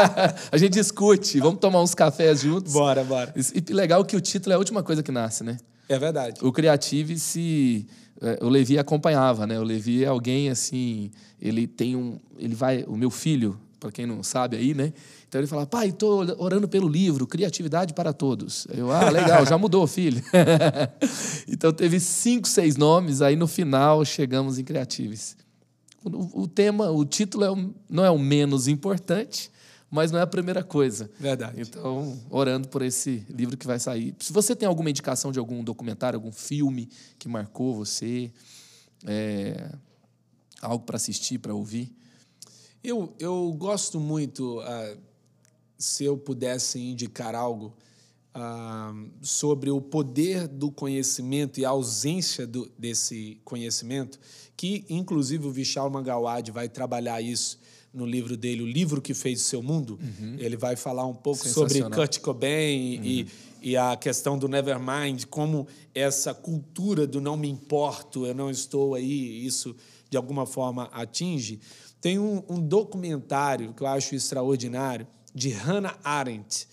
a 0.53 0.57
gente 0.57 0.75
discute, 0.75 1.41
vamos 1.41 1.59
tomar 1.59 1.83
uns 1.83 1.93
cafés 1.93 2.41
juntos. 2.41 2.73
Bora, 2.73 3.03
bora. 3.03 3.35
E 3.37 3.73
legal 3.73 4.05
que 4.05 4.17
o 4.17 4.21
título 4.21 4.53
é 4.53 4.55
a 4.55 4.59
última 4.59 4.83
coisa 4.83 5.03
que 5.03 5.11
nasce, 5.11 5.43
né? 5.43 5.57
É 5.89 5.99
verdade. 5.99 6.39
O 6.41 6.53
Creative 6.53 7.19
se 7.19 7.87
é, 8.21 8.39
o 8.43 8.49
Levi 8.49 8.79
acompanhava, 8.79 9.47
né? 9.47 9.59
O 9.59 9.63
Levi 9.63 10.05
é 10.05 10.09
alguém 10.09 10.51
assim, 10.51 11.11
ele 11.41 11.67
tem 11.67 11.97
um, 11.97 12.19
ele 12.39 12.55
vai, 12.55 12.85
o 12.87 12.97
meu 12.97 13.11
filho, 13.11 13.59
para 13.79 13.93
quem 13.93 14.07
não 14.07 14.23
sabe 14.23 14.57
aí, 14.57 14.75
né? 14.75 14.93
Então 15.29 15.41
ele 15.41 15.49
fala, 15.49 15.67
pai, 15.67 15.89
estou 15.89 16.21
orando 16.43 16.69
pelo 16.69 16.89
livro 16.89 17.27
Criatividade 17.27 17.95
para 17.95 18.13
Todos. 18.13 18.67
Eu, 18.71 18.91
ah, 18.91 19.09
legal, 19.11 19.47
já 19.47 19.57
mudou, 19.57 19.87
filho. 19.87 20.23
então 21.49 21.73
teve 21.73 22.01
cinco, 22.01 22.49
seis 22.49 22.77
nomes, 22.77 23.23
aí 23.23 23.37
no 23.37 23.47
final 23.47 24.05
chegamos 24.05 24.59
em 24.59 24.65
Creatives. 24.65 25.37
O, 26.05 26.43
o 26.43 26.49
tema, 26.49 26.91
o 26.91 27.05
título 27.05 27.45
é 27.45 27.51
o, 27.51 27.75
não 27.89 28.05
é 28.05 28.11
o 28.11 28.19
menos 28.19 28.69
importante, 28.69 29.51
mas 29.91 30.11
não 30.11 30.19
é 30.19 30.23
a 30.23 30.27
primeira 30.27 30.63
coisa. 30.63 31.11
Verdade. 31.19 31.61
Então, 31.61 32.19
orando 32.31 32.69
por 32.69 32.83
esse 32.83 33.25
livro 33.29 33.57
que 33.57 33.67
vai 33.67 33.79
sair. 33.79 34.15
Se 34.19 34.33
você 34.33 34.55
tem 34.55 34.69
alguma 34.69 34.91
indicação 34.91 35.33
de 35.33 35.39
algum 35.39 35.65
documentário, 35.65 36.17
algum 36.17 36.33
filme 36.33 36.89
que 37.19 37.29
marcou 37.29 37.75
você, 37.75 38.31
é, 39.07 39.71
algo 40.61 40.85
para 40.85 40.97
assistir, 40.97 41.39
para 41.39 41.55
ouvir. 41.55 41.93
Eu, 42.83 43.15
eu 43.19 43.53
gosto 43.59 43.99
muito. 43.99 44.61
Uh, 44.61 45.09
se 45.79 46.05
eu 46.05 46.17
pudesse 46.17 46.81
indicar 46.81 47.35
algo 47.35 47.73
uh, 48.35 49.09
sobre 49.23 49.71
o 49.71 49.81
poder 49.81 50.49
do 50.49 50.71
conhecimento 50.71 51.61
e 51.61 51.65
a 51.65 51.71
ausência 51.71 52.47
do, 52.47 52.71
desse 52.77 53.41
conhecimento, 53.45 54.19
que 54.57 54.85
inclusive 54.89 55.47
o 55.47 55.53
Vishal 55.53 55.89
Mangawad 55.89 56.51
vai 56.51 56.69
trabalhar 56.69 57.23
isso 57.23 57.59
no 57.93 58.05
livro 58.05 58.37
dele, 58.37 58.63
O 58.63 58.67
Livro 58.67 59.01
que 59.01 59.15
Fez 59.15 59.41
o 59.41 59.45
Seu 59.45 59.63
Mundo. 59.63 59.99
Uhum. 60.01 60.37
Ele 60.39 60.57
vai 60.57 60.77
falar 60.77 61.07
um 61.07 61.15
pouco 61.15 61.47
sobre 61.49 61.83
Kurt 61.91 62.19
Cobain 62.19 62.99
uhum. 62.99 63.05
e, 63.05 63.29
e 63.63 63.77
a 63.77 63.97
questão 63.97 64.39
do 64.39 64.47
Nevermind, 64.47 65.25
como 65.27 65.67
essa 65.95 66.35
cultura 66.35 67.07
do 67.07 67.21
não 67.21 67.37
me 67.37 67.49
importo, 67.49 68.27
eu 68.27 68.35
não 68.35 68.51
estou 68.51 68.95
aí, 68.95 69.45
isso 69.45 69.75
de 70.11 70.17
alguma 70.17 70.47
forma 70.47 70.85
atinge. 70.93 71.61
Tem 72.01 72.19
um, 72.19 72.43
um 72.49 72.61
documentário 72.61 73.73
que 73.75 73.83
eu 73.83 73.87
acho 73.87 74.15
extraordinário, 74.15 75.07
de 75.35 75.51
Hannah 75.51 75.97
Arendt. 76.03 76.67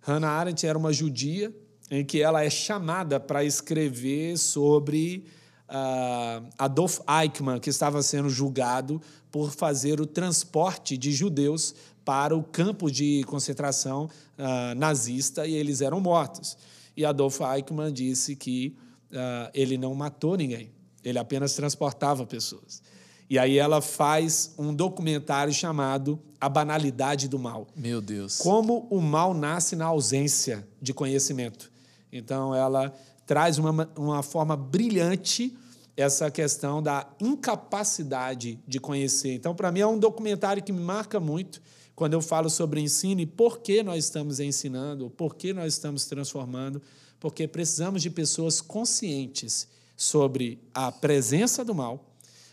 Hannah 0.00 0.30
Arendt 0.30 0.66
era 0.66 0.78
uma 0.78 0.92
judia 0.92 1.54
em 1.90 2.04
que 2.04 2.22
ela 2.22 2.42
é 2.42 2.50
chamada 2.50 3.18
para 3.18 3.44
escrever 3.44 4.38
sobre 4.38 5.26
uh, 5.68 6.48
Adolf 6.58 7.00
Eichmann, 7.08 7.60
que 7.60 7.70
estava 7.70 8.02
sendo 8.02 8.28
julgado 8.28 9.00
por 9.30 9.50
fazer 9.50 10.00
o 10.00 10.06
transporte 10.06 10.96
de 10.96 11.12
judeus 11.12 11.74
para 12.04 12.34
o 12.36 12.42
campo 12.42 12.90
de 12.90 13.22
concentração 13.24 14.04
uh, 14.38 14.74
nazista 14.76 15.46
e 15.46 15.54
eles 15.54 15.80
eram 15.80 16.00
mortos. 16.00 16.56
E 16.96 17.04
Adolf 17.04 17.40
Eichmann 17.40 17.92
disse 17.92 18.34
que 18.34 18.76
uh, 19.12 19.50
ele 19.54 19.76
não 19.76 19.94
matou 19.94 20.36
ninguém, 20.36 20.70
ele 21.04 21.18
apenas 21.18 21.54
transportava 21.54 22.26
pessoas. 22.26 22.82
E 23.30 23.38
aí 23.38 23.58
ela 23.58 23.80
faz 23.80 24.52
um 24.58 24.74
documentário 24.74 25.54
chamado 25.54 26.18
A 26.40 26.48
Banalidade 26.48 27.28
do 27.28 27.38
Mal. 27.38 27.68
Meu 27.76 28.00
Deus. 28.00 28.38
Como 28.38 28.88
o 28.90 29.00
mal 29.00 29.32
nasce 29.32 29.76
na 29.76 29.84
ausência 29.84 30.66
de 30.82 30.92
conhecimento. 30.92 31.70
Então 32.12 32.52
ela 32.52 32.92
traz 33.24 33.56
uma, 33.56 33.88
uma 33.96 34.24
forma 34.24 34.56
brilhante 34.56 35.56
essa 35.96 36.28
questão 36.28 36.82
da 36.82 37.06
incapacidade 37.20 38.58
de 38.66 38.80
conhecer. 38.80 39.34
Então, 39.34 39.54
para 39.54 39.70
mim, 39.70 39.78
é 39.78 39.86
um 39.86 39.98
documentário 39.98 40.60
que 40.60 40.72
me 40.72 40.80
marca 40.80 41.20
muito 41.20 41.62
quando 41.94 42.14
eu 42.14 42.22
falo 42.22 42.50
sobre 42.50 42.80
ensino 42.80 43.20
e 43.20 43.26
por 43.26 43.60
que 43.60 43.80
nós 43.84 44.06
estamos 44.06 44.40
ensinando, 44.40 45.08
por 45.08 45.36
que 45.36 45.52
nós 45.52 45.74
estamos 45.74 46.04
transformando, 46.06 46.82
porque 47.20 47.46
precisamos 47.46 48.02
de 48.02 48.10
pessoas 48.10 48.60
conscientes 48.60 49.68
sobre 49.96 50.58
a 50.74 50.90
presença 50.90 51.64
do 51.64 51.74
mal 51.74 52.09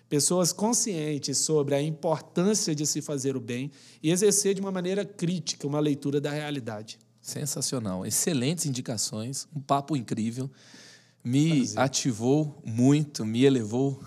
pessoas 0.10 0.54
conscientes 0.54 1.38
sobre 1.40 1.76
a 1.76 1.82
importância 1.82 2.74
de 2.74 2.86
se 2.86 3.02
fazer 3.02 3.36
o 3.36 3.40
bem 3.40 3.72
e 4.02 4.12
exercer 4.12 4.54
de 4.54 4.62
uma 4.62 4.72
maneira 4.72 5.06
crítica 5.06 5.68
uma 5.68 5.80
leitura 5.80 6.22
da 6.22 6.32
realidade. 6.32 6.98
Sensacional, 7.22 8.06
excelentes 8.06 8.66
indicações, 8.66 9.48
um 9.56 9.60
papo 9.60 9.98
incrível, 9.98 10.50
me 11.24 11.58
Prazer. 11.58 11.80
ativou 11.80 12.62
muito, 12.66 13.26
me 13.26 13.44
elevou, 13.44 14.02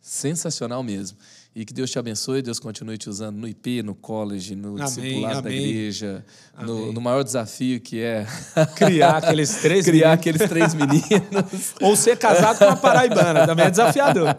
sensacional 0.00 0.82
mesmo. 0.82 1.18
E 1.54 1.66
que 1.66 1.72
Deus 1.74 1.90
te 1.90 1.98
abençoe, 1.98 2.40
Deus 2.40 2.58
continue 2.58 2.96
te 2.96 3.10
usando 3.10 3.36
no 3.36 3.46
IP, 3.46 3.82
no 3.82 3.94
college, 3.94 4.56
no 4.56 4.68
amém, 4.70 4.84
discipulado 4.84 5.38
amém. 5.40 5.60
da 5.60 5.68
igreja, 5.68 6.24
no, 6.62 6.92
no, 6.94 7.00
maior 7.00 7.22
desafio 7.22 7.78
que 7.78 8.00
é 8.00 8.26
criar 8.74 9.18
aqueles 9.18 9.56
três 9.56 9.84
criar 9.86 10.16
meninos. 10.16 10.18
aqueles 10.18 10.48
três 10.48 10.74
meninos. 10.74 11.74
Ou 11.82 11.94
ser 11.94 12.16
casado 12.16 12.58
com 12.58 12.64
uma 12.64 12.76
paraibana, 12.76 13.46
também 13.46 13.66
é 13.66 13.70
desafiador. 13.70 14.34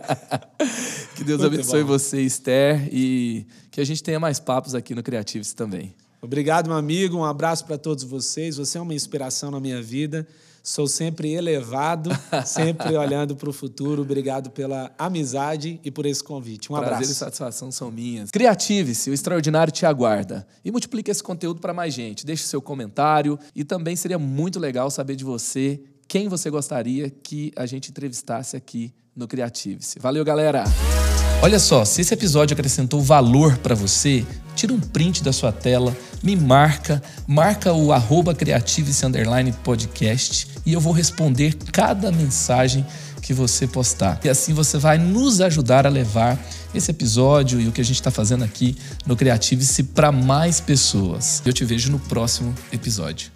Que 1.16 1.24
Deus 1.24 1.42
Muito 1.42 1.54
abençoe 1.54 1.82
bom. 1.82 1.90
você, 1.90 2.20
Esther, 2.22 2.90
e 2.92 3.46
que 3.70 3.80
a 3.80 3.86
gente 3.86 4.02
tenha 4.02 4.20
mais 4.20 4.40
papos 4.40 4.74
aqui 4.74 4.96
no 4.96 5.04
Creatives 5.04 5.54
também. 5.54 5.94
Obrigado, 6.20 6.68
meu 6.68 6.78
amigo. 6.78 7.18
Um 7.18 7.26
abraço 7.26 7.64
para 7.66 7.78
todos 7.78 8.04
vocês. 8.04 8.58
Você 8.58 8.78
é 8.78 8.82
uma 8.82 8.96
inspiração 8.96 9.52
na 9.52 9.60
minha 9.60 9.82
vida. 9.84 10.28
Sou 10.66 10.88
sempre 10.88 11.34
elevado, 11.34 12.10
sempre 12.46 12.96
olhando 12.96 13.36
para 13.36 13.50
o 13.50 13.54
futuro. 13.54 14.02
Obrigado 14.02 14.50
pela 14.50 14.90
amizade 14.98 15.78
e 15.84 15.92
por 15.92 16.06
esse 16.06 16.24
convite. 16.24 16.72
Um 16.72 16.76
Prazer 16.76 16.94
abraço. 16.94 17.12
e 17.12 17.16
satisfação 17.16 17.70
são 17.70 17.92
minhas. 17.92 18.32
Criative-se, 18.32 19.10
o 19.10 19.14
extraordinário 19.14 19.74
te 19.74 19.86
aguarda. 19.86 20.48
E 20.64 20.72
multiplique 20.72 21.12
esse 21.12 21.22
conteúdo 21.22 21.60
para 21.60 21.74
mais 21.74 21.94
gente. 21.94 22.26
Deixe 22.26 22.44
seu 22.44 22.62
comentário 22.62 23.38
e 23.54 23.66
também 23.66 23.98
seria 23.98 24.18
muito 24.18 24.58
legal 24.58 24.90
saber 24.90 25.18
de 25.18 25.26
você 25.26 25.82
quem 26.08 26.30
você 26.30 26.50
gostaria 26.50 27.10
que 27.10 27.52
a 27.58 27.66
gente 27.66 27.90
entrevistasse 27.90 28.56
aqui 28.56 28.94
no 29.14 29.28
Criative-se. 29.28 30.00
Valeu, 30.00 30.24
galera! 30.24 30.64
Olha 31.44 31.60
só, 31.60 31.84
se 31.84 32.00
esse 32.00 32.14
episódio 32.14 32.54
acrescentou 32.54 33.02
valor 33.02 33.58
para 33.58 33.76
você, 33.76 34.26
tira 34.56 34.72
um 34.72 34.80
print 34.80 35.22
da 35.22 35.34
sua 35.34 35.52
tela, 35.52 35.94
me 36.24 36.38
marca, 36.38 37.04
marca 37.28 37.74
o 37.74 37.92
arroba 37.92 38.34
podcast 39.62 40.48
e 40.66 40.72
eu 40.72 40.80
vou 40.80 40.94
responder 40.94 41.54
cada 41.74 42.14
mensagem 42.14 42.86
que 43.22 43.34
você 43.34 43.68
postar. 43.68 44.22
E 44.24 44.30
assim 44.30 44.54
você 44.54 44.78
vai 44.78 44.98
nos 44.98 45.42
ajudar 45.42 45.86
a 45.86 45.90
levar 45.90 46.40
esse 46.74 46.90
episódio 46.90 47.60
e 47.60 47.68
o 47.68 47.74
que 47.74 47.82
a 47.82 47.86
gente 47.86 47.98
está 47.98 48.10
fazendo 48.10 48.46
aqui 48.46 48.78
no 49.06 49.18
Creative-se 49.18 49.84
para 49.84 50.14
mais 50.14 50.62
pessoas. 50.62 51.44
Eu 51.46 51.52
te 51.52 51.66
vejo 51.66 51.92
no 51.92 52.00
próximo 52.00 52.56
episódio. 52.72 53.34